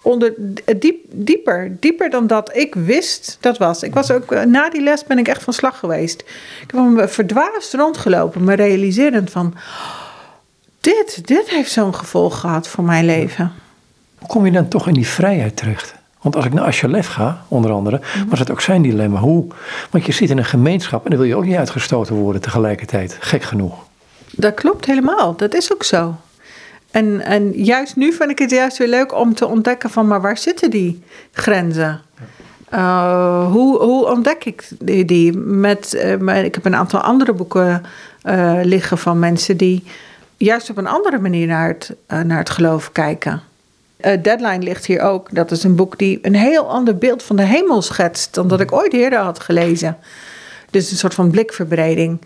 onder, 0.02 0.34
diep, 0.78 1.06
dieper, 1.12 1.78
dieper 1.80 2.10
dan 2.10 2.28
dat 2.28 2.56
ik 2.56 2.76
wist 2.76 3.38
dat 3.40 3.58
was. 3.58 3.84
Ik 3.84 3.94
was 3.94 4.12
ook, 4.12 4.32
eh, 4.32 4.44
na 4.44 4.70
die 4.70 4.82
les 4.82 5.04
ben 5.04 5.18
ik 5.18 5.28
echt 5.28 5.44
van 5.44 5.54
slag 5.54 5.80
geweest. 5.80 6.22
Ik 6.62 6.72
heb 6.72 6.82
me 6.82 7.08
verdwaasd 7.08 7.74
rondgelopen, 7.74 8.44
me 8.44 8.54
realiserend 8.54 9.32
van... 9.32 9.54
Dit, 10.80 11.28
dit 11.28 11.50
heeft 11.50 11.72
zo'n 11.72 11.96
gevolg 11.96 12.40
gehad 12.40 12.68
voor 12.68 12.84
mijn 12.84 13.06
leven. 13.06 13.52
Hoe 14.18 14.28
kom 14.28 14.46
je 14.46 14.52
dan 14.52 14.68
toch 14.68 14.88
in 14.88 14.94
die 14.94 15.08
vrijheid 15.08 15.58
terecht? 15.58 16.02
Want 16.24 16.36
als 16.36 16.46
ik 16.46 16.54
naar 16.54 16.66
Asjalef 16.66 17.08
ga, 17.08 17.46
onder 17.48 17.72
andere, 17.72 17.98
mhm. 18.00 18.30
was 18.30 18.40
het 18.40 18.52
ook 18.52 18.62
zijn 18.62 18.82
dilemma. 18.82 19.20
Hoe? 19.20 19.48
Want 19.90 20.06
je 20.06 20.12
zit 20.12 20.30
in 20.30 20.38
een 20.38 20.46
gemeenschap 20.46 21.04
en 21.04 21.10
dan 21.10 21.20
wil 21.20 21.28
je 21.28 21.36
ook 21.36 21.46
niet 21.46 21.56
uitgestoten 21.56 22.16
worden 22.16 22.42
tegelijkertijd. 22.42 23.18
Gek 23.20 23.44
genoeg. 23.44 23.74
Dat 24.32 24.54
klopt 24.54 24.86
helemaal. 24.86 25.36
Dat 25.36 25.54
is 25.54 25.74
ook 25.74 25.84
zo. 25.84 26.16
En, 26.92 27.22
en 27.22 27.52
juist 27.52 27.96
nu 27.96 28.14
vind 28.14 28.30
ik 28.30 28.40
het 28.40 28.50
juist 28.50 28.78
weer 28.78 28.88
leuk 28.88 29.14
om 29.14 29.34
te 29.34 29.48
ontdekken 29.48 29.90
van, 29.90 30.08
maar 30.08 30.22
waar 30.22 30.38
zitten 30.38 30.70
die 30.70 31.04
grenzen? 31.32 32.02
Uh, 32.74 33.52
hoe, 33.52 33.82
hoe 33.82 34.06
ontdek 34.06 34.46
ik 34.46 34.68
die? 34.80 35.06
die? 35.06 35.38
Met, 35.38 35.94
uh, 35.94 36.44
ik 36.44 36.56
heb 36.56 36.66
een 36.66 36.76
aantal 36.76 37.00
andere 37.00 37.34
boeken 37.34 37.84
uh, 38.24 38.60
liggen 38.64 38.98
van 38.98 39.20
mensen 39.20 39.58
die 39.58 39.84
juist 40.38 40.70
op 40.70 40.78
een 40.78 40.88
andere 40.88 41.20
manier 41.20 41.48
naar 41.48 41.68
het, 41.68 41.96
naar 42.08 42.38
het 42.38 42.50
geloof 42.50 42.92
kijken. 42.92 43.42
Deadline 44.04 44.64
ligt 44.64 44.86
hier 44.86 45.02
ook. 45.02 45.36
Dat 45.36 45.52
is 45.52 45.64
een 45.64 45.76
boek 45.76 45.98
die 45.98 46.20
een 46.22 46.36
heel 46.36 46.70
ander 46.70 46.98
beeld 46.98 47.24
van 47.24 47.36
de 47.36 47.44
hemel 47.44 47.82
schetst 47.82 48.34
dan 48.34 48.48
dat 48.48 48.60
ik 48.60 48.72
ooit 48.72 48.94
eerder 48.94 49.20
had 49.20 49.40
gelezen. 49.40 49.98
Dus 50.70 50.92
een 50.92 50.98
soort 50.98 51.14
van 51.14 51.32
blikverbreding. 51.32 52.22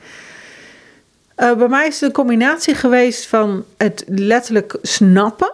Uh, 1.37 1.53
bij 1.53 1.67
mij 1.67 1.87
is 1.87 1.93
het 1.93 2.03
een 2.03 2.11
combinatie 2.11 2.75
geweest 2.75 3.27
van 3.27 3.65
het 3.77 4.03
letterlijk 4.07 4.77
snappen. 4.81 5.51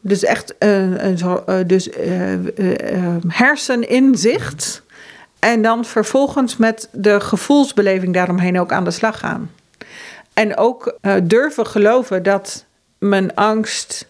Dus 0.00 0.24
echt 0.24 0.54
uh, 0.58 1.18
uh, 1.18 1.56
dus, 1.66 1.88
herseninzicht. 3.28 4.82
En 5.38 5.62
dan 5.62 5.84
vervolgens 5.84 6.56
met 6.56 6.88
de 6.92 7.20
gevoelsbeleving 7.20 8.14
daaromheen 8.14 8.60
ook 8.60 8.72
aan 8.72 8.84
de 8.84 8.90
slag 8.90 9.18
gaan. 9.18 9.50
En 10.34 10.56
ook 10.56 10.98
durven 11.22 11.66
geloven 11.66 12.22
dat 12.22 12.64
mijn 12.98 13.34
angst 13.34 14.08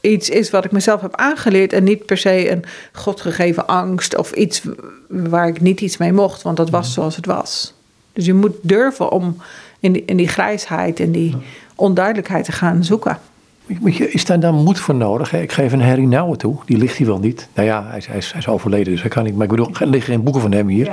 iets 0.00 0.28
is 0.28 0.50
wat 0.50 0.64
ik 0.64 0.72
mezelf 0.72 1.00
heb 1.00 1.16
aangeleerd 1.16 1.72
en 1.72 1.84
niet 1.84 2.06
per 2.06 2.16
se 2.16 2.50
een 2.50 2.64
godgegeven 2.92 3.66
angst 3.66 4.16
of 4.16 4.32
iets 4.32 4.62
waar 5.08 5.48
ik 5.48 5.60
niet 5.60 5.80
iets 5.80 5.96
mee 5.96 6.12
mocht, 6.12 6.42
want 6.42 6.56
dat 6.56 6.70
was 6.70 6.92
zoals 6.92 7.16
het 7.16 7.26
was. 7.26 7.74
Dus 8.12 8.26
je 8.26 8.34
moet 8.34 8.56
durven 8.62 9.10
om 9.10 9.36
in 9.80 9.92
die, 9.92 10.04
in 10.04 10.16
die 10.16 10.28
grijsheid 10.28 11.00
en 11.00 11.12
die 11.12 11.36
onduidelijkheid 11.74 12.44
te 12.44 12.52
gaan 12.52 12.84
zoeken. 12.84 13.18
Is 13.94 14.24
daar 14.24 14.40
dan 14.40 14.54
moed 14.54 14.78
voor 14.78 14.94
nodig? 14.94 15.32
Ik 15.32 15.52
geef 15.52 15.72
een 15.72 15.82
Harry 15.82 16.04
Nouwen 16.04 16.38
toe, 16.38 16.56
die 16.66 16.76
ligt 16.76 16.96
hier 16.96 17.06
wel 17.06 17.18
niet. 17.18 17.48
Nou 17.54 17.66
ja, 17.66 17.86
hij 17.88 17.98
is, 17.98 18.06
hij 18.06 18.16
is, 18.16 18.30
hij 18.30 18.40
is 18.40 18.48
overleden, 18.48 18.92
dus 18.92 19.00
hij 19.00 19.10
kan 19.10 19.24
niet. 19.24 19.34
Maar 19.34 19.42
ik 19.42 19.50
bedoel, 19.50 19.70
er 19.78 19.86
liggen 19.86 20.12
geen 20.12 20.22
boeken 20.22 20.42
van 20.42 20.52
hem 20.52 20.68
hier. 20.68 20.90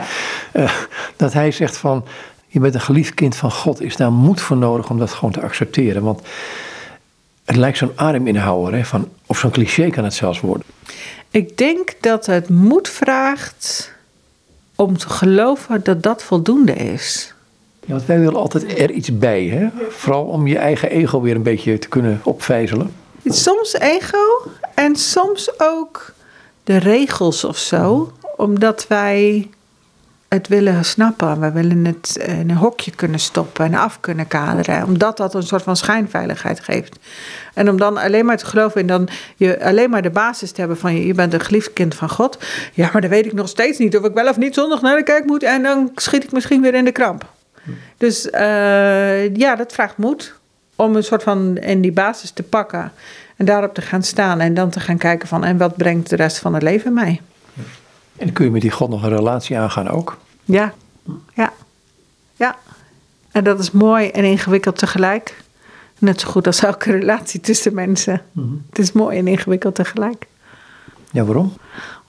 Uh, 0.54 0.72
dat 1.16 1.34
hij 1.34 1.52
zegt 1.52 1.78
van, 1.78 2.06
je 2.48 2.60
bent 2.60 2.74
een 2.74 2.82
geliefd 2.82 3.14
kind 3.14 3.36
van 3.36 3.52
God. 3.52 3.82
Is 3.82 3.96
daar 3.96 4.12
moed 4.12 4.42
voor 4.42 4.58
nodig 4.58 4.90
om 4.90 5.00
dat 5.00 5.12
gewoon 5.12 5.32
te 5.32 5.42
accepteren? 5.42 6.04
Want 6.04 6.22
het 7.48 7.56
lijkt 7.56 7.78
zo'n 7.78 7.92
ademinhouder, 7.96 8.74
hè, 8.74 8.86
van, 8.86 9.10
of 9.26 9.40
zo'n 9.40 9.52
cliché 9.52 9.90
kan 9.90 10.04
het 10.04 10.14
zelfs 10.14 10.40
worden. 10.40 10.66
Ik 11.32 11.58
denk 11.58 11.94
dat 12.00 12.26
het 12.26 12.50
moed 12.50 12.90
vraagt 12.90 13.92
om 14.76 14.98
te 14.98 15.10
geloven 15.10 15.84
dat 15.84 16.04
dat 16.04 16.24
voldoende 16.24 16.74
is. 16.74 17.34
Ja, 17.86 17.94
want 17.94 18.06
wij 18.06 18.20
willen 18.20 18.36
altijd 18.40 18.80
er 18.80 18.92
iets 18.92 19.18
bij, 19.18 19.46
hè? 19.46 19.68
Vooral 19.90 20.24
om 20.24 20.48
je 20.48 20.58
eigen 20.58 20.90
ego 20.90 21.22
weer 21.22 21.36
een 21.36 21.44
beetje 21.44 21.80
te 21.80 21.88
kunnen 21.88 22.20
opvijzelen. 22.24 22.92
Soms 23.26 23.74
ego 23.74 24.52
en 24.74 24.96
soms 24.96 25.60
ook 25.60 26.14
de 26.64 26.78
regels 26.78 27.44
of 27.44 27.58
zo, 27.58 28.12
omdat 28.36 28.88
wij 28.88 29.50
het 30.28 30.48
willen 30.48 30.86
snappen. 30.86 31.40
We 31.40 31.52
willen 31.52 31.86
het 31.86 32.20
in 32.26 32.50
een 32.50 32.56
hokje 32.56 32.92
kunnen 32.92 33.20
stoppen 33.20 33.66
en 33.66 33.74
af 33.74 34.00
kunnen 34.00 34.28
kaderen. 34.28 34.84
Omdat 34.84 35.18
dat 35.18 35.34
een 35.34 35.44
soort 35.44 35.64
van 35.64 35.78
schijnveiligheid 35.78 36.60
geeft. 36.60 37.00
En 37.54 37.70
om 37.70 37.78
dan 37.78 37.98
alleen 37.98 38.26
maar 38.26 38.38
te 38.38 38.46
geloven 38.46 38.82
en 38.82 38.88
dan 38.88 39.08
je 39.36 39.64
alleen 39.64 39.90
maar 39.90 40.02
de 40.02 40.10
basis 40.10 40.52
te 40.52 40.60
hebben 40.60 40.78
van 40.78 40.96
je, 40.96 41.06
je 41.06 41.14
bent 41.14 41.34
een 41.34 41.40
geliefd 41.40 41.74
kind 41.74 41.96
van 41.96 42.10
God. 42.10 42.38
Ja, 42.74 42.90
maar 42.94 43.02
dan 43.02 43.10
weet 43.10 43.26
ik 43.26 43.34
nog 43.34 43.50
steeds 43.50 43.78
niet 43.78 43.98
of 43.98 44.04
ik 44.04 44.14
wel 44.14 44.30
of 44.30 44.38
niet 44.38 44.54
zondag 44.54 44.82
naar 44.82 44.98
de 44.98 45.04
kerk 45.04 45.26
moet. 45.26 45.44
En 45.44 45.64
dan 45.64 45.92
schiet 45.96 46.24
ik 46.24 46.32
misschien 46.32 46.62
weer 46.62 46.74
in 46.74 46.86
de 46.86 46.92
kramp. 46.92 47.26
Dus 47.98 48.26
uh, 48.26 49.36
ja, 49.36 49.56
dat 49.56 49.74
vraagt 49.74 49.98
moed 49.98 50.34
om 50.76 50.96
een 50.96 51.04
soort 51.04 51.24
van 51.24 51.58
in 51.58 51.82
die 51.82 51.92
basis 51.92 52.32
te 52.32 52.44
pakken. 52.44 52.92
En 53.36 53.46
daarop 53.46 53.74
te 53.74 53.82
gaan 53.82 54.04
staan 54.04 54.40
en 54.40 54.54
dan 54.54 54.70
te 54.70 54.80
gaan 54.80 54.98
kijken 54.98 55.28
van 55.28 55.44
en 55.44 55.58
wat 55.58 55.76
brengt 55.76 56.10
de 56.10 56.16
rest 56.16 56.38
van 56.38 56.54
het 56.54 56.64
leven 56.64 56.94
mij. 56.94 57.22
En 58.18 58.26
dan 58.26 58.32
kun 58.34 58.46
je 58.46 58.52
met 58.52 58.62
die 58.62 58.72
God 58.72 58.90
nog 58.90 59.04
een 59.04 59.10
relatie 59.10 59.58
aangaan 59.58 59.90
ook. 59.90 60.18
Ja, 60.46 60.74
ja, 61.34 61.54
ja. 62.36 62.56
En 63.32 63.44
dat 63.44 63.60
is 63.60 63.72
mooi 63.72 64.08
en 64.08 64.24
ingewikkeld 64.24 64.78
tegelijk. 64.78 65.44
Net 66.00 66.22
zo 66.22 66.28
goed 66.30 66.48
als 66.48 66.64
elke 66.64 66.92
relatie 66.92 67.40
tussen 67.40 67.74
mensen. 67.74 68.22
Mhm. 68.32 68.48
Het 68.70 68.80
is 68.80 68.92
mooi 68.92 69.18
en 69.18 69.28
ingewikkeld 69.28 69.76
tegelijk. 69.76 70.28
Ja, 71.12 71.24
waarom? 71.24 71.54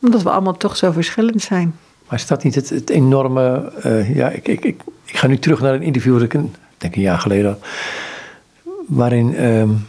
Omdat 0.01 0.23
we 0.23 0.31
allemaal 0.31 0.57
toch 0.57 0.77
zo 0.77 0.93
verschillend 0.93 1.43
zijn. 1.43 1.75
Maar 2.09 2.19
is 2.19 2.27
dat 2.27 2.43
niet 2.43 2.55
het, 2.55 2.69
het 2.69 2.91
enorme. 2.91 3.73
Uh, 3.87 4.15
ja, 4.17 4.29
ik, 4.29 4.49
ik, 4.49 4.65
ik, 4.65 4.83
ik, 5.05 5.17
ga 5.17 5.27
nu 5.27 5.39
terug 5.39 5.61
naar 5.61 5.75
een 5.75 5.83
interview 5.83 6.13
dat 6.13 6.23
ik 6.23 6.35
een, 6.35 6.55
denk 6.79 6.97
een 6.97 7.03
jaar 7.03 7.19
geleden. 7.19 7.59
waarin. 8.87 9.45
Um, 9.45 9.87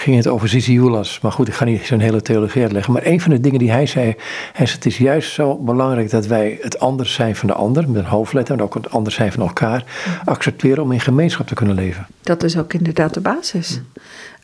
ging 0.00 0.16
het 0.16 0.26
over 0.26 0.48
Zizioulas. 0.48 1.20
Maar 1.20 1.32
goed, 1.32 1.48
ik 1.48 1.54
ga 1.54 1.64
niet 1.64 1.84
zo'n 1.84 2.00
hele 2.00 2.22
theologie 2.22 2.62
uitleggen. 2.62 2.92
Maar 2.92 3.06
een 3.06 3.20
van 3.20 3.30
de 3.30 3.40
dingen 3.40 3.58
die 3.58 3.70
hij 3.70 3.86
zei, 3.86 4.14
hij 4.52 4.68
het 4.72 4.86
is 4.86 4.98
juist 4.98 5.32
zo 5.32 5.56
belangrijk 5.56 6.10
dat 6.10 6.26
wij 6.26 6.58
het 6.60 6.78
anders 6.78 7.14
zijn 7.14 7.36
van 7.36 7.48
de 7.48 7.54
ander, 7.54 7.88
met 7.88 8.02
een 8.02 8.08
hoofdletter, 8.08 8.54
en 8.54 8.62
ook 8.62 8.74
het 8.74 8.90
anders 8.90 9.14
zijn 9.14 9.32
van 9.32 9.42
elkaar, 9.42 9.84
accepteren 10.24 10.82
om 10.82 10.92
in 10.92 11.00
gemeenschap 11.00 11.46
te 11.46 11.54
kunnen 11.54 11.74
leven. 11.74 12.06
Dat 12.22 12.42
is 12.42 12.58
ook 12.58 12.72
inderdaad 12.72 13.14
de 13.14 13.20
basis. 13.20 13.80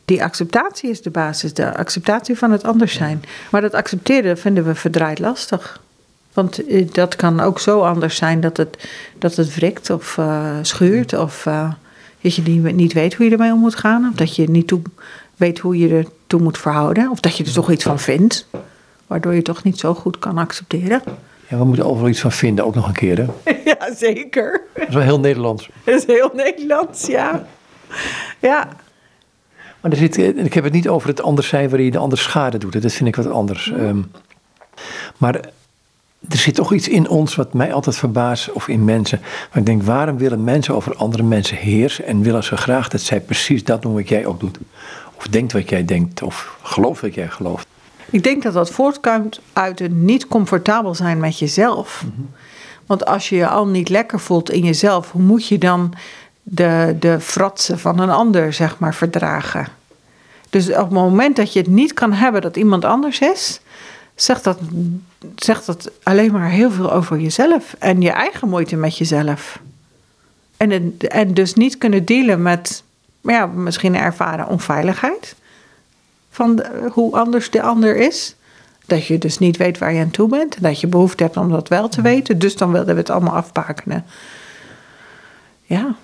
Die 0.04 0.24
acceptatie 0.24 0.90
is 0.90 1.02
de 1.02 1.10
basis, 1.10 1.54
de 1.54 1.76
acceptatie 1.76 2.38
van 2.38 2.50
het 2.50 2.64
anders 2.64 2.94
zijn. 2.94 3.22
Maar 3.50 3.60
dat 3.60 3.74
accepteren 3.74 4.38
vinden 4.38 4.64
we 4.64 4.74
verdraaid 4.74 5.18
lastig. 5.18 5.80
Want 6.32 6.66
eh, 6.66 6.88
dat 6.92 7.16
kan 7.16 7.40
ook 7.40 7.60
zo 7.60 7.80
anders 7.80 8.16
zijn 8.16 8.40
dat 8.40 8.56
het, 8.56 8.88
dat 9.18 9.36
het 9.36 9.54
wrikt 9.54 9.90
of 9.90 10.16
uh, 10.16 10.56
schuurt. 10.62 11.18
Of 11.18 11.46
uh, 11.46 11.70
dat 12.20 12.34
je 12.34 12.42
niet 12.42 12.92
weet 12.92 13.14
hoe 13.14 13.26
je 13.26 13.32
ermee 13.32 13.52
om 13.52 13.58
moet 13.58 13.76
gaan. 13.76 14.08
Of 14.08 14.14
dat 14.14 14.36
je 14.36 14.50
niet 14.50 14.66
toe 14.66 14.82
weet 15.36 15.58
hoe 15.58 15.78
je 15.78 15.88
er 15.88 16.06
toe 16.26 16.40
moet 16.40 16.58
verhouden. 16.58 17.10
Of 17.10 17.20
dat 17.20 17.36
je 17.36 17.44
er 17.44 17.52
toch 17.52 17.70
iets 17.70 17.84
van 17.84 17.98
vindt. 17.98 18.46
Waardoor 19.06 19.30
je 19.30 19.36
het 19.36 19.46
toch 19.46 19.62
niet 19.62 19.78
zo 19.78 19.94
goed 19.94 20.18
kan 20.18 20.38
accepteren. 20.38 21.02
Ja, 21.48 21.58
we 21.58 21.64
moeten 21.64 21.84
overal 21.84 22.08
iets 22.08 22.20
van 22.20 22.32
vinden, 22.32 22.64
ook 22.64 22.74
nog 22.74 22.86
een 22.86 22.92
keer, 22.92 23.18
hè? 23.18 23.26
Ja, 23.64 23.94
zeker. 23.94 24.62
Dat 24.74 24.88
is 24.88 24.94
wel 24.94 25.02
heel 25.02 25.20
Nederlands. 25.20 25.68
Dat 25.84 25.94
is 25.94 26.06
heel 26.06 26.30
Nederlands, 26.34 27.06
ja. 27.06 27.46
Ja. 28.40 28.68
Maar 29.80 29.90
er 29.90 29.96
zit, 29.96 30.18
ik 30.18 30.54
heb 30.54 30.64
het 30.64 30.72
niet 30.72 30.88
over 30.88 31.08
het 31.08 31.22
anders 31.22 31.48
zijn 31.48 31.68
waarin 31.68 31.86
je 31.86 31.92
de 31.92 31.98
ander 31.98 32.18
schade 32.18 32.58
doet. 32.58 32.82
Dat 32.82 32.92
vind 32.92 33.08
ik 33.08 33.16
wat 33.16 33.30
anders. 33.30 33.72
Um, 33.76 34.10
maar 35.16 35.34
er 36.28 36.38
zit 36.38 36.54
toch 36.54 36.72
iets 36.72 36.88
in 36.88 37.08
ons 37.08 37.34
wat 37.34 37.52
mij 37.52 37.72
altijd 37.72 37.96
verbaast, 37.96 38.52
of 38.52 38.68
in 38.68 38.84
mensen. 38.84 39.20
Maar 39.20 39.58
ik 39.58 39.66
denk, 39.66 39.82
waarom 39.82 40.18
willen 40.18 40.44
mensen 40.44 40.74
over 40.74 40.94
andere 40.94 41.22
mensen 41.22 41.56
heersen 41.56 42.06
en 42.06 42.22
willen 42.22 42.44
ze 42.44 42.56
graag 42.56 42.88
dat 42.88 43.00
zij 43.00 43.20
precies 43.20 43.64
dat 43.64 43.82
doen 43.82 43.94
wat 43.94 44.08
jij 44.08 44.26
ook 44.26 44.40
doet? 44.40 44.58
Of 45.16 45.26
denkt 45.26 45.52
wat 45.52 45.68
jij 45.68 45.84
denkt, 45.84 46.22
of 46.22 46.58
gelooft 46.62 47.00
wat 47.00 47.14
jij 47.14 47.28
gelooft. 47.28 47.66
Ik 48.10 48.22
denk 48.22 48.42
dat 48.42 48.52
dat 48.52 48.70
voortkomt 48.70 49.40
uit 49.52 49.78
het 49.78 49.92
niet 49.92 50.26
comfortabel 50.26 50.94
zijn 50.94 51.18
met 51.18 51.38
jezelf. 51.38 52.04
Want 52.86 53.06
als 53.06 53.28
je 53.28 53.36
je 53.36 53.48
al 53.48 53.66
niet 53.66 53.88
lekker 53.88 54.20
voelt 54.20 54.50
in 54.50 54.64
jezelf, 54.64 55.12
hoe 55.12 55.22
moet 55.22 55.46
je 55.46 55.58
dan 55.58 55.92
de, 56.42 56.96
de 57.00 57.20
fratsen 57.20 57.78
van 57.78 57.98
een 57.98 58.10
ander, 58.10 58.52
zeg 58.52 58.78
maar, 58.78 58.94
verdragen? 58.94 59.66
Dus 60.50 60.68
op 60.68 60.76
het 60.76 60.90
moment 60.90 61.36
dat 61.36 61.52
je 61.52 61.58
het 61.58 61.68
niet 61.68 61.92
kan 61.92 62.12
hebben 62.12 62.42
dat 62.42 62.56
iemand 62.56 62.84
anders 62.84 63.18
is, 63.18 63.60
zegt 64.14 64.44
dat, 64.44 64.58
zegt 65.36 65.66
dat 65.66 65.90
alleen 66.02 66.32
maar 66.32 66.50
heel 66.50 66.70
veel 66.70 66.92
over 66.92 67.18
jezelf 67.18 67.74
en 67.78 68.00
je 68.00 68.10
eigen 68.10 68.48
moeite 68.48 68.76
met 68.76 68.98
jezelf. 68.98 69.60
En, 70.56 70.98
en 70.98 71.34
dus 71.34 71.54
niet 71.54 71.78
kunnen 71.78 72.04
dealen 72.04 72.42
met 72.42 72.82
maar 73.26 73.34
ja, 73.34 73.46
misschien 73.46 73.96
ervaren 73.96 74.48
onveiligheid 74.48 75.36
van 76.30 76.64
hoe 76.92 77.16
anders 77.16 77.50
de 77.50 77.62
ander 77.62 77.96
is. 77.96 78.34
Dat 78.86 79.06
je 79.06 79.18
dus 79.18 79.38
niet 79.38 79.56
weet 79.56 79.78
waar 79.78 79.92
je 79.92 80.00
aan 80.00 80.10
toe 80.10 80.28
bent. 80.28 80.62
Dat 80.62 80.80
je 80.80 80.86
behoefte 80.86 81.22
hebt 81.22 81.36
om 81.36 81.50
dat 81.50 81.68
wel 81.68 81.88
te 81.88 82.02
weten. 82.02 82.38
Dus 82.38 82.56
dan 82.56 82.72
willen 82.72 82.86
we 82.86 83.00
het 83.00 83.10
allemaal 83.10 83.34
afbakenen. 83.34 84.04
Ja. 85.62 85.94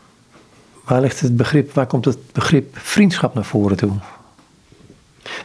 Waar 0.84 1.00
ligt 1.00 1.20
het 1.20 1.36
begrip, 1.36 1.72
waar 1.72 1.86
komt 1.86 2.04
het 2.04 2.32
begrip 2.32 2.78
vriendschap 2.78 3.34
naar 3.34 3.44
voren 3.44 3.76
toe? 3.76 3.92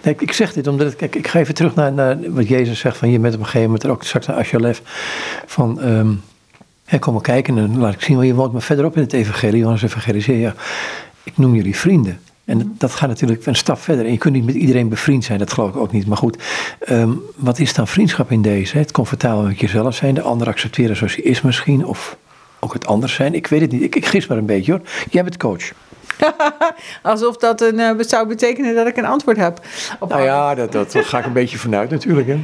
Nee, 0.04 0.16
ik, 0.20 0.32
zeg 0.32 0.54
dit 0.54 0.68
omdat 0.68 1.02
ik, 1.02 1.16
ik 1.16 1.28
ga 1.28 1.40
even 1.40 1.54
terug 1.54 1.76
naar, 1.76 1.94
naar, 1.94 2.18
wat 2.32 2.48
Jezus 2.48 2.80
zegt 2.80 2.98
van 2.98 3.10
je 3.10 3.20
met 3.20 3.34
op 3.34 3.40
een 3.40 3.46
gegeven 3.46 3.66
moment 3.66 3.88
ook 3.88 4.04
straks 4.04 4.26
naar 4.26 4.38
Asjalef 4.38 4.82
van 5.46 5.84
um, 5.84 6.22
kom 7.00 7.14
maar 7.14 7.22
kijken 7.22 7.58
en 7.58 7.78
laat 7.78 7.94
ik 7.94 8.02
zien 8.02 8.16
waar 8.16 8.26
je 8.26 8.34
woont 8.34 8.52
maar 8.52 8.62
verderop 8.62 8.96
in 8.96 9.02
het 9.02 9.14
evangelie, 9.14 9.60
Johannes 9.60 9.82
evangelie, 9.82 10.40
ja, 10.40 10.54
ik 11.28 11.38
noem 11.38 11.56
jullie 11.56 11.76
vrienden. 11.76 12.20
En 12.46 12.76
dat 12.78 12.92
gaat 12.92 13.10
natuurlijk 13.10 13.46
een 13.46 13.56
stap 13.56 13.80
verder. 13.80 14.06
En 14.06 14.12
je 14.12 14.18
kunt 14.18 14.34
niet 14.34 14.46
met 14.46 14.56
iedereen 14.56 14.90
bevriend 14.90 15.24
zijn, 15.24 15.40
dat 15.40 15.54
geloof 15.54 15.70
ik 15.70 15.76
ook 15.76 15.92
niet. 15.92 16.08
Maar 16.08 16.18
goed, 16.18 16.44
ehm, 16.80 17.12
wat 17.36 17.60
is 17.60 17.74
dan 17.74 17.88
vriendschap 17.88 18.32
in 18.32 18.42
deze? 18.42 18.78
Het 18.78 18.92
comfortabel 18.92 19.44
met 19.44 19.60
jezelf 19.60 19.96
zijn, 19.96 20.14
de 20.14 20.22
ander 20.22 20.48
accepteren 20.48 20.96
zoals 20.96 21.16
je 21.16 21.22
is 21.22 21.42
misschien. 21.42 21.86
Of 21.86 22.18
ook 22.60 22.74
het 22.74 22.86
anders 22.86 23.14
zijn. 23.14 23.34
Ik 23.34 23.48
weet 23.48 23.62
het 23.62 23.72
niet. 23.72 23.82
Ik, 23.82 23.96
ik 23.96 24.06
gis 24.06 24.28
maar 24.28 24.38
een 24.38 24.46
beetje 24.46 24.72
hoor. 24.72 24.82
Jij 25.10 25.24
bent 25.24 25.38
coach. 25.38 25.72
Alsof 27.02 27.38
dat 27.38 27.62
een, 27.62 27.80
uh, 27.80 27.92
zou 27.98 28.28
betekenen 28.28 28.76
dat 28.76 28.88
ik 28.88 28.98
een 28.98 29.06
antwoord 29.06 29.38
heb. 29.38 29.60
Op 30.00 30.10
nou 30.10 30.24
ja, 30.24 30.56
dat, 30.56 30.72
dat 30.72 30.96
ga 30.96 31.20
ik 31.20 31.26
een 31.26 31.34
beetje 31.34 31.58
vanuit 31.58 31.90
natuurlijk. 31.90 32.28
Hè? 32.28 32.40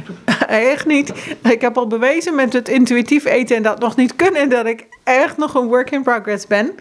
echt 0.70 0.86
niet. 0.86 1.12
Ik 1.42 1.60
heb 1.60 1.76
al 1.76 1.86
bewezen 1.86 2.34
met 2.34 2.52
het 2.52 2.68
intuïtief 2.68 3.24
eten 3.24 3.56
en 3.56 3.62
dat 3.62 3.78
nog 3.78 3.96
niet 3.96 4.16
kunnen... 4.16 4.48
dat 4.48 4.66
ik 4.66 4.86
echt 5.04 5.36
nog 5.36 5.54
een 5.54 5.66
work 5.66 5.90
in 5.90 6.02
progress 6.02 6.46
ben. 6.46 6.72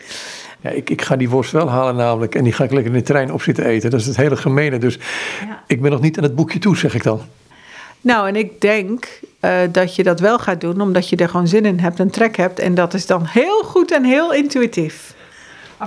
Ja, 0.61 0.69
ik, 0.69 0.89
ik 0.89 1.01
ga 1.01 1.15
die 1.15 1.29
worst 1.29 1.51
wel 1.51 1.69
halen 1.69 1.95
namelijk. 1.95 2.35
En 2.35 2.43
die 2.43 2.53
ga 2.53 2.63
ik 2.63 2.71
lekker 2.71 2.91
in 2.93 2.97
de 2.97 3.05
trein 3.05 3.33
op 3.33 3.41
zitten 3.41 3.65
eten. 3.65 3.89
Dat 3.89 3.99
is 3.99 4.05
het 4.05 4.17
hele 4.17 4.35
gemene. 4.35 4.77
Dus 4.77 4.99
ja. 5.47 5.63
ik 5.67 5.81
ben 5.81 5.91
nog 5.91 6.01
niet 6.01 6.17
aan 6.17 6.23
het 6.23 6.35
boekje 6.35 6.59
toe, 6.59 6.77
zeg 6.77 6.95
ik 6.95 7.03
dan. 7.03 7.21
Nou, 8.01 8.27
en 8.27 8.35
ik 8.35 8.61
denk 8.61 9.19
uh, 9.41 9.59
dat 9.71 9.95
je 9.95 10.03
dat 10.03 10.19
wel 10.19 10.39
gaat 10.39 10.61
doen, 10.61 10.81
omdat 10.81 11.09
je 11.09 11.15
er 11.15 11.29
gewoon 11.29 11.47
zin 11.47 11.65
in 11.65 11.79
hebt 11.79 11.99
en 11.99 12.09
trek 12.09 12.37
hebt. 12.37 12.59
En 12.59 12.75
dat 12.75 12.93
is 12.93 13.05
dan 13.05 13.25
heel 13.25 13.63
goed 13.63 13.91
en 13.91 14.03
heel 14.03 14.33
intuïtief. 14.33 15.15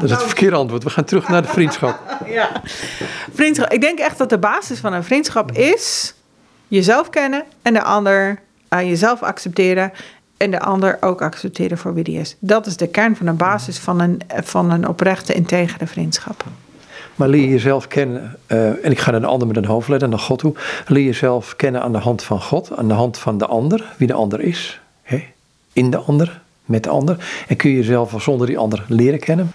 Dat 0.00 0.10
is 0.10 0.16
het 0.16 0.22
verkeerde 0.22 0.56
antwoord. 0.56 0.84
We 0.84 0.90
gaan 0.90 1.04
terug 1.04 1.28
naar 1.28 1.42
de 1.42 1.48
vriendschap. 1.48 1.98
ja, 2.26 2.50
vriendschap. 3.32 3.72
Ik 3.72 3.80
denk 3.80 3.98
echt 3.98 4.18
dat 4.18 4.30
de 4.30 4.38
basis 4.38 4.78
van 4.78 4.92
een 4.92 5.04
vriendschap 5.04 5.52
is 5.52 6.14
jezelf 6.68 7.10
kennen 7.10 7.44
en 7.62 7.72
de 7.72 7.82
ander 7.82 8.40
aan 8.68 8.86
jezelf 8.86 9.22
accepteren 9.22 9.92
en 10.36 10.50
de 10.50 10.60
ander 10.60 10.96
ook 11.00 11.22
accepteren 11.22 11.78
voor 11.78 11.94
wie 11.94 12.04
die 12.04 12.18
is. 12.18 12.36
Dat 12.38 12.66
is 12.66 12.76
de 12.76 12.86
kern 12.86 13.16
van 13.16 13.26
de 13.26 13.32
basis 13.32 13.78
van 13.78 14.00
een, 14.00 14.20
van 14.28 14.70
een 14.70 14.88
oprechte, 14.88 15.34
integere 15.34 15.86
vriendschap. 15.86 16.44
Maar 17.14 17.28
leer 17.28 17.48
jezelf 17.48 17.88
kennen, 17.88 18.36
uh, 18.46 18.84
en 18.84 18.90
ik 18.90 18.98
ga 18.98 19.10
naar 19.10 19.20
de 19.20 19.26
ander 19.26 19.46
met 19.46 19.56
een 19.56 19.64
hoofdletter, 19.64 20.08
naar 20.08 20.18
God 20.18 20.38
toe. 20.38 20.54
Leer 20.86 21.04
jezelf 21.04 21.56
kennen 21.56 21.82
aan 21.82 21.92
de 21.92 21.98
hand 21.98 22.22
van 22.22 22.42
God, 22.42 22.76
aan 22.76 22.88
de 22.88 22.94
hand 22.94 23.18
van 23.18 23.38
de 23.38 23.46
ander, 23.46 23.84
wie 23.96 24.06
de 24.06 24.12
ander 24.12 24.40
is. 24.40 24.80
Hè? 25.02 25.24
In 25.72 25.90
de 25.90 25.96
ander, 25.96 26.40
met 26.64 26.82
de 26.82 26.88
ander. 26.88 27.44
En 27.48 27.56
kun 27.56 27.70
je 27.70 27.76
jezelf 27.76 28.14
zonder 28.22 28.46
die 28.46 28.58
ander 28.58 28.84
leren 28.88 29.18
kennen? 29.18 29.52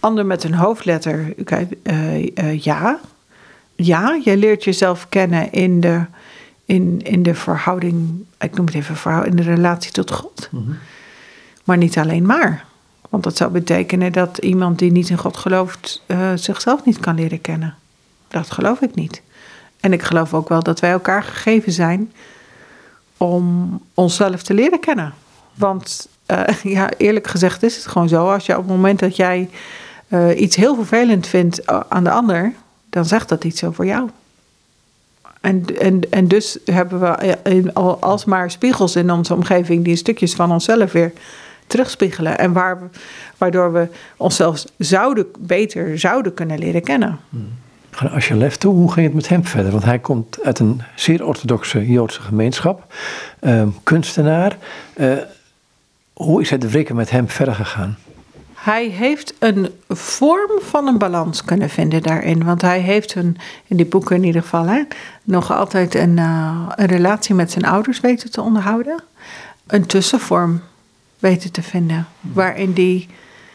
Ander 0.00 0.26
met 0.26 0.44
een 0.44 0.54
hoofdletter, 0.54 1.34
uh, 1.82 2.26
uh, 2.34 2.60
ja. 2.60 3.00
ja, 3.76 4.20
je 4.24 4.36
leert 4.36 4.64
jezelf 4.64 5.08
kennen 5.08 5.52
in 5.52 5.80
de, 5.80 6.04
in, 6.64 7.00
in 7.02 7.22
de 7.22 7.34
verhouding, 7.34 8.24
ik 8.38 8.56
noem 8.56 8.66
het 8.66 8.74
even 8.74 8.96
verhouding, 8.96 9.38
in 9.38 9.44
de 9.44 9.54
relatie 9.54 9.92
tot 9.92 10.10
God. 10.10 10.48
Maar 11.64 11.76
niet 11.76 11.98
alleen 11.98 12.26
maar. 12.26 12.64
Want 13.08 13.22
dat 13.22 13.36
zou 13.36 13.50
betekenen 13.50 14.12
dat 14.12 14.38
iemand 14.38 14.78
die 14.78 14.92
niet 14.92 15.08
in 15.08 15.18
God 15.18 15.36
gelooft 15.36 16.02
uh, 16.06 16.32
zichzelf 16.34 16.84
niet 16.84 17.00
kan 17.00 17.14
leren 17.14 17.40
kennen. 17.40 17.74
Dat 18.28 18.50
geloof 18.50 18.80
ik 18.80 18.94
niet. 18.94 19.22
En 19.80 19.92
ik 19.92 20.02
geloof 20.02 20.34
ook 20.34 20.48
wel 20.48 20.62
dat 20.62 20.80
wij 20.80 20.90
elkaar 20.90 21.22
gegeven 21.22 21.72
zijn 21.72 22.12
om 23.16 23.80
onszelf 23.94 24.42
te 24.42 24.54
leren 24.54 24.80
kennen. 24.80 25.14
Want 25.54 26.08
uh, 26.32 26.48
ja, 26.76 26.90
eerlijk 26.96 27.26
gezegd 27.26 27.62
is 27.62 27.76
het 27.76 27.86
gewoon 27.86 28.08
zo. 28.08 28.30
Als 28.30 28.46
je 28.46 28.52
op 28.52 28.62
het 28.62 28.76
moment 28.76 28.98
dat 28.98 29.16
jij 29.16 29.48
uh, 30.08 30.40
iets 30.40 30.56
heel 30.56 30.74
vervelend 30.74 31.26
vindt 31.26 31.66
aan 31.88 32.04
de 32.04 32.10
ander, 32.10 32.52
dan 32.90 33.04
zegt 33.04 33.28
dat 33.28 33.44
iets 33.44 33.64
over 33.64 33.84
jou. 33.84 34.08
En, 35.40 35.64
en, 35.78 36.00
en 36.10 36.28
dus 36.28 36.58
hebben 36.64 37.00
we 37.00 37.72
alsmaar 38.00 38.50
spiegels 38.50 38.96
in 38.96 39.10
onze 39.10 39.34
omgeving 39.34 39.84
die 39.84 39.96
stukjes 39.96 40.34
van 40.34 40.52
onszelf 40.52 40.92
weer 40.92 41.12
terugspiegelen. 41.66 42.38
En 42.38 42.52
waar, 42.52 42.78
waardoor 43.38 43.72
we 43.72 43.88
onszelf 44.16 44.64
zouden, 44.78 45.26
beter 45.38 45.98
zouden 45.98 46.34
kunnen 46.34 46.58
leren 46.58 46.82
kennen. 46.82 47.18
Als 48.12 48.28
je 48.28 48.36
left 48.36 48.60
toe, 48.60 48.74
hoe 48.74 48.92
ging 48.92 49.06
het 49.06 49.14
met 49.14 49.28
hem 49.28 49.44
verder? 49.44 49.72
Want 49.72 49.84
hij 49.84 49.98
komt 49.98 50.38
uit 50.42 50.58
een 50.58 50.82
zeer 50.94 51.26
orthodoxe 51.26 51.86
Joodse 51.86 52.20
gemeenschap, 52.20 52.94
uh, 53.40 53.62
kunstenaar. 53.82 54.56
Hoe 56.18 56.40
is 56.40 56.50
het 56.50 56.70
wrikken 56.70 56.96
met 56.96 57.10
hem 57.10 57.28
verder 57.28 57.54
gegaan? 57.54 57.98
Hij 58.54 58.86
heeft 58.86 59.34
een 59.38 59.70
vorm 59.88 60.50
van 60.60 60.86
een 60.86 60.98
balans 60.98 61.44
kunnen 61.44 61.70
vinden 61.70 62.02
daarin. 62.02 62.44
Want 62.44 62.62
hij 62.62 62.80
heeft 62.80 63.14
een, 63.14 63.36
in 63.66 63.76
die 63.76 63.86
boeken 63.86 64.16
in 64.16 64.24
ieder 64.24 64.42
geval, 64.42 64.66
hè, 64.66 64.82
nog 65.24 65.52
altijd 65.52 65.94
een, 65.94 66.16
uh, 66.16 66.68
een 66.74 66.86
relatie 66.86 67.34
met 67.34 67.50
zijn 67.52 67.64
ouders 67.64 68.00
weten 68.00 68.30
te 68.30 68.42
onderhouden. 68.42 69.02
Een 69.66 69.86
tussenvorm 69.86 70.62
weten 71.18 71.52
te 71.52 71.62
vinden. 71.62 72.06
Waarin 72.20 72.72
hij 72.74 73.08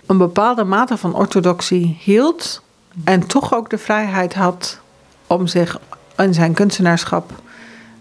een 0.05 0.17
bepaalde 0.17 0.63
mate 0.63 0.97
van 0.97 1.15
orthodoxie 1.15 1.97
hield. 1.99 2.61
En 3.03 3.27
toch 3.27 3.53
ook 3.53 3.69
de 3.69 3.77
vrijheid 3.77 4.33
had 4.33 4.79
om 5.27 5.47
zich 5.47 5.79
in 6.17 6.33
zijn 6.33 6.53
kunstenaarschap 6.53 7.31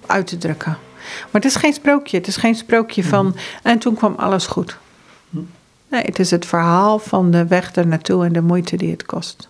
uit 0.06 0.26
te 0.26 0.38
drukken. 0.38 0.78
Maar 1.20 1.40
het 1.40 1.44
is 1.44 1.56
geen 1.56 1.72
sprookje. 1.72 2.16
Het 2.16 2.26
is 2.26 2.36
geen 2.36 2.54
sprookje 2.54 3.04
van. 3.04 3.36
En 3.62 3.78
toen 3.78 3.94
kwam 3.94 4.14
alles 4.16 4.46
goed. 4.46 4.78
Nee, 5.88 6.02
het 6.02 6.18
is 6.18 6.30
het 6.30 6.46
verhaal 6.46 6.98
van 6.98 7.30
de 7.30 7.46
weg 7.46 7.74
er 7.74 7.86
naartoe 7.86 8.24
en 8.24 8.32
de 8.32 8.40
moeite 8.40 8.76
die 8.76 8.90
het 8.90 9.06
kost. 9.06 9.48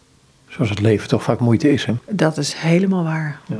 Zoals 0.48 0.70
het 0.70 0.80
leven 0.80 1.08
toch 1.08 1.22
vaak 1.22 1.40
moeite 1.40 1.72
is, 1.72 1.84
hè? 1.84 1.94
Dat 2.08 2.36
is 2.36 2.54
helemaal 2.54 3.04
waar. 3.04 3.40
Ja. 3.46 3.56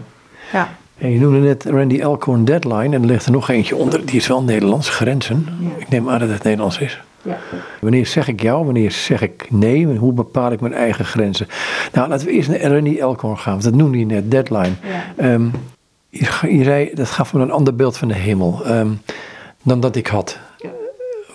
ja. 0.53 0.69
En 0.99 1.11
je 1.11 1.21
noemde 1.21 1.39
net 1.39 1.65
Randy 1.65 2.01
Elkhorn 2.01 2.45
Deadline 2.45 2.97
en 2.97 3.03
er 3.03 3.07
ligt 3.07 3.27
er 3.27 3.33
nog 3.33 3.49
eentje 3.49 3.77
onder. 3.77 4.07
Die 4.07 4.17
is 4.17 4.27
wel 4.27 4.43
Nederlands 4.43 4.89
grenzen. 4.89 5.47
Ik 5.79 5.89
neem 5.89 6.11
aan 6.11 6.19
dat 6.19 6.29
het 6.29 6.43
Nederlands 6.43 6.79
is. 6.79 7.01
Ja. 7.23 7.39
Wanneer 7.81 8.07
zeg 8.07 8.29
ik 8.29 8.43
jou, 8.43 8.65
wanneer 8.65 8.91
zeg 8.91 9.23
ik 9.23 9.47
nee, 9.51 9.87
hoe 9.87 10.13
bepaal 10.13 10.53
ik 10.53 10.61
mijn 10.61 10.75
eigen 10.75 11.05
grenzen? 11.05 11.47
Nou, 11.93 12.09
laten 12.09 12.27
we 12.27 12.33
eerst 12.33 12.49
naar 12.49 12.61
Randy 12.61 12.99
Elkhorn 12.99 13.39
gaan, 13.39 13.53
want 13.53 13.65
dat 13.65 13.75
noemde 13.75 13.99
je 13.99 14.07
net, 14.07 14.31
Deadline. 14.31 14.73
Ja. 15.19 15.33
Um, 15.33 15.53
je, 16.13 16.65
zei, 16.65 16.91
dat 16.95 17.11
gaf 17.11 17.35
me 17.35 17.41
een 17.41 17.51
ander 17.51 17.77
beeld 17.77 17.97
van 17.97 18.09
de 18.09 18.15
hemel 18.15 18.67
um, 18.67 19.01
dan 19.63 19.81
dat 19.81 19.97
ik 19.97 20.07
had. 20.07 20.39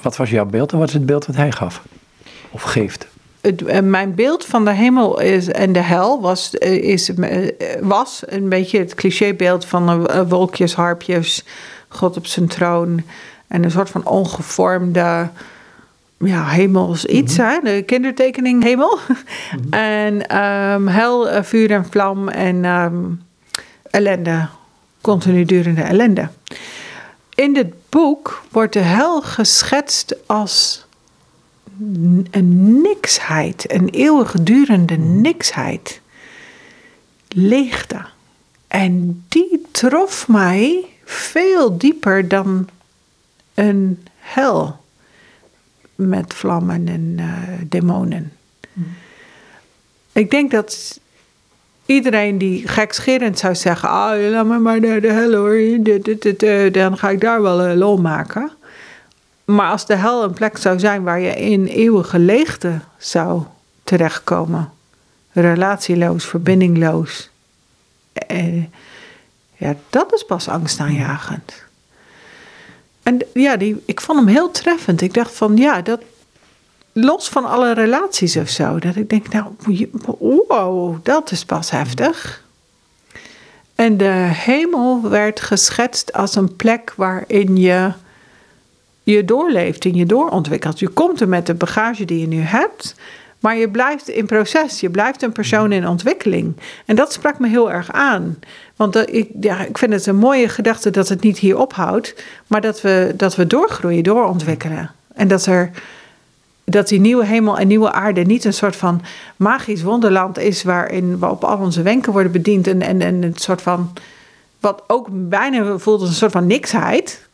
Wat 0.01 0.17
was 0.17 0.29
jouw 0.29 0.45
beeld 0.45 0.71
en 0.71 0.77
wat 0.77 0.87
is 0.87 0.93
het 0.93 1.05
beeld 1.05 1.25
wat 1.25 1.35
hij 1.35 1.51
gaf? 1.51 1.83
Of 2.51 2.61
geeft? 2.61 3.07
Het, 3.41 3.61
eh, 3.65 3.81
mijn 3.81 4.15
beeld 4.15 4.45
van 4.45 4.65
de 4.65 4.71
hemel 4.71 5.19
is, 5.19 5.47
en 5.47 5.73
de 5.73 5.81
hel 5.81 6.21
was, 6.21 6.57
eh, 6.57 6.83
is, 6.83 7.13
eh, 7.13 7.49
was 7.81 8.23
een 8.25 8.49
beetje 8.49 8.79
het 8.79 8.95
clichébeeld 8.95 9.65
van 9.65 10.07
wolkjes, 10.27 10.73
harpjes, 10.73 11.43
God 11.87 12.17
op 12.17 12.25
zijn 12.25 12.47
troon 12.47 13.03
en 13.47 13.63
een 13.63 13.71
soort 13.71 13.89
van 13.89 14.05
ongevormde 14.05 15.29
ja, 16.19 16.45
hemels 16.45 17.05
iets, 17.05 17.37
mhm. 17.37 17.47
hè? 17.47 17.59
de 17.63 17.81
kindertekening 17.81 18.63
hemel. 18.63 18.99
Mhm. 19.07 19.73
en 19.73 20.37
um, 20.73 20.87
hel, 20.87 21.43
vuur 21.43 21.71
en 21.71 21.85
vlam 21.85 22.29
en 22.29 22.65
um, 22.65 23.21
ellende, 23.89 24.47
continu 25.07 25.45
durende 25.45 25.81
ellende. 25.81 26.29
In 27.35 27.53
dit 27.53 27.89
boek 27.89 28.43
wordt 28.51 28.73
de 28.73 28.79
hel 28.79 29.21
geschetst 29.21 30.15
als 30.25 30.85
een 32.31 32.81
niksheid, 32.81 33.71
een 33.71 33.89
eeuwigdurende 33.89 34.97
niksheid. 34.97 36.01
Leegte. 37.27 38.05
En 38.67 39.23
die 39.27 39.65
trof 39.71 40.27
mij 40.27 40.85
veel 41.05 41.77
dieper 41.77 42.27
dan 42.27 42.69
een 43.53 44.07
hel 44.17 44.79
met 45.95 46.33
vlammen 46.33 46.87
en 46.87 47.15
uh, 47.19 47.25
demonen. 47.63 48.31
Hmm. 48.73 48.93
Ik 50.11 50.31
denk 50.31 50.51
dat 50.51 50.99
iedereen 51.87 52.37
die 52.37 52.67
gekscherend 52.67 53.39
zou 53.39 53.55
zeggen: 53.55 53.89
Ah, 53.89 54.29
laat 54.31 54.45
me 54.45 54.57
maar 54.57 54.79
naar 54.79 55.01
de 55.01 55.11
hel 55.11 55.33
hoor, 55.33 56.71
dan 56.71 56.97
ga 56.97 57.09
ik 57.09 57.21
daar 57.21 57.41
wel 57.41 57.61
een 57.61 57.77
lol 57.77 57.97
maken. 57.97 58.51
Maar 59.45 59.71
als 59.71 59.85
de 59.85 59.95
hel 59.95 60.23
een 60.23 60.33
plek 60.33 60.57
zou 60.57 60.79
zijn 60.79 61.03
waar 61.03 61.19
je 61.19 61.35
in 61.35 61.65
eeuwige 61.65 62.19
leegte 62.19 62.79
zou 62.97 63.43
terechtkomen, 63.83 64.71
relatieloos, 65.31 66.25
verbindingloos, 66.25 67.29
eh, 68.13 68.63
ja, 69.55 69.75
dat 69.89 70.13
is 70.13 70.23
pas 70.23 70.47
angstaanjagend. 70.47 71.65
En 73.03 73.21
ja, 73.33 73.57
die, 73.57 73.83
ik 73.85 74.01
vond 74.01 74.19
hem 74.19 74.27
heel 74.27 74.51
treffend. 74.51 75.01
Ik 75.01 75.13
dacht 75.13 75.35
van 75.35 75.57
ja, 75.57 75.81
dat, 75.81 76.01
los 77.01 77.29
van 77.29 77.45
alle 77.45 77.73
relaties 77.73 78.37
of 78.37 78.49
zo. 78.49 78.79
Dat 78.79 78.95
ik 78.95 79.09
denk, 79.09 79.29
nou, 79.29 79.45
wow, 80.47 80.95
dat 81.03 81.31
is 81.31 81.45
pas 81.45 81.71
heftig. 81.71 82.45
En 83.75 83.97
de 83.97 84.29
hemel 84.33 85.09
werd 85.09 85.39
geschetst 85.39 86.13
als 86.13 86.35
een 86.35 86.55
plek 86.55 86.93
waarin 86.95 87.57
je 87.57 87.91
je 89.03 89.25
doorleeft 89.25 89.85
en 89.85 89.95
je 89.95 90.05
doorontwikkelt. 90.05 90.79
Je 90.79 90.87
komt 90.87 91.21
er 91.21 91.27
met 91.27 91.45
de 91.45 91.53
bagage 91.53 92.05
die 92.05 92.19
je 92.19 92.27
nu 92.27 92.41
hebt, 92.41 92.95
maar 93.39 93.57
je 93.57 93.69
blijft 93.69 94.07
in 94.07 94.25
proces. 94.25 94.79
Je 94.79 94.89
blijft 94.89 95.21
een 95.21 95.31
persoon 95.31 95.71
in 95.71 95.87
ontwikkeling. 95.87 96.55
En 96.85 96.95
dat 96.95 97.13
sprak 97.13 97.39
me 97.39 97.47
heel 97.47 97.71
erg 97.71 97.91
aan. 97.91 98.39
Want 98.75 98.95
ik, 98.95 99.29
ja, 99.39 99.65
ik 99.65 99.77
vind 99.77 99.93
het 99.93 100.05
een 100.05 100.15
mooie 100.15 100.49
gedachte 100.49 100.89
dat 100.89 101.09
het 101.09 101.21
niet 101.21 101.37
hier 101.37 101.57
ophoudt, 101.57 102.15
maar 102.47 102.61
dat 102.61 102.81
we, 102.81 103.13
dat 103.15 103.35
we 103.35 103.47
doorgroeien, 103.47 104.03
doorontwikkelen. 104.03 104.91
En 105.13 105.27
dat 105.27 105.45
er 105.45 105.71
dat 106.69 106.87
die 106.87 106.99
nieuwe 106.99 107.25
hemel 107.25 107.57
en 107.57 107.67
nieuwe 107.67 107.91
aarde 107.91 108.21
niet 108.21 108.45
een 108.45 108.53
soort 108.53 108.75
van 108.75 109.01
magisch 109.35 109.83
wonderland 109.83 110.37
is 110.37 110.63
waarin 110.63 111.19
we 111.19 111.29
op 111.29 111.43
al 111.43 111.57
onze 111.57 111.81
wenken 111.81 112.11
worden 112.11 112.31
bediend 112.31 112.67
en, 112.67 112.81
en, 112.81 113.01
en 113.01 113.23
een 113.23 113.35
soort 113.35 113.61
van, 113.61 113.93
wat 114.59 114.83
ook 114.87 115.07
bijna 115.11 115.77
voelt 115.77 115.99
als 115.99 116.09
een 116.09 116.15
soort 116.15 116.31
van 116.31 116.47
niksheid, 116.47 117.27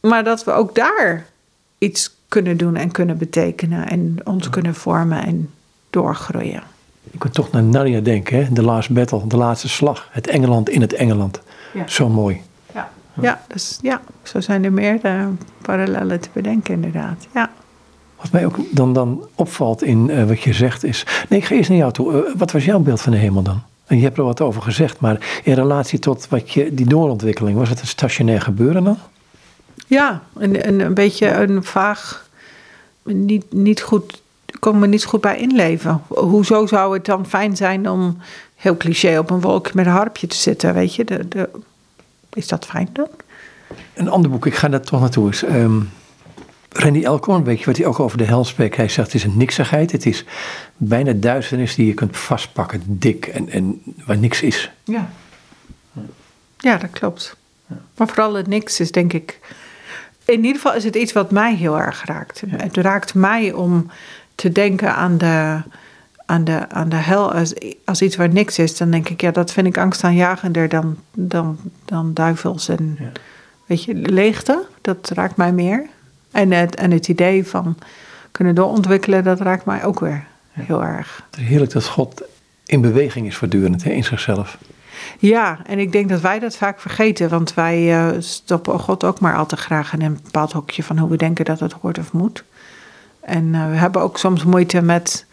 maar 0.00 0.24
dat 0.24 0.44
we 0.44 0.52
ook 0.52 0.74
daar 0.74 1.26
iets 1.78 2.14
kunnen 2.28 2.56
doen 2.56 2.76
en 2.76 2.90
kunnen 2.90 3.18
betekenen 3.18 3.88
en 3.88 4.16
ons 4.24 4.50
kunnen 4.50 4.74
vormen 4.74 5.24
en 5.24 5.50
doorgroeien. 5.90 6.62
Ik 7.10 7.24
moet 7.24 7.34
toch 7.34 7.50
naar 7.50 7.62
Narnia 7.62 8.00
denken, 8.00 8.36
hè? 8.36 8.52
The 8.52 8.62
Last 8.62 8.90
Battle, 8.90 9.26
de 9.26 9.36
laatste 9.36 9.68
slag, 9.68 10.08
het 10.10 10.26
Engeland 10.26 10.68
in 10.68 10.80
het 10.80 10.92
Engeland. 10.92 11.40
Ja. 11.72 11.88
Zo 11.88 12.08
mooi. 12.08 12.40
Ja, 12.74 12.90
ja, 13.20 13.40
dus, 13.46 13.78
ja, 13.82 14.00
zo 14.22 14.40
zijn 14.40 14.64
er 14.64 14.72
meer 14.72 14.98
uh, 15.02 15.26
parallellen 15.62 16.20
te 16.20 16.28
bedenken 16.32 16.74
inderdaad. 16.74 17.26
Ja. 17.34 17.50
Wat 18.20 18.30
mij 18.30 18.46
ook 18.46 18.56
dan, 18.70 18.92
dan 18.92 19.26
opvalt 19.34 19.82
in 19.82 20.08
uh, 20.10 20.24
wat 20.24 20.40
je 20.40 20.52
zegt 20.52 20.84
is. 20.84 21.06
Nee, 21.28 21.38
ik 21.38 21.44
ga 21.44 21.54
eerst 21.54 21.68
naar 21.68 21.78
jou 21.78 21.92
toe. 21.92 22.12
Uh, 22.12 22.34
wat 22.36 22.52
was 22.52 22.64
jouw 22.64 22.78
beeld 22.78 23.00
van 23.00 23.12
de 23.12 23.18
hemel 23.18 23.42
dan? 23.42 23.62
En 23.86 23.96
je 23.96 24.02
hebt 24.02 24.18
er 24.18 24.24
wat 24.24 24.40
over 24.40 24.62
gezegd, 24.62 25.00
maar 25.00 25.40
in 25.44 25.54
relatie 25.54 25.98
tot 25.98 26.28
wat 26.28 26.50
je, 26.50 26.74
die 26.74 26.86
doorontwikkeling, 26.86 27.58
was 27.58 27.68
het 27.68 27.80
een 27.80 27.86
stationair 27.86 28.40
gebeuren 28.40 28.84
dan? 28.84 28.98
Ja, 29.86 30.22
een, 30.36 30.68
een, 30.68 30.80
een 30.80 30.94
beetje 30.94 31.30
een 31.30 31.64
vaag, 31.64 32.28
niet, 33.02 33.52
niet 33.52 33.82
goed, 33.82 34.22
kon 34.58 34.78
me 34.78 34.86
niet 34.86 35.04
goed 35.04 35.20
bij 35.20 35.38
inleven. 35.38 36.02
Hoezo 36.08 36.66
zou 36.66 36.94
het 36.94 37.04
dan 37.04 37.26
fijn 37.26 37.56
zijn 37.56 37.90
om 37.90 38.18
heel 38.56 38.76
cliché 38.76 39.18
op 39.18 39.30
een 39.30 39.40
wolk 39.40 39.74
met 39.74 39.86
een 39.86 39.92
harpje 39.92 40.26
te 40.26 40.36
zitten, 40.36 40.74
weet 40.74 40.94
je? 40.94 41.04
De, 41.04 41.28
de, 41.28 41.48
is 42.32 42.48
dat 42.48 42.66
fijn 42.66 42.88
dan? 42.92 43.08
Een 43.94 44.08
ander 44.08 44.30
boek, 44.30 44.46
ik 44.46 44.54
ga 44.54 44.68
daar 44.68 44.80
toch 44.80 45.00
naartoe, 45.00 45.32
um, 45.48 45.90
Randy 46.72 46.98
je 46.98 47.64
wat 47.64 47.76
hij 47.76 47.86
ook 47.86 48.00
over 48.00 48.18
de 48.18 48.24
hel 48.24 48.44
spreekt? 48.44 48.76
Hij 48.76 48.88
zegt, 48.88 49.12
het 49.12 49.16
is 49.16 49.24
een 49.24 49.36
niksigheid. 49.36 49.92
Het 49.92 50.06
is 50.06 50.24
bijna 50.76 51.12
duisternis 51.12 51.74
die 51.74 51.86
je 51.86 51.94
kunt 51.94 52.16
vastpakken, 52.16 52.82
dik 52.86 53.26
en, 53.26 53.48
en 53.48 53.82
waar 54.06 54.18
niks 54.18 54.42
is. 54.42 54.70
Ja, 54.84 55.10
ja 56.58 56.76
dat 56.76 56.90
klopt. 56.90 57.36
Maar 57.96 58.08
vooral 58.08 58.34
het 58.34 58.46
niks 58.46 58.80
is 58.80 58.92
denk 58.92 59.12
ik... 59.12 59.38
In 60.24 60.36
ieder 60.36 60.54
geval 60.54 60.74
is 60.74 60.84
het 60.84 60.96
iets 60.96 61.12
wat 61.12 61.30
mij 61.30 61.54
heel 61.54 61.78
erg 61.78 62.04
raakt. 62.04 62.42
Het 62.46 62.76
raakt 62.76 63.14
mij 63.14 63.52
om 63.52 63.90
te 64.34 64.52
denken 64.52 64.94
aan 64.94 65.18
de, 65.18 65.60
aan 66.26 66.44
de, 66.44 66.68
aan 66.68 66.88
de 66.88 66.96
hel 66.96 67.32
als, 67.32 67.54
als 67.84 68.02
iets 68.02 68.16
waar 68.16 68.28
niks 68.28 68.58
is, 68.58 68.76
dan 68.76 68.90
denk 68.90 69.08
ik, 69.08 69.20
ja, 69.20 69.30
dat 69.30 69.52
vind 69.52 69.66
ik 69.66 69.78
angstaanjagender 69.78 70.68
dan, 70.68 70.96
dan, 71.12 71.58
dan 71.84 72.14
duivels 72.14 72.68
en 72.68 72.96
Ja. 73.00 73.12
weet 73.66 73.84
je, 73.84 73.94
leegte. 73.94 74.66
Dat 74.80 75.10
raakt 75.14 75.36
mij 75.36 75.52
meer. 75.52 75.88
En 76.30 76.52
het, 76.52 76.74
en 76.74 76.90
het 76.90 77.08
idee 77.08 77.46
van 77.46 77.76
kunnen 78.30 78.54
doorontwikkelen, 78.54 79.24
dat 79.24 79.40
raakt 79.40 79.64
mij 79.64 79.84
ook 79.84 80.00
weer 80.00 80.24
heel 80.50 80.82
erg. 80.82 81.22
Het 81.30 81.40
is 81.40 81.46
heerlijk 81.46 81.72
dat 81.72 81.86
God 81.86 82.22
in 82.66 82.80
beweging 82.80 83.26
is 83.26 83.36
voortdurend, 83.36 83.84
hè, 83.84 83.90
in 83.90 84.04
zichzelf. 84.04 84.58
Ja, 85.18 85.58
en 85.66 85.78
ik 85.78 85.92
denk 85.92 86.08
dat 86.08 86.20
wij 86.20 86.38
dat 86.38 86.56
vaak 86.56 86.80
vergeten, 86.80 87.28
want 87.28 87.54
wij 87.54 87.92
eh, 87.92 88.16
stoppen 88.18 88.78
God 88.78 89.04
ook 89.04 89.20
maar 89.20 89.36
al 89.36 89.46
te 89.46 89.56
graag 89.56 89.92
in 89.92 90.02
een 90.02 90.18
bepaald 90.22 90.52
hokje 90.52 90.82
van 90.82 90.98
hoe 90.98 91.10
we 91.10 91.16
denken 91.16 91.44
dat 91.44 91.60
het 91.60 91.72
hoort 91.72 91.98
of 91.98 92.12
moet. 92.12 92.44
En 93.20 93.54
eh, 93.54 93.70
we 93.70 93.76
hebben 93.76 94.02
ook 94.02 94.18
soms 94.18 94.44
moeite 94.44 94.82
met 94.82 95.26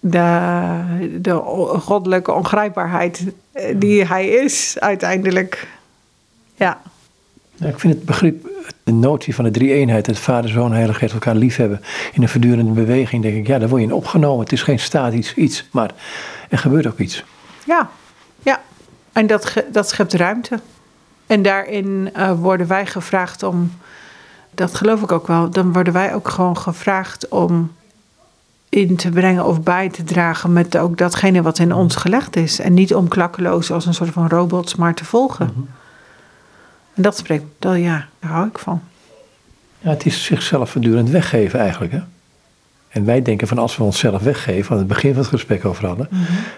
de, 0.00 1.18
de 1.20 1.34
goddelijke 1.80 2.32
ongrijpbaarheid 2.32 3.24
eh, 3.52 3.74
die 3.76 4.04
hij 4.04 4.28
is 4.28 4.76
uiteindelijk. 4.78 5.68
Ja, 6.54 6.80
Ja, 7.58 7.66
ik 7.66 7.80
vind 7.80 7.94
het 7.94 8.04
begrip, 8.04 8.48
de 8.84 8.92
notie 8.92 9.34
van 9.34 9.44
de 9.44 9.50
drie-eenheid, 9.50 10.06
het 10.06 10.18
Vader, 10.18 10.50
Zoon, 10.50 10.72
Heilige 10.72 10.98
Geest 10.98 11.12
elkaar 11.12 11.34
liefhebben, 11.34 11.80
in 12.12 12.22
een 12.22 12.28
voortdurende 12.28 12.72
beweging, 12.72 13.22
denk 13.22 13.36
ik, 13.36 13.46
ja, 13.46 13.58
daar 13.58 13.68
word 13.68 13.80
je 13.80 13.86
in 13.86 13.94
opgenomen. 13.94 14.40
Het 14.40 14.52
is 14.52 14.62
geen 14.62 14.78
statisch 14.78 15.34
iets, 15.34 15.68
maar 15.70 15.90
er 16.48 16.58
gebeurt 16.58 16.86
ook 16.86 16.98
iets. 16.98 17.24
ja, 17.64 17.90
ja. 18.42 18.60
En 19.12 19.26
dat, 19.26 19.64
dat 19.72 19.88
schept 19.88 20.12
ruimte. 20.12 20.60
En 21.26 21.42
daarin 21.42 22.10
eh, 22.12 22.32
worden 22.40 22.66
wij 22.66 22.86
gevraagd 22.86 23.42
om, 23.42 23.72
dat 24.54 24.74
geloof 24.74 25.02
ik 25.02 25.12
ook 25.12 25.26
wel, 25.26 25.50
dan 25.50 25.72
worden 25.72 25.92
wij 25.92 26.14
ook 26.14 26.28
gewoon 26.28 26.56
gevraagd 26.56 27.28
om 27.28 27.72
in 28.68 28.96
te 28.96 29.10
brengen 29.10 29.44
of 29.44 29.62
bij 29.62 29.88
te 29.88 30.04
dragen 30.04 30.52
met 30.52 30.76
ook 30.76 30.98
datgene 30.98 31.42
wat 31.42 31.58
in 31.58 31.72
ons 31.72 31.96
gelegd 31.96 32.36
is. 32.36 32.58
En 32.58 32.74
niet 32.74 32.94
om 32.94 33.08
klakkeloos 33.08 33.70
als 33.70 33.86
een 33.86 33.94
soort 33.94 34.10
van 34.10 34.28
robots 34.28 34.74
maar 34.74 34.94
te 34.94 35.04
volgen. 35.04 35.68
En 36.98 37.04
dat 37.04 37.16
spreekt, 37.16 37.44
dat, 37.58 37.76
ja, 37.76 38.08
daar 38.20 38.30
hou 38.30 38.46
ik 38.48 38.58
van. 38.58 38.80
Ja, 39.78 39.90
het 39.90 40.06
is 40.06 40.24
zichzelf 40.24 40.70
voortdurend 40.70 41.10
weggeven 41.10 41.58
eigenlijk. 41.60 41.92
Hè? 41.92 42.00
En 42.88 43.04
wij 43.04 43.22
denken 43.22 43.48
van 43.48 43.58
als 43.58 43.76
we 43.76 43.82
onszelf 43.82 44.22
weggeven, 44.22 44.72
aan 44.72 44.78
het 44.78 44.86
begin 44.86 45.10
van 45.12 45.20
het 45.20 45.30
gesprek 45.30 45.64
over 45.64 45.86
hadden, 45.86 46.08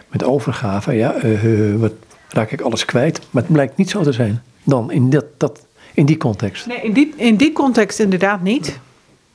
met 0.09 0.25
overgave, 0.25 0.93
ja, 0.93 1.13
eh, 1.15 1.71
eh, 1.73 1.77
wat 1.81 1.93
raak 2.29 2.51
ik 2.51 2.61
alles 2.61 2.85
kwijt. 2.85 3.21
Maar 3.31 3.43
het 3.43 3.53
blijkt 3.53 3.77
niet 3.77 3.91
zo 3.91 4.03
te 4.03 4.13
zijn. 4.13 4.43
Dan 4.65 4.91
in, 4.91 5.11
dat, 5.11 5.25
dat, 5.37 5.67
in 5.95 6.07
die 6.07 6.17
context. 6.17 6.67
Nee, 6.67 6.81
in 6.83 6.93
die, 6.93 7.15
in 7.17 7.37
die 7.37 7.53
context 7.53 7.99
inderdaad 7.99 8.43
niet. 8.43 8.79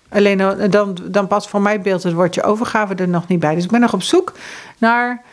Alleen 0.09 0.37
dan- 0.37 0.69
dan, 0.69 0.97
dan 1.03 1.27
past 1.27 1.47
voor 1.49 1.61
mij 1.61 1.81
beeld 1.81 2.03
het 2.03 2.13
woordje 2.13 2.43
overgave 2.43 2.95
er 2.95 3.07
nog 3.07 3.27
niet 3.27 3.39
bij. 3.39 3.55
Dus 3.55 3.63
ik 3.63 3.71
ben 3.71 3.79
nog 3.81 3.93
op 3.93 4.01
zoek 4.03 4.33
naar 4.77 5.23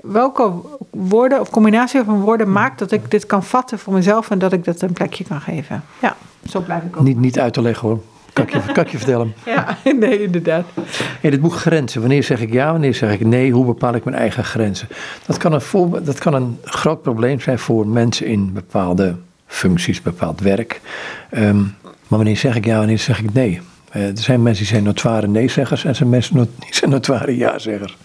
welke 0.00 0.52
woorden 0.90 1.40
of 1.40 1.50
combinatie 1.50 2.04
van 2.04 2.20
woorden 2.20 2.52
maakt 2.52 2.78
dat 2.78 2.92
ik 2.92 3.10
dit 3.10 3.26
kan 3.26 3.44
vatten 3.44 3.78
voor 3.78 3.92
mezelf 3.92 4.30
en 4.30 4.38
dat 4.38 4.52
ik 4.52 4.64
dat 4.64 4.82
een 4.82 4.92
plekje 4.92 5.24
kan 5.24 5.40
geven. 5.40 5.84
Ja, 6.00 6.16
zo 6.48 6.60
blijf 6.60 6.82
ik 6.82 6.96
ook. 6.96 7.02
Niet, 7.02 7.18
niet 7.18 7.38
uit 7.38 7.52
te 7.52 7.62
leggen 7.62 7.88
hoor. 7.88 8.00
Kan 8.32 8.44
ik 8.44 8.52
je, 8.52 8.72
kan 8.72 8.84
ik 8.84 8.90
je 8.90 8.96
vertellen. 9.04 9.34
Ja, 9.44 9.76
nee, 9.98 10.22
inderdaad. 10.22 10.64
In 11.20 11.30
het 11.30 11.40
boek 11.40 11.54
Grenzen, 11.54 12.00
wanneer 12.00 12.22
zeg 12.22 12.40
ik 12.40 12.52
ja, 12.52 12.72
wanneer 12.72 12.94
zeg 12.94 13.12
ik 13.12 13.26
nee, 13.26 13.52
hoe 13.52 13.64
bepaal 13.64 13.94
ik 13.94 14.04
mijn 14.04 14.16
eigen 14.16 14.44
grenzen? 14.44 14.88
Dat 15.26 15.36
kan 15.36 15.52
een, 15.52 16.04
dat 16.04 16.18
kan 16.18 16.34
een 16.34 16.58
groot 16.64 17.02
probleem 17.02 17.40
zijn 17.40 17.58
voor 17.58 17.86
mensen 17.86 18.26
in 18.26 18.52
bepaalde 18.52 19.16
functies, 19.46 20.02
bepaald 20.02 20.40
werk. 20.40 20.80
Ehm, 21.30 21.62
maar 21.82 22.18
wanneer 22.18 22.36
zeg 22.36 22.56
ik 22.56 22.64
ja, 22.64 22.78
wanneer 22.78 22.98
zeg 22.98 23.22
ik 23.22 23.32
nee? 23.32 23.60
Eh, 23.90 24.08
er 24.08 24.18
zijn 24.18 24.42
mensen 24.42 24.64
die 24.64 24.72
zijn 24.72 24.84
notoire 24.84 25.26
nee-zeggers 25.26 25.82
en 25.82 25.88
er 25.88 25.94
zijn 25.94 26.08
mensen 26.08 26.36
die 26.58 26.74
zijn 26.74 26.90
notoire 26.90 27.36
ja-zeggers. 27.36 27.96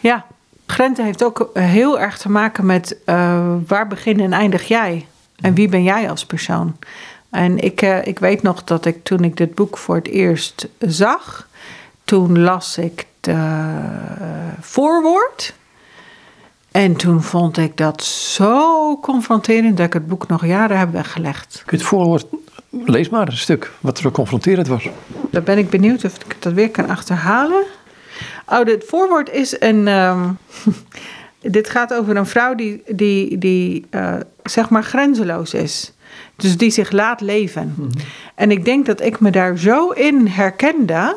Ja, 0.00 0.24
grenzen 0.66 1.04
heeft 1.04 1.24
ook 1.24 1.50
heel 1.54 2.00
erg 2.00 2.18
te 2.18 2.30
maken 2.30 2.66
met 2.66 2.96
eh, 3.04 3.54
waar 3.66 3.88
begin 3.88 4.20
en 4.20 4.32
eindig 4.32 4.68
jij? 4.68 5.06
En 5.40 5.54
wie 5.54 5.68
ben 5.68 5.82
jij 5.82 6.10
als 6.10 6.26
persoon? 6.26 6.76
En 7.30 7.58
ik, 7.58 7.82
eh, 7.82 8.06
ik 8.06 8.18
weet 8.18 8.42
nog 8.42 8.64
dat 8.64 8.84
ik 8.84 9.04
toen 9.04 9.24
ik 9.24 9.36
dit 9.36 9.54
boek 9.54 9.78
voor 9.78 9.94
het 9.94 10.08
eerst 10.08 10.68
zag, 10.78 11.48
toen 12.04 12.40
las 12.40 12.78
ik 12.78 13.06
de 13.20 13.30
eh, 13.30 14.26
voorwoord. 14.60 15.54
En 16.70 16.96
toen 16.96 17.22
vond 17.22 17.56
ik 17.56 17.76
dat 17.76 18.04
zo 18.04 18.98
confronterend 19.00 19.76
dat 19.76 19.86
ik 19.86 19.92
het 19.92 20.06
boek 20.06 20.28
nog 20.28 20.46
jaren 20.46 20.78
heb 20.78 20.92
weggelegd. 20.92 21.62
Kun 21.66 21.76
je 21.78 21.82
het 21.82 21.92
voorwoord, 21.92 22.26
lees 22.70 23.08
maar 23.08 23.28
een 23.28 23.36
stuk 23.36 23.72
wat 23.80 23.98
zo 23.98 24.10
confronterend 24.10 24.66
was. 24.66 24.88
Dan 25.30 25.44
ben 25.44 25.58
ik 25.58 25.70
benieuwd 25.70 26.04
of 26.04 26.14
ik 26.16 26.36
dat 26.38 26.52
weer 26.52 26.70
kan 26.70 26.88
achterhalen. 26.88 27.64
Oh, 28.48 28.64
dit 28.64 28.84
voorwoord 28.86 29.30
is 29.30 29.60
een. 29.60 29.88
ehm, 29.88 30.30
dit 31.40 31.70
gaat 31.70 31.94
over 31.94 32.16
een 32.16 32.26
vrouw 32.26 32.54
die, 32.54 32.82
die, 32.86 33.38
die 33.38 33.86
eh, 33.90 34.14
zeg 34.42 34.68
maar 34.68 34.84
grenzeloos 34.84 35.54
is. 35.54 35.92
Dus 36.36 36.56
die 36.56 36.70
zich 36.70 36.90
laat 36.90 37.20
leven. 37.20 37.90
En 38.34 38.50
ik 38.50 38.64
denk 38.64 38.86
dat 38.86 39.00
ik 39.00 39.20
me 39.20 39.30
daar 39.30 39.58
zo 39.58 39.90
in 39.90 40.26
herkende. 40.26 41.16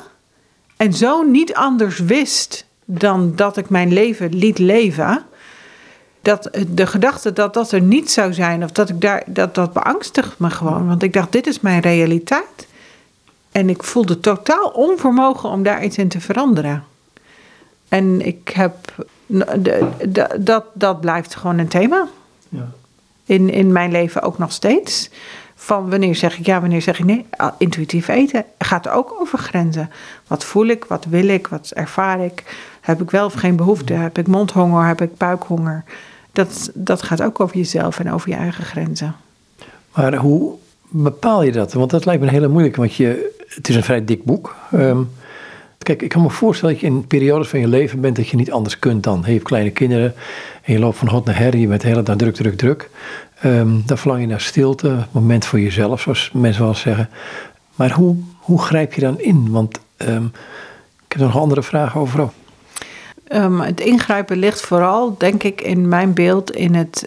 En 0.78 0.94
zo 0.94 1.22
niet 1.22 1.54
anders 1.54 2.00
wist 2.00 2.66
dan 2.86 3.36
dat 3.36 3.58
ik 3.58 3.70
mijn 3.70 3.94
leven 3.94 4.36
liet 4.36 4.58
leven. 4.58 5.24
Dat 6.22 6.50
de 6.68 6.88
gedachte 6.88 7.34
dat 7.34 7.54
dat 7.54 7.72
er 7.72 7.82
niet 7.82 8.12
zou 8.12 8.34
zijn, 8.34 8.64
of 8.64 8.72
dat 8.72 8.90
ik 8.90 9.02
daar, 9.02 9.24
dat, 9.26 9.56
dat 9.56 9.74
beangstigt 9.74 10.40
me 10.40 10.50
gewoon. 10.50 10.88
Want 10.88 11.04
ik 11.04 11.14
dacht, 11.14 11.32
dit 11.32 11.48
is 11.48 11.60
mijn 11.60 11.82
realiteit. 11.82 12.68
En 13.52 13.70
ik 13.70 13.84
voelde 13.84 14.20
totaal 14.20 14.70
onvermogen 14.70 15.50
om 15.50 15.64
daar 15.64 15.84
iets 15.84 15.98
in 15.98 16.08
te 16.08 16.22
veranderen. 16.22 16.84
En 17.90 18.26
ik 18.26 18.50
heb. 18.50 18.76
Dat, 20.40 20.64
dat 20.74 21.02
blijft 21.02 21.36
gewoon 21.36 21.58
een 21.58 21.68
thema 21.68 22.08
Ja. 22.50 22.68
in, 23.26 23.50
in 23.50 23.72
mijn 23.72 23.92
leven 23.92 24.22
ook 24.22 24.38
nog 24.38 24.52
steeds. 24.52 25.10
Van 25.56 25.90
wanneer 25.90 26.16
zeg 26.16 26.40
ik 26.40 26.46
ja, 26.46 26.60
wanneer 26.60 26.82
zeg 26.82 27.00
ik 27.00 27.06
nee. 27.06 27.26
Ah, 27.30 27.54
Intuïtief 27.58 28.08
eten 28.08 28.46
gaat 28.58 28.88
ook 28.90 29.16
over 29.20 29.40
grenzen. 29.40 29.90
Wat 30.28 30.44
voel 30.44 30.66
ik, 30.66 30.86
wat 30.86 31.06
wil 31.06 31.28
ik, 31.28 31.48
wat 31.48 31.72
ervaar 31.74 32.20
ik? 32.26 32.44
Heb 32.82 33.02
ik 33.02 33.12
wel 33.12 33.26
of 33.26 33.34
geen 33.34 33.56
behoefte? 33.56 33.94
Heb 33.94 34.18
ik 34.18 34.28
mondhonger, 34.28 34.88
heb 34.88 35.02
ik 35.02 35.18
buikhonger? 35.18 35.84
Dat, 36.32 36.72
dat 36.74 37.02
gaat 37.02 37.22
ook 37.22 37.40
over 37.40 37.58
jezelf 37.58 38.00
en 38.00 38.12
over 38.12 38.30
je 38.30 38.36
eigen 38.36 38.64
grenzen. 38.64 39.16
Maar 39.94 40.16
hoe 40.16 40.54
bepaal 40.90 41.44
je 41.44 41.52
dat? 41.52 41.74
Want 41.74 41.90
dat 41.90 42.06
lijkt 42.06 42.22
me 42.22 42.28
een 42.28 42.34
hele 42.34 42.48
moeilijke, 42.48 42.80
want 42.80 42.96
je, 42.96 43.36
het 43.48 43.70
is 43.70 43.76
een 43.76 43.84
vrij 43.84 44.06
dik 44.06 44.24
boek. 44.24 44.56
Ehm, 44.72 45.02
kijk, 45.84 46.02
ik 46.02 46.10
kan 46.10 46.22
me 46.22 46.30
voorstellen 46.30 46.74
dat 46.74 46.84
je 46.84 46.90
in 46.90 47.08
periodes 47.08 47.48
van 47.48 47.60
je 47.60 47.68
leven 47.68 48.02
bent 48.02 48.16
dat 48.16 48.28
je 48.28 48.38
niet 48.38 48.52
anders 48.52 48.80
kunt 48.80 49.04
dan. 49.04 49.24
Je 49.26 49.32
hebt 49.32 49.44
kleine 49.44 49.70
kinderen 49.70 50.14
en 50.64 50.74
je 50.74 50.80
loopt 50.80 50.98
van 50.98 51.08
hot 51.08 51.26
naar 51.26 51.38
her, 51.38 51.58
je 51.58 51.68
bent 51.68 51.82
de 51.82 51.88
hele 51.88 52.04
dag 52.04 52.16
druk, 52.16 52.36
druk, 52.36 52.58
druk. 52.58 52.90
Ehm, 53.42 53.80
dan 53.86 53.98
verlang 53.98 54.22
je 54.22 54.28
naar 54.28 54.42
stilte, 54.42 55.08
moment 55.12 55.46
voor 55.46 55.60
jezelf, 55.60 56.02
zoals 56.02 56.32
mensen 56.34 56.64
wel 56.64 56.76
zeggen. 56.76 57.10
Maar 57.76 57.92
hoe, 57.92 58.16
hoe 58.40 58.62
grijp 58.62 58.94
je 58.94 59.02
dan 59.02 59.20
in? 59.20 59.52
Want 59.52 59.80
ehm, 59.98 60.26
ik 61.06 61.12
heb 61.12 61.22
nog 61.22 61.38
andere 61.38 61.64
vragen 61.64 62.02
over. 62.02 62.22
ook. 62.22 62.34
Ehm, 63.28 63.60
het 63.60 63.80
ingrijpen 63.80 64.38
ligt 64.38 64.62
vooral, 64.62 65.16
denk 65.18 65.44
ik, 65.44 65.62
in 65.62 65.88
mijn 65.88 66.14
beeld 66.14 66.52
in 66.52 66.76
het 66.76 67.06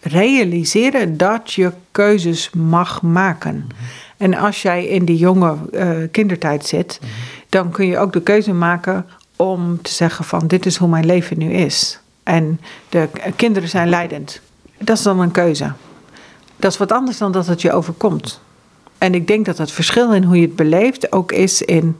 realiseren 0.00 1.16
dat 1.16 1.52
je 1.52 1.72
keuzes 1.90 2.50
mag 2.50 3.02
maken. 3.02 3.66
En 4.16 4.34
als 4.34 4.62
jij 4.62 4.86
in 4.86 5.04
die 5.04 5.16
jonge 5.16 5.56
eh, 5.72 5.90
kindertijd 6.10 6.66
zit, 6.66 7.00
dan 7.48 7.70
kun 7.70 7.86
je 7.86 7.98
ook 7.98 8.12
de 8.12 8.22
keuze 8.22 8.52
maken 8.52 9.06
om 9.36 9.82
te 9.82 9.92
zeggen 9.92 10.24
van 10.24 10.46
dit 10.46 10.66
is 10.66 10.76
hoe 10.76 10.88
mijn 10.88 11.06
leven 11.06 11.38
nu 11.38 11.52
is. 11.52 12.00
En 12.22 12.60
de 12.88 13.08
kinderen 13.36 13.68
zijn 13.68 13.88
leidend. 13.88 14.40
Dat 14.78 14.96
is 14.96 15.02
dan 15.02 15.20
een 15.20 15.30
keuze. 15.30 15.72
Dat 16.56 16.72
is 16.72 16.78
wat 16.78 16.92
anders 16.92 17.18
dan 17.18 17.32
dat 17.32 17.46
het 17.46 17.62
je 17.62 17.72
overkomt. 17.72 18.40
En 18.98 19.14
ik 19.14 19.26
denk 19.26 19.46
dat 19.46 19.58
het 19.58 19.70
verschil 19.70 20.12
in 20.12 20.22
hoe 20.22 20.36
je 20.36 20.46
het 20.46 20.56
beleeft 20.56 21.12
ook 21.12 21.32
is 21.32 21.62
in 21.62 21.96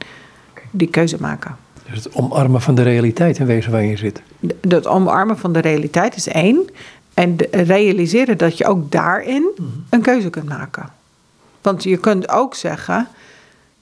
die 0.71 0.87
keuze 0.87 1.17
maken. 1.19 1.57
Dus 1.89 2.03
het 2.03 2.13
omarmen 2.15 2.61
van 2.61 2.75
de 2.75 2.81
realiteit 2.81 3.37
in 3.39 3.45
wezen 3.45 3.71
waar 3.71 3.83
je 3.83 3.97
zit. 3.97 4.21
Het 4.67 4.87
omarmen 4.87 5.37
van 5.37 5.53
de 5.53 5.59
realiteit 5.59 6.15
is 6.15 6.27
één. 6.27 6.69
En 7.13 7.35
realiseren 7.51 8.37
dat 8.37 8.57
je 8.57 8.65
ook 8.65 8.91
daarin 8.91 9.49
een 9.89 10.01
keuze 10.01 10.29
kunt 10.29 10.49
maken. 10.49 10.89
Want 11.61 11.83
je 11.83 11.97
kunt 11.97 12.29
ook 12.29 12.55
zeggen, 12.55 13.07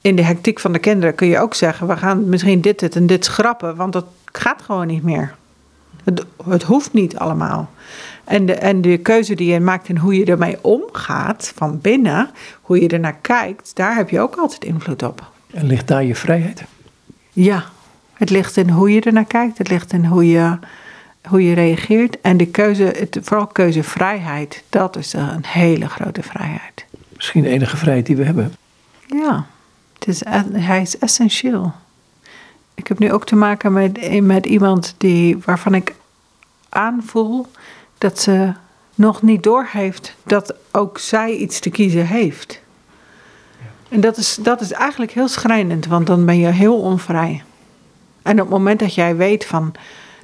in 0.08 0.16
de 0.16 0.24
hectiek 0.24 0.60
van 0.60 0.72
de 0.72 0.80
kinderen 0.80 1.16
kun 1.16 1.28
je 1.28 1.39
ook 1.39 1.53
zeggen, 1.53 1.88
we 1.88 1.97
gaan 1.97 2.30
misschien 2.30 2.62
dit, 2.62 2.80
dit 2.80 2.95
en 2.95 3.08
dit 3.08 3.26
schrappen, 3.26 3.76
want 3.76 3.93
dat 3.93 4.05
gaat 4.26 4.62
gewoon 4.62 4.88
niet 4.88 5.03
meer. 5.03 5.36
Het, 6.03 6.26
het 6.49 6.64
hoeft 6.64 6.93
niet 6.93 7.18
allemaal. 7.18 7.70
En 8.24 8.45
de, 8.45 8.53
en 8.53 8.82
de 8.82 8.97
keuze 8.97 9.36
die 9.36 9.51
je 9.51 9.60
maakt 9.60 9.88
en 9.88 9.97
hoe 9.97 10.18
je 10.18 10.26
ermee 10.26 10.58
omgaat 10.62 11.51
van 11.55 11.82
binnen, 11.82 12.30
hoe 12.62 12.82
je 12.82 12.88
ernaar 12.88 13.18
kijkt, 13.22 13.72
daar 13.76 13.95
heb 13.95 14.10
je 14.10 14.20
ook 14.20 14.36
altijd 14.36 14.66
invloed 14.66 15.03
op. 15.03 15.32
En 15.53 15.66
ligt 15.66 15.88
daar 15.88 16.03
je 16.03 16.16
vrijheid? 16.16 16.64
Ja, 17.32 17.64
het 18.14 18.30
ligt 18.30 18.58
in 18.58 18.70
hoe 18.70 18.93
je 18.93 19.01
ernaar 19.01 19.26
kijkt. 19.26 19.58
Het 19.58 19.70
ligt 19.70 19.93
in 19.93 20.05
hoe 20.05 20.28
je, 20.28 20.58
hoe 21.28 21.43
je 21.43 21.53
reageert. 21.53 22.22
En 22.22 22.38
de 22.38 22.47
keuze, 22.47 22.84
het, 22.84 23.20
vooral 23.22 23.47
keuzevrijheid, 23.47 24.64
dat 24.70 24.95
is 24.95 25.14
een 25.14 25.45
hele 25.45 25.89
grote 25.89 26.24
vrijheid. 26.24 26.86
Misschien 27.16 27.43
de 27.43 27.49
enige 27.49 27.78
vrijheid 27.78 28.05
die 28.05 28.16
we 28.16 28.24
hebben. 28.24 28.53
Ja, 29.05 29.45
het 30.00 30.08
is, 30.08 30.22
hij 30.52 30.82
is 30.82 30.98
essentieel. 30.98 31.74
Ik 32.74 32.88
Ik 32.88 32.88
heb 32.88 33.00
nu 33.00 33.14
ook 33.14 33.26
te 33.26 33.36
maken 33.36 33.74
met, 33.74 34.22
met 34.22 34.45
iemand 34.45 34.95
die, 34.98 35.38
waarvan 35.45 35.74
ik 35.74 35.95
aanvoel 36.70 37.45
dat 37.98 38.20
ze 38.20 38.54
nog 38.95 39.22
niet 39.22 39.43
doorheeft 39.43 40.16
dat 40.24 40.54
ook 40.72 40.98
zij 40.98 41.36
iets 41.36 41.60
te 41.60 41.70
kiezen 41.70 42.08
heeft. 42.08 42.62
En 43.89 44.02
dat 44.02 44.18
is, 44.18 44.38
dat 44.41 44.62
is 44.62 44.72
eigenlijk 44.72 45.12
heel 45.12 45.28
schrijnend, 45.28 45.86
want 45.86 46.08
dan 46.08 46.26
ben 46.26 46.39
je 46.39 46.48
heel 46.48 46.80
onvrij. 46.80 47.43
En 48.22 48.34
op 48.34 48.39
het 48.39 48.50
moment 48.50 48.80
dat 48.80 48.93
jij 48.93 49.16
weet 49.16 49.45
van 49.45 49.74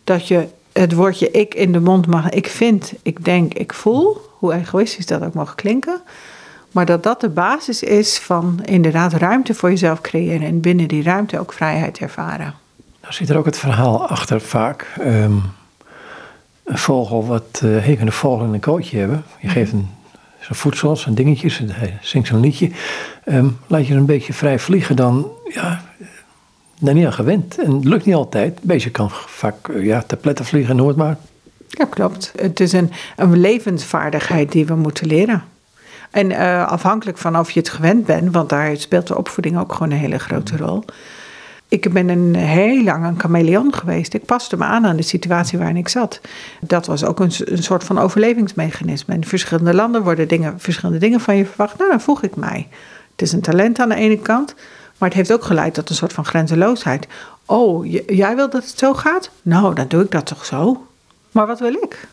dat 0.03 0.27
je 0.27 0.47
het 0.71 0.93
woordje 0.93 1.31
ik 1.31 1.53
in 1.53 1.71
de 1.71 1.79
mond 1.79 2.07
mag, 2.07 2.29
ik 2.29 2.47
vind, 2.47 2.93
ik 3.01 3.25
denk, 3.25 3.53
ik 3.53 3.73
voel, 3.73 4.21
hoe 4.37 4.53
egoïstisch 4.53 5.05
dat 5.05 5.23
ook 5.23 5.33
mag 5.33 5.55
klinken, 5.55 6.01
maar 6.73 6.85
dat 6.85 7.03
dat 7.03 7.21
de 7.21 7.29
basis 7.29 7.83
is 7.83 8.17
van 8.17 8.59
inderdaad 8.65 9.13
ruimte 9.13 9.53
voor 9.53 9.69
jezelf 9.69 10.01
creëren 10.01 10.47
en 10.47 10.61
binnen 10.61 10.87
die 10.87 11.03
ruimte 11.03 11.39
ook 11.39 11.53
vrijheid 11.53 11.97
ervaren. 11.97 12.53
Nou 13.01 13.13
zit 13.13 13.29
er 13.29 13.37
ook 13.37 13.45
het 13.45 13.57
verhaal 13.57 14.07
achter 14.07 14.41
vaak. 14.41 14.87
Ehm, 14.99 15.37
een 16.63 16.77
vogel, 16.77 17.25
wat 17.25 17.61
uh, 17.63 17.83
hey, 17.83 17.97
een 17.99 18.11
vogel 18.11 18.45
in 18.45 18.53
een 18.53 18.59
kootje 18.59 18.97
hebben. 18.97 19.23
Je 19.39 19.49
geeft 19.49 19.71
een 19.71 19.87
zijn 20.39 20.57
voedsel, 20.57 20.95
zijn 20.95 21.15
dingetjes, 21.15 21.61
hij 21.65 21.97
zingt 22.01 22.27
zijn 22.27 22.39
liedje. 22.39 22.71
Um, 23.25 23.57
laat 23.67 23.87
je 23.87 23.93
een 23.93 24.05
beetje 24.05 24.33
vrij 24.33 24.59
vliegen, 24.59 24.95
dan 24.95 25.27
ja, 25.49 25.83
daar 26.79 26.93
niet 26.93 27.05
aan 27.05 27.13
gewend. 27.13 27.59
En 27.59 27.71
het 27.71 27.85
lukt 27.85 28.05
niet 28.05 28.15
altijd. 28.15 28.55
Een 28.55 28.67
beetje 28.67 28.89
kan 28.89 29.09
vaak 29.11 29.67
uh, 29.67 29.85
ja, 29.85 30.01
te 30.01 30.15
pletten 30.15 30.45
vliegen, 30.45 30.75
nooit 30.75 30.95
maar. 30.95 31.17
Ja, 31.67 31.85
klopt. 31.85 32.33
Het 32.35 32.59
is 32.59 32.73
een, 32.73 32.91
een 33.15 33.39
levensvaardigheid 33.39 34.51
die 34.51 34.65
we 34.65 34.75
moeten 34.75 35.07
leren. 35.07 35.43
En 36.13 36.31
uh, 36.31 36.67
afhankelijk 36.67 37.17
van 37.17 37.39
of 37.39 37.51
je 37.51 37.59
het 37.59 37.69
gewend 37.69 38.05
bent, 38.05 38.33
want 38.33 38.49
daar 38.49 38.77
speelt 38.77 39.07
de 39.07 39.17
opvoeding 39.17 39.57
ook 39.59 39.73
gewoon 39.73 39.91
een 39.91 39.97
hele 39.97 40.19
grote 40.19 40.57
rol. 40.57 40.83
Ik 41.67 41.93
ben 41.93 42.09
een 42.09 42.35
heel 42.35 42.83
lang 42.83 43.05
een 43.05 43.19
chameleon 43.19 43.73
geweest. 43.73 44.13
Ik 44.13 44.25
paste 44.25 44.57
me 44.57 44.63
aan 44.63 44.85
aan 44.85 44.95
de 44.95 45.01
situatie 45.03 45.57
waarin 45.57 45.77
ik 45.77 45.87
zat. 45.87 46.21
Dat 46.61 46.85
was 46.85 47.05
ook 47.05 47.19
een, 47.19 47.31
een 47.37 47.63
soort 47.63 47.83
van 47.83 47.99
overlevingsmechanisme. 47.99 49.13
In 49.13 49.25
verschillende 49.25 49.73
landen 49.73 50.03
worden 50.03 50.27
dingen, 50.27 50.59
verschillende 50.59 50.99
dingen 50.99 51.19
van 51.19 51.35
je 51.35 51.45
verwacht. 51.45 51.77
Nou, 51.77 51.89
dan 51.89 52.01
voeg 52.01 52.23
ik 52.23 52.35
mij. 52.35 52.67
Het 53.11 53.21
is 53.21 53.31
een 53.31 53.41
talent 53.41 53.79
aan 53.79 53.89
de 53.89 53.95
ene 53.95 54.19
kant, 54.19 54.55
maar 54.97 55.09
het 55.09 55.17
heeft 55.17 55.33
ook 55.33 55.43
geleid 55.43 55.73
tot 55.73 55.89
een 55.89 55.95
soort 55.95 56.13
van 56.13 56.25
grenzeloosheid. 56.25 57.07
Oh, 57.45 57.85
jij 58.07 58.35
wil 58.35 58.49
dat 58.49 58.63
het 58.63 58.79
zo 58.79 58.93
gaat? 58.93 59.29
Nou, 59.41 59.75
dan 59.75 59.87
doe 59.87 60.03
ik 60.03 60.11
dat 60.11 60.25
toch 60.25 60.45
zo. 60.45 60.87
Maar 61.31 61.47
wat 61.47 61.59
wil 61.59 61.73
ik? 61.73 62.07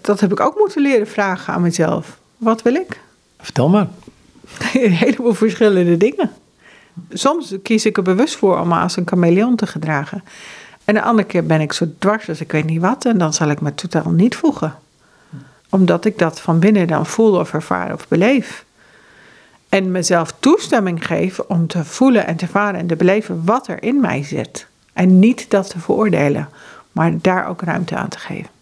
Dat 0.00 0.20
heb 0.20 0.32
ik 0.32 0.40
ook 0.40 0.58
moeten 0.58 0.82
leren 0.82 1.08
vragen 1.08 1.54
aan 1.54 1.62
mezelf. 1.62 2.22
Wat 2.44 2.62
wil 2.62 2.74
ik? 2.74 3.00
Vertel 3.40 3.68
maar. 3.68 3.88
Een 4.72 4.92
heleboel 4.92 5.34
verschillende 5.34 5.96
dingen. 5.96 6.30
Soms 7.12 7.54
kies 7.62 7.86
ik 7.86 7.96
er 7.96 8.02
bewust 8.02 8.36
voor 8.36 8.58
om 8.58 8.68
me 8.68 8.74
als 8.74 8.96
een 8.96 9.06
chameleon 9.06 9.56
te 9.56 9.66
gedragen. 9.66 10.24
En 10.84 10.94
de 10.94 11.02
andere 11.02 11.28
keer 11.28 11.46
ben 11.46 11.60
ik 11.60 11.72
zo 11.72 11.86
dwars 11.98 12.28
als 12.28 12.40
ik 12.40 12.52
weet 12.52 12.64
niet 12.64 12.80
wat. 12.80 13.04
En 13.04 13.18
dan 13.18 13.32
zal 13.32 13.48
ik 13.48 13.60
me 13.60 13.74
totaal 13.74 14.10
niet 14.10 14.36
voegen. 14.36 14.74
Omdat 15.70 16.04
ik 16.04 16.18
dat 16.18 16.40
van 16.40 16.58
binnen 16.58 16.86
dan 16.86 17.06
voel 17.06 17.38
of 17.38 17.52
ervaar 17.52 17.92
of 17.92 18.08
beleef. 18.08 18.64
En 19.68 19.90
mezelf 19.90 20.34
toestemming 20.38 21.06
geef 21.06 21.38
om 21.38 21.66
te 21.66 21.84
voelen 21.84 22.26
en 22.26 22.36
te 22.36 22.44
ervaren 22.44 22.80
en 22.80 22.86
te 22.86 22.96
beleven 22.96 23.44
wat 23.44 23.68
er 23.68 23.82
in 23.82 24.00
mij 24.00 24.22
zit. 24.22 24.66
En 24.92 25.18
niet 25.18 25.50
dat 25.50 25.70
te 25.70 25.78
veroordelen, 25.78 26.48
maar 26.92 27.12
daar 27.20 27.48
ook 27.48 27.62
ruimte 27.62 27.96
aan 27.96 28.08
te 28.08 28.18
geven. 28.18 28.53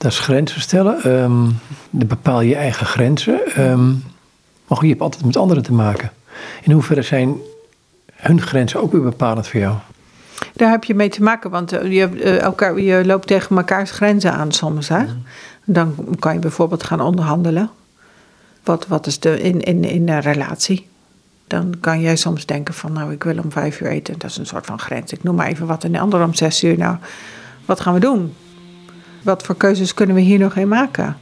Dat 0.00 0.12
is 0.12 0.18
grenzen 0.18 0.60
stellen. 0.60 1.22
Um, 1.22 1.58
bepaal 1.90 2.40
je 2.40 2.54
eigen 2.54 2.86
grenzen. 2.86 3.40
Um, 3.58 4.04
maar 4.66 4.78
goed, 4.78 4.86
je 4.86 4.88
hebt 4.88 5.00
altijd 5.00 5.24
met 5.24 5.36
anderen 5.36 5.62
te 5.62 5.72
maken. 5.72 6.12
In 6.62 6.72
hoeverre 6.72 7.02
zijn 7.02 7.36
hun 8.14 8.40
grenzen 8.40 8.80
ook 8.80 8.92
weer 8.92 9.02
bepalend 9.02 9.48
voor 9.48 9.60
jou? 9.60 9.76
Daar 10.54 10.70
heb 10.70 10.84
je 10.84 10.94
mee 10.94 11.08
te 11.08 11.22
maken, 11.22 11.50
want 11.50 11.72
eh, 11.72 11.92
je, 11.92 12.06
eh, 12.06 12.40
elkaar, 12.40 12.80
je 12.80 13.06
loopt 13.06 13.26
tegen 13.26 13.56
elkaars 13.56 13.90
grenzen 13.90 14.32
aan 14.32 14.52
soms. 14.52 14.88
Hè? 14.88 15.04
Dan 15.64 15.94
kan 16.18 16.32
je 16.32 16.38
bijvoorbeeld 16.38 16.84
gaan 16.84 17.00
onderhandelen. 17.00 17.70
Wat, 18.64 18.86
wat 18.86 19.06
is 19.06 19.20
de 19.20 19.40
in, 19.40 19.60
in, 19.60 19.84
in 19.84 20.08
een 20.08 20.20
relatie? 20.20 20.88
Dan 21.46 21.74
kan 21.80 22.00
jij 22.00 22.16
soms 22.16 22.46
denken 22.46 22.74
van, 22.74 22.92
nou, 22.92 23.12
ik 23.12 23.22
wil 23.22 23.38
om 23.38 23.52
vijf 23.52 23.80
uur 23.80 23.88
eten. 23.88 24.18
Dat 24.18 24.30
is 24.30 24.36
een 24.36 24.46
soort 24.46 24.66
van 24.66 24.78
grens. 24.78 25.12
Ik 25.12 25.22
noem 25.22 25.34
maar 25.34 25.46
even 25.46 25.66
wat. 25.66 25.84
En 25.84 25.92
de 25.92 26.00
ander 26.00 26.24
om 26.24 26.34
zes 26.34 26.64
uur. 26.64 26.78
Nou, 26.78 26.96
wat 27.64 27.80
gaan 27.80 27.94
we 27.94 28.00
doen? 28.00 28.34
Wat 29.22 29.42
voor 29.42 29.56
keuzes 29.56 29.94
kunnen 29.94 30.16
we 30.16 30.22
hier 30.22 30.38
nog 30.38 30.56
in 30.56 30.68
maken? 30.68 31.16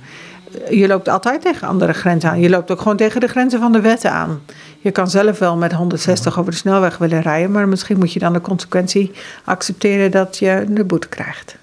Je 0.71 0.87
loopt 0.87 1.09
altijd 1.09 1.43
tegen 1.43 1.69
andere 1.69 1.93
grenzen 1.93 2.31
aan. 2.31 2.41
Je 2.41 2.49
loopt 2.49 2.71
ook 2.71 2.81
gewoon 2.81 2.97
tegen 2.97 3.21
de 3.21 3.27
grenzen 3.27 3.61
van 3.61 3.73
de 3.73 3.81
wetten 3.81 4.13
aan. 4.13 4.43
Je 4.81 4.91
kan 4.91 5.11
zelf 5.11 5.39
wel 5.39 5.57
met 5.57 5.73
160 5.73 6.39
over 6.39 6.53
de 6.53 6.59
snelweg 6.59 6.99
willen 6.99 7.23
rijden, 7.23 7.51
maar 7.51 7.69
misschien 7.69 7.99
moet 7.99 8.13
je 8.13 8.19
dan 8.19 8.33
de 8.33 8.41
consequentie 8.41 9.13
accepteren 9.45 10.11
dat 10.11 10.39
je 10.39 10.65
de 10.69 10.85
boete 10.85 11.09
krijgt. 11.09 11.57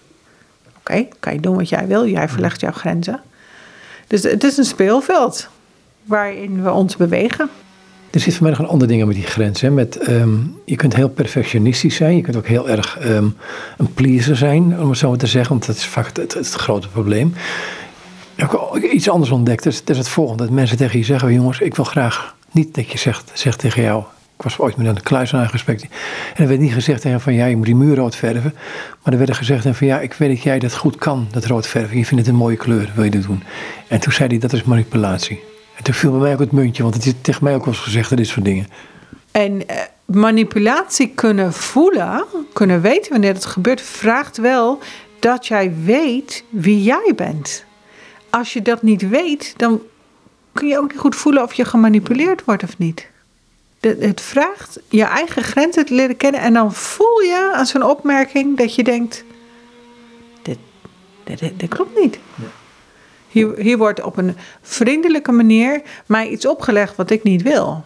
Oké, 0.79 1.07
kan 1.19 1.33
je 1.33 1.39
doen 1.39 1.55
wat 1.55 1.69
jij 1.69 1.87
wil, 1.87 2.07
jij 2.07 2.29
verlegt 2.29 2.61
jouw 2.61 2.71
grenzen. 2.71 3.21
Dus 4.07 4.23
het 4.23 4.43
is 4.43 4.57
een 4.57 4.65
speelveld 4.65 5.47
waarin 6.03 6.63
we 6.63 6.71
ons 6.71 6.95
bewegen. 6.95 7.49
Er 8.15 8.21
zit 8.21 8.39
nog 8.39 8.59
een 8.59 8.67
ander 8.67 8.87
ding 8.87 9.05
met 9.05 9.15
die 9.15 9.23
grenzen. 9.23 9.73
Met, 9.73 10.09
um, 10.09 10.59
je 10.65 10.75
kunt 10.75 10.95
heel 10.95 11.09
perfectionistisch 11.09 11.95
zijn. 11.95 12.15
Je 12.15 12.21
kunt 12.21 12.35
ook 12.35 12.47
heel 12.47 12.69
erg 12.69 12.97
um, 13.03 13.35
een 13.77 13.93
pleaser 13.93 14.35
zijn, 14.35 14.79
om 14.79 14.89
het 14.89 14.97
zo 14.97 15.09
maar 15.09 15.17
te 15.17 15.27
zeggen. 15.27 15.51
Want 15.51 15.65
dat 15.65 15.75
is 15.75 15.85
vaak 15.85 16.17
het, 16.17 16.33
het, 16.33 16.51
grote 16.51 16.87
probleem. 16.87 17.33
Ook 18.49 18.77
iets 18.77 19.09
anders 19.09 19.31
ontdekt. 19.31 19.63
Dat 19.63 19.73
is, 19.85 19.97
het 19.97 20.09
volgende. 20.09 20.43
Dat 20.43 20.51
mensen 20.51 20.77
tegen 20.77 20.99
je 20.99 21.05
zeggen, 21.05 21.33
jongens, 21.33 21.59
ik 21.59 21.75
wil 21.75 21.85
graag 21.85 22.35
niet 22.51 22.75
dat 22.75 22.91
je 22.91 22.97
zegt, 22.97 23.31
zegt 23.33 23.59
tegen 23.59 23.81
jou. 23.81 24.03
Ik 24.37 24.43
was 24.43 24.59
ooit 24.59 24.77
met 24.77 24.87
een 24.87 25.03
kluisenaar 25.03 25.49
gesprek. 25.49 25.81
En 25.81 26.43
er 26.43 26.47
werd 26.47 26.59
niet 26.59 26.73
gezegd 26.73 27.01
tegen 27.01 27.21
van 27.21 27.33
ja, 27.33 27.45
je 27.45 27.55
moet 27.55 27.65
die 27.65 27.75
muur 27.75 27.95
rood 27.95 28.15
verven. 28.15 28.53
Maar 29.03 29.13
er 29.13 29.19
werd 29.19 29.33
gezegd 29.33 29.67
van 29.71 29.87
ja, 29.87 29.99
ik 29.99 30.13
weet 30.13 30.29
dat 30.29 30.43
jij 30.43 30.59
dat 30.59 30.75
goed 30.75 30.95
kan, 30.95 31.27
dat 31.31 31.45
rood 31.45 31.67
verven. 31.67 31.97
Je 31.97 32.05
vindt 32.05 32.25
het 32.25 32.33
een 32.33 32.39
mooie 32.39 32.57
kleur, 32.57 32.91
wil 32.95 33.03
je 33.03 33.11
dat 33.11 33.23
doen? 33.23 33.43
En 33.87 33.99
toen 33.99 34.13
zei 34.13 34.29
hij 34.29 34.37
dat 34.37 34.53
is 34.53 34.63
manipulatie. 34.63 35.39
En 35.75 35.83
toen 35.83 35.93
viel 35.93 36.11
bij 36.11 36.19
mij 36.19 36.33
ook 36.33 36.39
het 36.39 36.51
muntje, 36.51 36.83
want 36.83 36.95
het 36.95 37.05
is 37.05 37.13
tegen 37.21 37.43
mij 37.43 37.55
ook 37.55 37.65
wel 37.65 37.73
eens 37.73 37.83
gezegd, 37.83 38.09
dat 38.09 38.19
is 38.19 38.29
soort 38.29 38.45
dingen. 38.45 38.67
En 39.31 39.67
eh, 39.67 39.81
manipulatie 40.05 41.09
kunnen 41.15 41.53
voelen, 41.53 42.23
kunnen 42.53 42.81
weten 42.81 43.11
wanneer 43.11 43.33
het 43.33 43.45
gebeurt, 43.45 43.81
vraagt 43.81 44.37
wel 44.37 44.79
dat 45.19 45.47
jij 45.47 45.73
weet 45.83 46.43
wie 46.49 46.83
jij 46.83 47.13
bent. 47.15 47.63
Als 48.29 48.53
je 48.53 48.61
dat 48.61 48.81
niet 48.81 49.09
weet, 49.09 49.53
dan 49.57 49.81
kun 50.51 50.67
je 50.67 50.77
ook 50.77 50.91
niet 50.91 50.99
goed 50.99 51.15
voelen 51.15 51.43
of 51.43 51.53
je 51.53 51.65
gemanipuleerd 51.65 52.43
wordt 52.43 52.63
of 52.63 52.77
niet. 52.77 53.07
Het 53.79 54.21
vraagt 54.21 54.79
je 54.89 55.03
eigen 55.03 55.43
grenzen 55.43 55.85
te 55.85 55.93
leren 55.93 56.17
kennen 56.17 56.41
en 56.41 56.53
dan 56.53 56.73
voel 56.73 57.19
je 57.19 57.51
aan 57.55 57.65
zo'n 57.65 57.83
opmerking 57.83 58.57
dat 58.57 58.75
je 58.75 58.83
denkt: 58.83 59.23
dit, 60.41 60.57
dit, 61.23 61.39
dit, 61.39 61.69
klopt 61.69 61.99
niet. 61.99 62.19
Hier, 63.35 63.57
hier 63.57 63.77
wordt 63.77 64.01
op 64.01 64.17
een 64.17 64.37
vriendelijke 64.61 65.31
manier 65.31 65.81
mij 66.05 66.27
iets 66.27 66.47
opgelegd 66.47 66.95
wat 66.95 67.09
ik 67.09 67.23
niet 67.23 67.41
wil. 67.41 67.85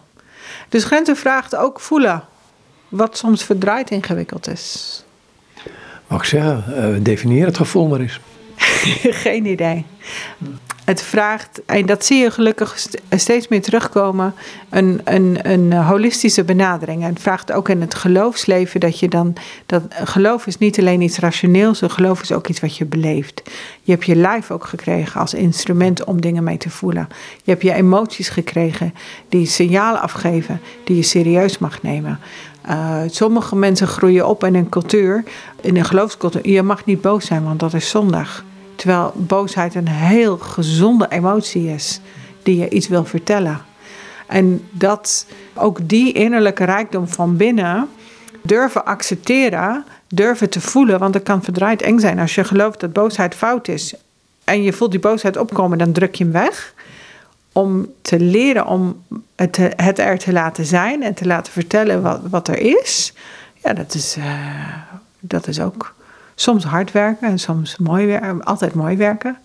Dus 0.68 0.84
grenzen 0.84 1.16
vraagt 1.16 1.56
ook 1.56 1.80
voelen, 1.80 2.24
wat 2.88 3.16
soms 3.16 3.44
verdraaid 3.44 3.90
ingewikkeld 3.90 4.48
is. 4.48 5.04
Mag 6.06 6.20
ik 6.20 6.26
zeggen, 6.26 6.64
uh, 6.68 7.04
definieer 7.04 7.46
het 7.46 7.56
gevoel 7.56 7.86
maar 7.86 8.00
eens. 8.00 8.20
Geen 9.24 9.46
idee. 9.46 9.84
Het 10.90 11.02
vraagt, 11.02 11.60
en 11.66 11.86
dat 11.86 12.04
zie 12.04 12.18
je 12.18 12.30
gelukkig 12.30 12.86
steeds 13.10 13.48
meer 13.48 13.62
terugkomen, 13.62 14.34
een, 14.70 15.00
een, 15.04 15.50
een 15.50 15.72
holistische 15.72 16.44
benadering. 16.44 17.02
En 17.02 17.08
het 17.08 17.22
vraagt 17.22 17.52
ook 17.52 17.68
in 17.68 17.80
het 17.80 17.94
geloofsleven 17.94 18.80
dat 18.80 18.98
je 18.98 19.08
dan. 19.08 19.34
Dat, 19.66 19.82
geloof 19.88 20.46
is 20.46 20.58
niet 20.58 20.78
alleen 20.78 21.00
iets 21.00 21.18
rationeels, 21.18 21.82
geloof 21.86 22.22
is 22.22 22.32
ook 22.32 22.48
iets 22.48 22.60
wat 22.60 22.76
je 22.76 22.84
beleeft. 22.84 23.42
Je 23.82 23.92
hebt 23.92 24.06
je 24.06 24.16
lijf 24.16 24.50
ook 24.50 24.64
gekregen 24.64 25.20
als 25.20 25.34
instrument 25.34 26.04
om 26.04 26.20
dingen 26.20 26.44
mee 26.44 26.58
te 26.58 26.70
voelen. 26.70 27.08
Je 27.42 27.50
hebt 27.50 27.62
je 27.62 27.72
emoties 27.72 28.28
gekregen 28.28 28.94
die 29.28 29.46
signalen 29.46 30.00
afgeven 30.00 30.60
die 30.84 30.96
je 30.96 31.02
serieus 31.02 31.58
mag 31.58 31.82
nemen. 31.82 32.18
Uh, 32.68 33.00
sommige 33.06 33.56
mensen 33.56 33.86
groeien 33.86 34.28
op 34.28 34.44
in 34.44 34.54
een 34.54 34.68
cultuur, 34.68 35.24
in 35.60 35.76
een 35.76 35.84
geloofscultuur. 35.84 36.48
Je 36.48 36.62
mag 36.62 36.84
niet 36.84 37.00
boos 37.00 37.26
zijn, 37.26 37.44
want 37.44 37.60
dat 37.60 37.74
is 37.74 37.88
zondag. 37.88 38.44
Terwijl 38.80 39.12
boosheid 39.16 39.74
een 39.74 39.88
heel 39.88 40.38
gezonde 40.38 41.06
emotie 41.08 41.68
is 41.68 42.00
die 42.42 42.56
je 42.56 42.68
iets 42.68 42.88
wil 42.88 43.04
vertellen. 43.04 43.60
En 44.26 44.68
dat 44.70 45.26
ook 45.54 45.88
die 45.88 46.12
innerlijke 46.12 46.64
rijkdom 46.64 47.08
van 47.08 47.36
binnen 47.36 47.88
durven 48.42 48.84
accepteren, 48.84 49.84
durven 50.08 50.50
te 50.50 50.60
voelen, 50.60 50.98
want 50.98 51.14
het 51.14 51.22
kan 51.22 51.42
verdraaid 51.42 51.82
eng 51.82 51.98
zijn. 51.98 52.18
Als 52.18 52.34
je 52.34 52.44
gelooft 52.44 52.80
dat 52.80 52.92
boosheid 52.92 53.34
fout 53.34 53.68
is 53.68 53.94
en 54.44 54.62
je 54.62 54.72
voelt 54.72 54.90
die 54.90 55.00
boosheid 55.00 55.36
opkomen, 55.36 55.78
dan 55.78 55.92
druk 55.92 56.14
je 56.14 56.24
hem 56.24 56.32
weg. 56.32 56.74
Om 57.52 57.92
te 58.02 58.20
leren 58.20 58.66
om 58.66 59.04
het, 59.36 59.56
het 59.76 59.98
er 59.98 60.18
te 60.18 60.32
laten 60.32 60.64
zijn 60.64 61.02
en 61.02 61.14
te 61.14 61.26
laten 61.26 61.52
vertellen 61.52 62.02
wat, 62.02 62.20
wat 62.30 62.48
er 62.48 62.58
is, 62.58 63.12
ja, 63.62 63.72
dat 63.72 63.94
is, 63.94 64.16
uh, 64.18 64.24
dat 65.20 65.46
is 65.46 65.60
ook 65.60 65.94
soms 66.40 66.64
hard 66.64 66.92
werken 66.92 67.28
en 67.28 67.38
soms 67.38 67.76
mooi 67.76 68.06
werken, 68.06 68.44
altijd 68.44 68.74
mooi 68.74 68.96
werken. 68.96 69.38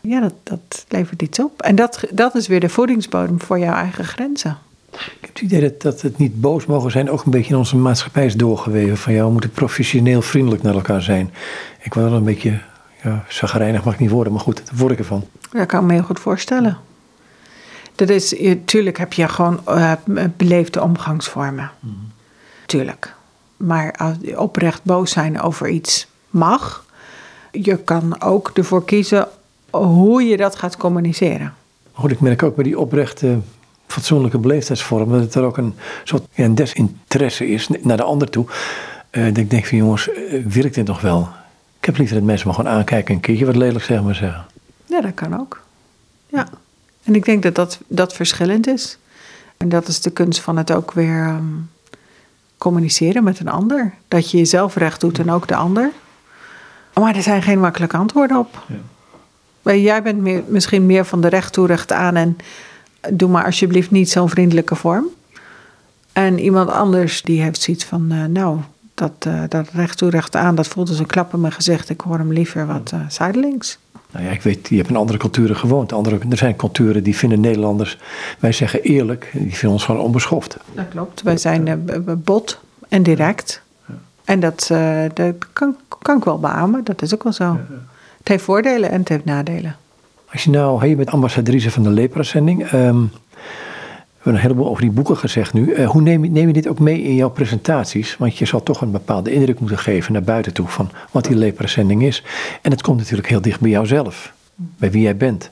Ja, 0.00 0.20
dat, 0.20 0.34
dat 0.42 0.84
levert 0.88 1.22
iets 1.22 1.38
op. 1.38 1.62
En 1.62 1.74
dat, 1.74 2.04
dat 2.10 2.34
is 2.34 2.46
weer 2.46 2.60
de 2.60 2.68
voedingsbodem 2.68 3.40
voor 3.40 3.58
jouw 3.58 3.74
eigen 3.74 4.04
grenzen. 4.04 4.58
Ik 4.90 5.18
heb 5.20 5.30
het 5.30 5.40
idee 5.40 5.60
dat, 5.60 5.82
dat 5.82 6.00
het 6.00 6.18
niet 6.18 6.40
boos 6.40 6.66
mogen 6.66 6.90
zijn, 6.90 7.10
ook 7.10 7.24
een 7.24 7.30
beetje 7.30 7.50
in 7.50 7.58
onze 7.58 7.76
maatschappij 7.76 8.26
is 8.26 8.34
doorgeweven. 8.34 8.96
Van 8.96 9.12
ja, 9.12 9.24
we 9.24 9.30
moeten 9.30 9.50
professioneel 9.50 10.22
vriendelijk 10.22 10.62
naar 10.62 10.74
elkaar 10.74 11.02
zijn. 11.02 11.30
Ik 11.80 11.94
word 11.94 12.06
wel 12.06 12.16
een 12.16 12.24
beetje, 12.24 12.60
ja, 13.02 13.24
zagrijnig 13.28 13.84
mag 13.84 13.94
ik 13.94 14.00
niet 14.00 14.10
worden, 14.10 14.32
maar 14.32 14.42
goed, 14.42 14.66
daar 14.66 14.76
word 14.76 14.92
ik 14.92 14.98
ervan. 14.98 15.24
Dat 15.52 15.66
kan 15.66 15.80
ik 15.80 15.86
me 15.86 15.92
heel 15.92 16.02
goed 16.02 16.20
voorstellen. 16.20 16.78
Dat 17.94 18.08
is, 18.08 18.34
tuurlijk 18.64 18.98
heb 18.98 19.12
je 19.12 19.28
gewoon 19.28 19.60
uh, 19.68 19.92
beleefde 20.36 20.82
omgangsvormen. 20.82 21.70
Tuurlijk. 22.66 23.14
Maar 23.56 24.16
oprecht 24.36 24.84
boos 24.84 25.10
zijn 25.10 25.40
over 25.40 25.68
iets 25.68 26.06
mag. 26.38 26.84
Je 27.52 27.76
kan 27.76 28.22
ook 28.22 28.50
ervoor 28.54 28.84
kiezen 28.84 29.28
hoe 29.70 30.22
je 30.22 30.36
dat 30.36 30.56
gaat 30.56 30.76
communiceren. 30.76 31.54
Goed, 31.92 32.10
ik 32.10 32.20
merk 32.20 32.42
ook 32.42 32.54
bij 32.54 32.64
die 32.64 32.78
oprechte 32.78 33.38
fatsoenlijke 33.86 34.38
beleefdheidsvorm 34.38 35.10
dat 35.10 35.20
het 35.20 35.34
er 35.34 35.42
ook 35.42 35.56
een 35.56 35.74
soort 36.04 36.26
ja, 36.32 36.44
een 36.44 36.54
desinteresse 36.54 37.48
is 37.48 37.68
naar 37.80 37.96
de 37.96 38.02
ander 38.02 38.30
toe. 38.30 38.46
Uh, 39.10 39.24
dat 39.24 39.36
ik 39.36 39.50
denk 39.50 39.66
van 39.66 39.78
jongens, 39.78 40.08
uh, 40.08 40.46
werkt 40.46 40.74
dit 40.74 40.86
nog 40.86 41.00
wel? 41.00 41.28
Ik 41.78 41.84
heb 41.84 41.96
liever 41.96 42.16
dat 42.16 42.24
mensen 42.24 42.48
me 42.48 42.54
gewoon 42.54 42.72
aankijken 42.72 43.08
en 43.08 43.14
een 43.14 43.20
keertje 43.20 43.46
wat 43.46 43.56
lelijk 43.56 43.84
zeggen 43.84 44.04
maar 44.04 44.14
zeggen. 44.14 44.46
Ja, 44.86 45.00
dat 45.00 45.14
kan 45.14 45.40
ook. 45.40 45.60
Ja. 46.26 46.48
En 47.02 47.14
ik 47.14 47.24
denk 47.24 47.42
dat 47.42 47.54
dat, 47.54 47.78
dat 47.86 48.12
verschillend 48.12 48.66
is. 48.66 48.98
En 49.56 49.68
dat 49.68 49.88
is 49.88 50.00
de 50.00 50.10
kunst 50.10 50.40
van 50.40 50.56
het 50.56 50.72
ook 50.72 50.92
weer 50.92 51.26
um, 51.26 51.70
communiceren 52.58 53.24
met 53.24 53.40
een 53.40 53.48
ander. 53.48 53.94
Dat 54.08 54.30
je 54.30 54.38
jezelf 54.38 54.76
recht 54.76 55.00
doet 55.00 55.18
en 55.18 55.30
ook 55.30 55.48
de 55.48 55.56
ander. 55.56 55.90
Maar 57.00 57.16
er 57.16 57.22
zijn 57.22 57.42
geen 57.42 57.60
makkelijke 57.60 57.96
antwoorden 57.96 58.38
op. 58.38 58.64
Ja. 59.62 59.72
Jij 59.72 60.02
bent 60.02 60.20
meer, 60.20 60.42
misschien 60.46 60.86
meer 60.86 61.04
van 61.04 61.20
de 61.20 61.28
recht 61.28 61.52
toe, 61.52 61.66
recht 61.66 61.92
aan 61.92 62.16
en 62.16 62.36
doe 63.10 63.28
maar 63.28 63.44
alsjeblieft 63.44 63.90
niet 63.90 64.10
zo'n 64.10 64.28
vriendelijke 64.28 64.74
vorm. 64.74 65.06
En 66.12 66.38
iemand 66.38 66.70
anders 66.70 67.22
die 67.22 67.42
heeft 67.42 67.60
zoiets 67.60 67.84
van, 67.84 68.12
uh, 68.12 68.24
nou, 68.24 68.58
dat, 68.94 69.12
uh, 69.26 69.42
dat 69.48 69.68
recht 69.72 69.98
toe, 69.98 70.10
recht 70.10 70.36
aan, 70.36 70.54
dat 70.54 70.68
voelt 70.68 70.88
als 70.88 70.98
een 70.98 71.06
klap 71.06 71.32
in 71.32 71.40
mijn 71.40 71.52
gezicht. 71.52 71.90
Ik 71.90 72.00
hoor 72.00 72.18
hem 72.18 72.32
liever 72.32 72.66
wat 72.66 72.90
uh, 72.94 73.00
zijdelings. 73.08 73.78
Nou 74.10 74.24
ja, 74.24 74.30
ik 74.30 74.42
weet, 74.42 74.68
je 74.68 74.76
hebt 74.76 74.88
in 74.88 74.96
andere 74.96 75.18
culturen 75.18 75.56
gewoond. 75.56 75.92
Andere, 75.92 76.18
er 76.30 76.36
zijn 76.36 76.56
culturen 76.56 77.02
die 77.02 77.16
vinden 77.16 77.40
Nederlanders, 77.40 77.98
wij 78.38 78.52
zeggen 78.52 78.82
eerlijk, 78.82 79.30
die 79.32 79.50
vinden 79.50 79.70
ons 79.70 79.84
gewoon 79.84 80.00
onbeschoft. 80.00 80.56
Dat 80.74 80.88
klopt. 80.88 81.22
Wij 81.22 81.36
zijn 81.36 81.84
bot 82.24 82.60
en 82.88 83.02
direct. 83.02 83.62
En 84.28 84.40
dat, 84.40 84.70
dat 85.14 85.34
kan, 85.52 85.76
kan 86.02 86.16
ik 86.16 86.24
wel 86.24 86.38
beamen, 86.38 86.84
dat 86.84 87.02
is 87.02 87.14
ook 87.14 87.22
wel 87.22 87.32
zo. 87.32 87.44
Ja. 87.44 87.66
Het 88.18 88.28
heeft 88.28 88.44
voordelen 88.44 88.90
en 88.90 88.98
het 88.98 89.08
heeft 89.08 89.24
nadelen. 89.24 89.76
Als 90.32 90.44
je 90.44 90.50
nou, 90.50 90.86
je 90.86 90.96
bent 90.96 91.10
ambassadrice 91.10 91.70
van 91.70 91.82
de 91.82 91.90
Lepra-zending. 91.90 92.72
Um, 92.72 93.10
we 94.18 94.24
hebben 94.24 94.32
een 94.34 94.38
heleboel 94.38 94.68
over 94.68 94.82
die 94.82 94.90
boeken 94.90 95.16
gezegd 95.16 95.52
nu. 95.52 95.74
Uh, 95.74 95.88
hoe 95.88 96.02
neem 96.02 96.24
je, 96.24 96.30
neem 96.30 96.46
je 96.46 96.52
dit 96.52 96.68
ook 96.68 96.78
mee 96.78 97.02
in 97.02 97.14
jouw 97.14 97.30
presentaties? 97.30 98.16
Want 98.16 98.38
je 98.38 98.44
zal 98.44 98.62
toch 98.62 98.80
een 98.80 98.90
bepaalde 98.90 99.32
indruk 99.32 99.60
moeten 99.60 99.78
geven 99.78 100.12
naar 100.12 100.22
buiten 100.22 100.52
toe 100.52 100.68
van 100.68 100.90
wat 101.10 101.24
die 101.24 101.36
lepra-zending 101.36 102.02
is. 102.02 102.24
En 102.62 102.70
het 102.70 102.82
komt 102.82 102.98
natuurlijk 102.98 103.28
heel 103.28 103.40
dicht 103.40 103.60
bij 103.60 103.70
jouzelf, 103.70 104.32
bij 104.54 104.90
wie 104.90 105.02
jij 105.02 105.16
bent. 105.16 105.50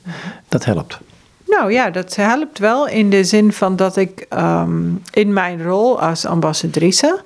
Dat 0.48 0.64
helpt. 0.64 0.98
Nou 1.46 1.72
ja, 1.72 1.90
dat 1.90 2.16
helpt 2.16 2.58
wel 2.58 2.88
in 2.88 3.10
de 3.10 3.24
zin 3.24 3.52
van 3.52 3.76
dat 3.76 3.96
ik 3.96 4.26
um, 4.38 5.02
in 5.10 5.32
mijn 5.32 5.62
rol 5.62 6.00
als 6.00 6.26
ambassadrice 6.26 7.22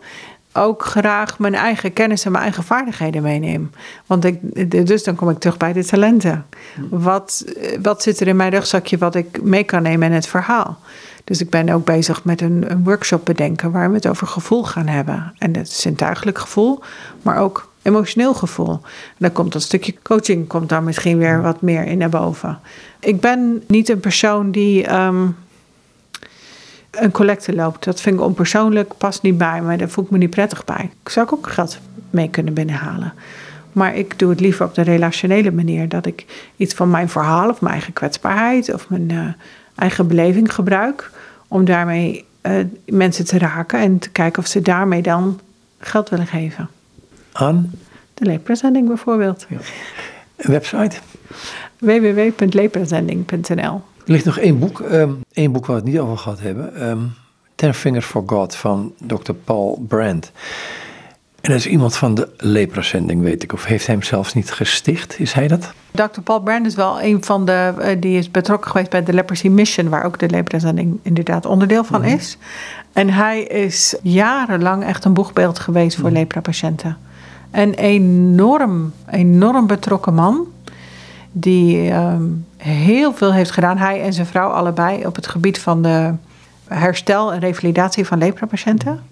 ook 0.53 0.85
graag 0.85 1.39
mijn 1.39 1.55
eigen 1.55 1.93
kennis 1.93 2.25
en 2.25 2.33
mijn 2.33 2.45
eigen 2.45 2.65
vaardigheden 2.65 3.23
meeneem. 3.23 3.71
Want 4.07 4.25
ik, 4.25 4.87
dus 4.87 5.05
dan 5.05 5.15
kom 5.15 5.31
ik 5.31 5.39
terug 5.39 5.57
bij 5.57 5.73
de 5.73 5.85
talenten. 5.85 6.47
Wat, 6.91 7.45
wat 7.83 8.03
zit 8.03 8.21
er 8.21 8.29
in 8.29 8.37
mijn 8.37 8.51
rugzakje 8.51 8.99
wat 8.99 9.15
ik 9.15 9.43
mee 9.43 9.65
kan 9.65 9.83
nemen 9.83 10.09
in 10.09 10.15
het 10.15 10.27
verhaal? 10.27 10.79
Dus 11.25 11.41
ik 11.41 11.51
ben 11.51 11.69
ook 11.69 11.85
bezig 11.85 12.25
met 12.25 12.41
een, 12.41 12.71
een 12.71 12.85
workshop 12.85 13.25
bedenken 13.25 13.71
waar 13.71 13.89
we 13.89 13.95
het 13.95 14.09
over 14.09 14.27
gevoel 14.27 14.65
gaan 14.65 14.87
hebben. 14.87 15.33
En 15.39 15.53
dat 15.53 15.63
is 15.63 15.81
zintuigelijk 15.81 16.39
gevoel, 16.39 16.81
maar 17.23 17.39
ook 17.39 17.69
emotioneel 17.83 18.35
gevoel. 18.35 18.71
En 18.73 19.17
dan 19.19 19.33
komt 19.33 19.53
dat 19.53 19.63
stukje 19.63 19.95
coaching 20.03 20.47
komt 20.47 20.69
daar 20.69 20.83
misschien 20.83 21.19
weer 21.19 21.43
wat 21.43 21.61
meer 21.61 21.85
in 21.85 21.99
naar 21.99 22.09
boven. 22.09 22.59
Ik 23.01 23.21
ben 23.21 23.63
niet 23.67 23.89
een 23.89 24.01
persoon 24.01 24.51
die 24.51 24.95
um, 24.95 25.37
een 26.91 27.11
collecte 27.11 27.55
loopt. 27.55 27.85
Dat 27.85 28.01
vind 28.01 28.15
ik 28.15 28.23
onpersoonlijk, 28.23 28.97
past 28.97 29.23
niet 29.23 29.39
bij 29.39 29.63
me, 29.63 29.77
daar 29.77 29.89
voel 29.89 30.05
ik 30.05 30.11
me 30.11 30.19
niet 30.19 30.31
prettig 30.31 30.65
bij. 30.65 30.91
Ik 31.03 31.09
zou 31.09 31.29
ook 31.31 31.49
geld 31.49 31.79
mee 32.11 32.31
kunnen 32.31 32.55
binnenhalen. 32.55 33.13
Maar 33.73 33.97
ik 33.97 34.19
doe 34.19 34.31
het 34.31 34.41
liever 34.41 34.67
op 34.67 34.75
de 34.75 34.83
relationele 34.83 35.51
manier. 35.51 35.89
Dat 35.89 36.07
ik 36.07 36.27
iets 36.57 36.75
van 36.75 36.91
mijn 36.91 37.09
verhaal 37.09 37.49
of 37.49 37.61
mijn 37.61 37.73
eigen 37.73 37.93
kwetsbaarheid 37.93 38.75
of 38.75 38.89
mijn 38.89 39.13
uh, 39.13 39.27
eigen 39.75 40.07
beleving 40.07 40.55
gebruik. 40.55 41.11
Om 41.49 41.65
daarmee 41.65 42.25
uh, 42.43 42.65
mensen 42.85 43.25
te 43.25 43.39
raken 43.39 43.81
en 43.81 43.99
te 43.99 44.11
kijken 44.11 44.43
of 44.43 44.49
ze 44.49 44.61
daarmee 44.61 45.03
dan 45.03 45.41
geld 45.79 46.09
willen 46.09 46.27
geven. 46.27 46.69
Aan? 47.33 47.71
De 48.15 48.25
leeprazending 48.25 48.89
bijvoorbeeld. 48.89 49.47
Ja. 49.49 49.57
Een 50.37 50.51
website? 50.51 50.97
www.leeprazending.nl 51.79 53.83
er 54.11 54.17
ligt 54.17 54.29
nog 54.29 54.39
één 54.39 54.59
boek, 54.59 54.79
um, 54.79 55.25
één 55.33 55.53
boek 55.53 55.67
waar 55.67 55.77
we 55.77 55.83
het 55.83 55.93
niet 55.93 56.01
over 56.01 56.19
gehad 56.19 56.41
hebben. 56.41 56.89
Um, 56.89 57.13
Ten 57.55 57.75
Fingers 57.75 58.07
for 58.07 58.23
God 58.27 58.55
van 58.55 58.93
Dr. 59.07 59.33
Paul 59.45 59.85
Brandt. 59.89 60.33
En 61.41 61.51
dat 61.51 61.59
is 61.59 61.67
iemand 61.67 61.97
van 61.97 62.15
de 62.15 62.29
leprazending, 62.37 63.23
weet 63.23 63.43
ik. 63.43 63.53
Of 63.53 63.65
heeft 63.65 63.87
hij 63.87 63.95
hem 63.95 64.05
zelfs 64.05 64.35
niet 64.35 64.53
gesticht? 64.53 65.19
Is 65.19 65.33
hij 65.33 65.49
dat? 65.49 65.73
Dr. 65.91 66.21
Paul 66.25 66.41
Brand 66.41 66.67
is 66.67 66.75
wel 66.75 67.03
een 67.03 67.25
van 67.25 67.45
de. 67.45 67.73
Uh, 67.79 67.87
die 68.01 68.19
is 68.19 68.31
betrokken 68.31 68.71
geweest 68.71 68.91
bij 68.91 69.03
de 69.03 69.13
Leprosy 69.13 69.49
Mission, 69.49 69.89
waar 69.89 70.05
ook 70.05 70.19
de 70.19 70.29
leprazending 70.29 70.99
inderdaad 71.03 71.47
onderdeel 71.47 71.85
van 71.85 72.01
mm-hmm. 72.01 72.17
is. 72.17 72.39
En 72.93 73.11
hij 73.11 73.43
is 73.43 73.95
jarenlang 74.03 74.85
echt 74.85 75.05
een 75.05 75.15
boegbeeld 75.15 75.59
geweest 75.59 75.95
voor 75.95 76.05
mm-hmm. 76.05 76.19
lepra-patiënten. 76.19 76.97
Een 77.51 77.75
enorm, 77.75 78.93
enorm 79.11 79.67
betrokken 79.67 80.15
man. 80.15 80.47
Die 81.33 81.93
um, 81.93 82.45
heel 82.61 83.15
veel 83.15 83.33
heeft 83.33 83.51
gedaan, 83.51 83.79
hij 83.79 84.03
en 84.03 84.13
zijn 84.13 84.27
vrouw 84.27 84.49
allebei, 84.49 85.07
op 85.07 85.17
het 85.17 85.27
gebied 85.27 85.59
van 85.59 85.83
de 85.83 86.13
herstel 86.69 87.33
en 87.33 87.39
revalidatie 87.39 88.07
van 88.07 88.19
lepra-patiënten. 88.19 89.03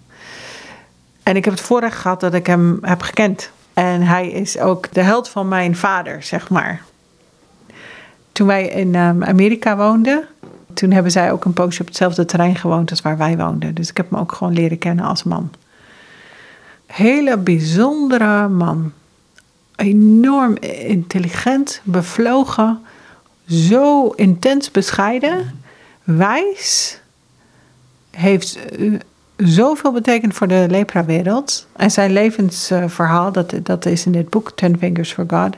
En 1.22 1.36
ik 1.36 1.44
heb 1.44 1.54
het 1.54 1.62
voorrecht 1.62 1.96
gehad 1.96 2.20
dat 2.20 2.34
ik 2.34 2.46
hem 2.46 2.78
heb 2.82 3.02
gekend. 3.02 3.50
En 3.74 4.02
hij 4.02 4.30
is 4.30 4.58
ook 4.58 4.92
de 4.92 5.00
held 5.00 5.28
van 5.28 5.48
mijn 5.48 5.76
vader, 5.76 6.22
zeg 6.22 6.48
maar. 6.48 6.82
Toen 8.32 8.46
wij 8.46 8.66
in 8.66 8.94
um, 8.94 9.24
Amerika 9.24 9.76
woonden, 9.76 10.24
toen 10.74 10.90
hebben 10.90 11.12
zij 11.12 11.32
ook 11.32 11.44
een 11.44 11.52
poosje 11.52 11.80
op 11.80 11.86
hetzelfde 11.86 12.24
terrein 12.24 12.56
gewoond 12.56 12.90
als 12.90 13.00
waar 13.00 13.16
wij 13.16 13.36
woonden. 13.36 13.74
Dus 13.74 13.90
ik 13.90 13.96
heb 13.96 14.10
hem 14.10 14.18
ook 14.18 14.32
gewoon 14.32 14.52
leren 14.52 14.78
kennen 14.78 15.04
als 15.04 15.22
man. 15.22 15.50
Hele 16.86 17.36
bijzondere 17.36 18.48
man. 18.48 18.92
Enorm 19.76 20.56
intelligent, 20.86 21.80
bevlogen, 21.84 22.80
zo 23.48 24.08
intens 24.08 24.70
bescheiden, 24.70 25.60
wijs, 26.04 27.00
heeft 28.10 28.58
zoveel 29.36 29.92
betekend 29.92 30.34
voor 30.34 30.48
de 30.48 30.66
lepra-wereld. 30.70 31.66
En 31.76 31.90
zijn 31.90 32.12
levensverhaal, 32.12 33.32
dat, 33.32 33.54
dat 33.62 33.86
is 33.86 34.06
in 34.06 34.12
dit 34.12 34.28
boek, 34.28 34.52
Ten 34.54 34.78
Fingers 34.78 35.12
for 35.12 35.24
God. 35.28 35.56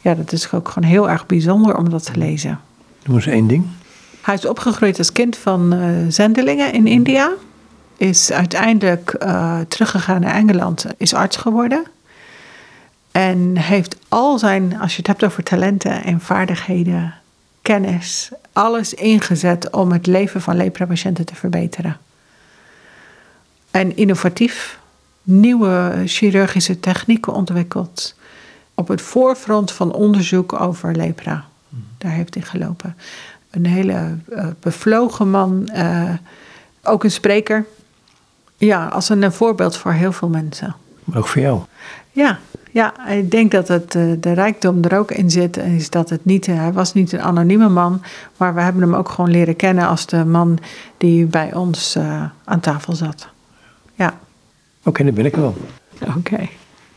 Ja, 0.00 0.14
dat 0.14 0.32
is 0.32 0.52
ook 0.52 0.68
gewoon 0.68 0.88
heel 0.88 1.10
erg 1.10 1.26
bijzonder 1.26 1.76
om 1.76 1.90
dat 1.90 2.04
te 2.04 2.16
lezen. 2.16 2.60
Noem 3.04 3.16
eens 3.16 3.26
één 3.26 3.46
ding. 3.46 3.66
Hij 4.22 4.34
is 4.34 4.46
opgegroeid 4.46 4.98
als 4.98 5.12
kind 5.12 5.36
van 5.36 5.74
uh, 5.74 5.88
zendelingen 6.08 6.72
in 6.72 6.86
India. 6.86 7.30
Is 7.96 8.32
uiteindelijk 8.32 9.16
uh, 9.22 9.60
teruggegaan 9.68 10.20
naar 10.20 10.34
Engeland, 10.34 10.86
is 10.96 11.14
arts 11.14 11.36
geworden. 11.36 11.82
En 13.10 13.56
heeft 13.56 13.96
al 14.08 14.38
zijn, 14.38 14.80
als 14.80 14.90
je 14.92 14.98
het 14.98 15.06
hebt 15.06 15.24
over 15.24 15.42
talenten 15.42 16.04
en 16.04 16.20
vaardigheden, 16.20 17.14
kennis, 17.62 18.30
alles 18.52 18.94
ingezet 18.94 19.70
om 19.70 19.92
het 19.92 20.06
leven 20.06 20.40
van 20.40 20.56
lepra-patiënten 20.56 21.26
te 21.26 21.34
verbeteren. 21.34 21.96
En 23.70 23.96
innovatief 23.96 24.80
nieuwe 25.22 26.02
chirurgische 26.06 26.80
technieken 26.80 27.32
ontwikkeld. 27.32 28.14
Op 28.74 28.88
het 28.88 29.02
voorfront 29.02 29.72
van 29.72 29.92
onderzoek 29.92 30.52
over 30.60 30.96
lepra. 30.96 31.44
Daar 31.98 32.12
heeft 32.12 32.34
hij 32.34 32.42
gelopen. 32.42 32.96
Een 33.50 33.66
hele 33.66 34.16
uh, 34.28 34.46
bevlogen 34.60 35.30
man. 35.30 35.70
Uh, 35.74 36.10
ook 36.82 37.04
een 37.04 37.10
spreker. 37.10 37.66
Ja, 38.56 38.86
als 38.86 39.08
een, 39.08 39.22
een 39.22 39.32
voorbeeld 39.32 39.76
voor 39.76 39.92
heel 39.92 40.12
veel 40.12 40.28
mensen. 40.28 40.74
Maar 41.04 41.18
ook 41.18 41.28
voor 41.28 41.42
jou. 41.42 41.60
Ja, 42.12 42.38
ja, 42.72 43.08
ik 43.08 43.30
denk 43.30 43.50
dat 43.50 43.68
het, 43.68 43.94
eh, 43.94 44.02
de 44.20 44.32
rijkdom 44.32 44.84
er 44.84 44.98
ook 44.98 45.10
in 45.10 45.30
zit. 45.30 45.56
Is 45.56 45.90
dat 45.90 46.10
het 46.10 46.24
niet, 46.24 46.46
hij 46.46 46.72
was 46.72 46.94
niet 46.94 47.12
een 47.12 47.20
anonieme 47.20 47.68
man, 47.68 48.02
maar 48.36 48.54
we 48.54 48.60
hebben 48.60 48.82
hem 48.82 48.94
ook 48.94 49.08
gewoon 49.08 49.30
leren 49.30 49.56
kennen 49.56 49.86
als 49.86 50.06
de 50.06 50.24
man 50.24 50.58
die 50.96 51.26
bij 51.26 51.54
ons 51.54 51.96
uh, 51.96 52.24
aan 52.44 52.60
tafel 52.60 52.92
zat. 52.94 53.28
Ja. 53.94 54.06
Oké, 54.06 54.88
okay, 54.88 55.06
dan 55.06 55.14
ben 55.14 55.24
ik 55.24 55.34
er 55.34 55.40
wel. 55.40 55.56
Oké. 56.00 56.18
Okay. 56.18 56.50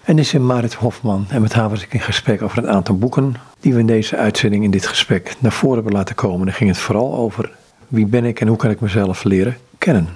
En 0.03 0.19
is 0.19 0.33
in 0.33 0.45
Marit 0.45 0.73
Hofman 0.73 1.25
en 1.29 1.41
met 1.41 1.53
haar 1.53 1.69
was 1.69 1.83
ik 1.83 1.93
in 1.93 1.99
gesprek 1.99 2.41
over 2.41 2.57
een 2.57 2.69
aantal 2.69 2.97
boeken 2.97 3.35
die 3.59 3.73
we 3.73 3.79
in 3.79 3.87
deze 3.87 4.17
uitzending, 4.17 4.63
in 4.63 4.71
dit 4.71 4.87
gesprek, 4.87 5.35
naar 5.39 5.51
voren 5.51 5.75
hebben 5.75 5.93
laten 5.93 6.15
komen. 6.15 6.45
Dan 6.45 6.55
ging 6.55 6.69
het 6.69 6.79
vooral 6.79 7.15
over 7.15 7.51
wie 7.87 8.05
ben 8.05 8.25
ik 8.25 8.41
en 8.41 8.47
hoe 8.47 8.57
kan 8.57 8.69
ik 8.69 8.79
mezelf 8.79 9.23
leren 9.23 9.57
kennen. 9.77 10.09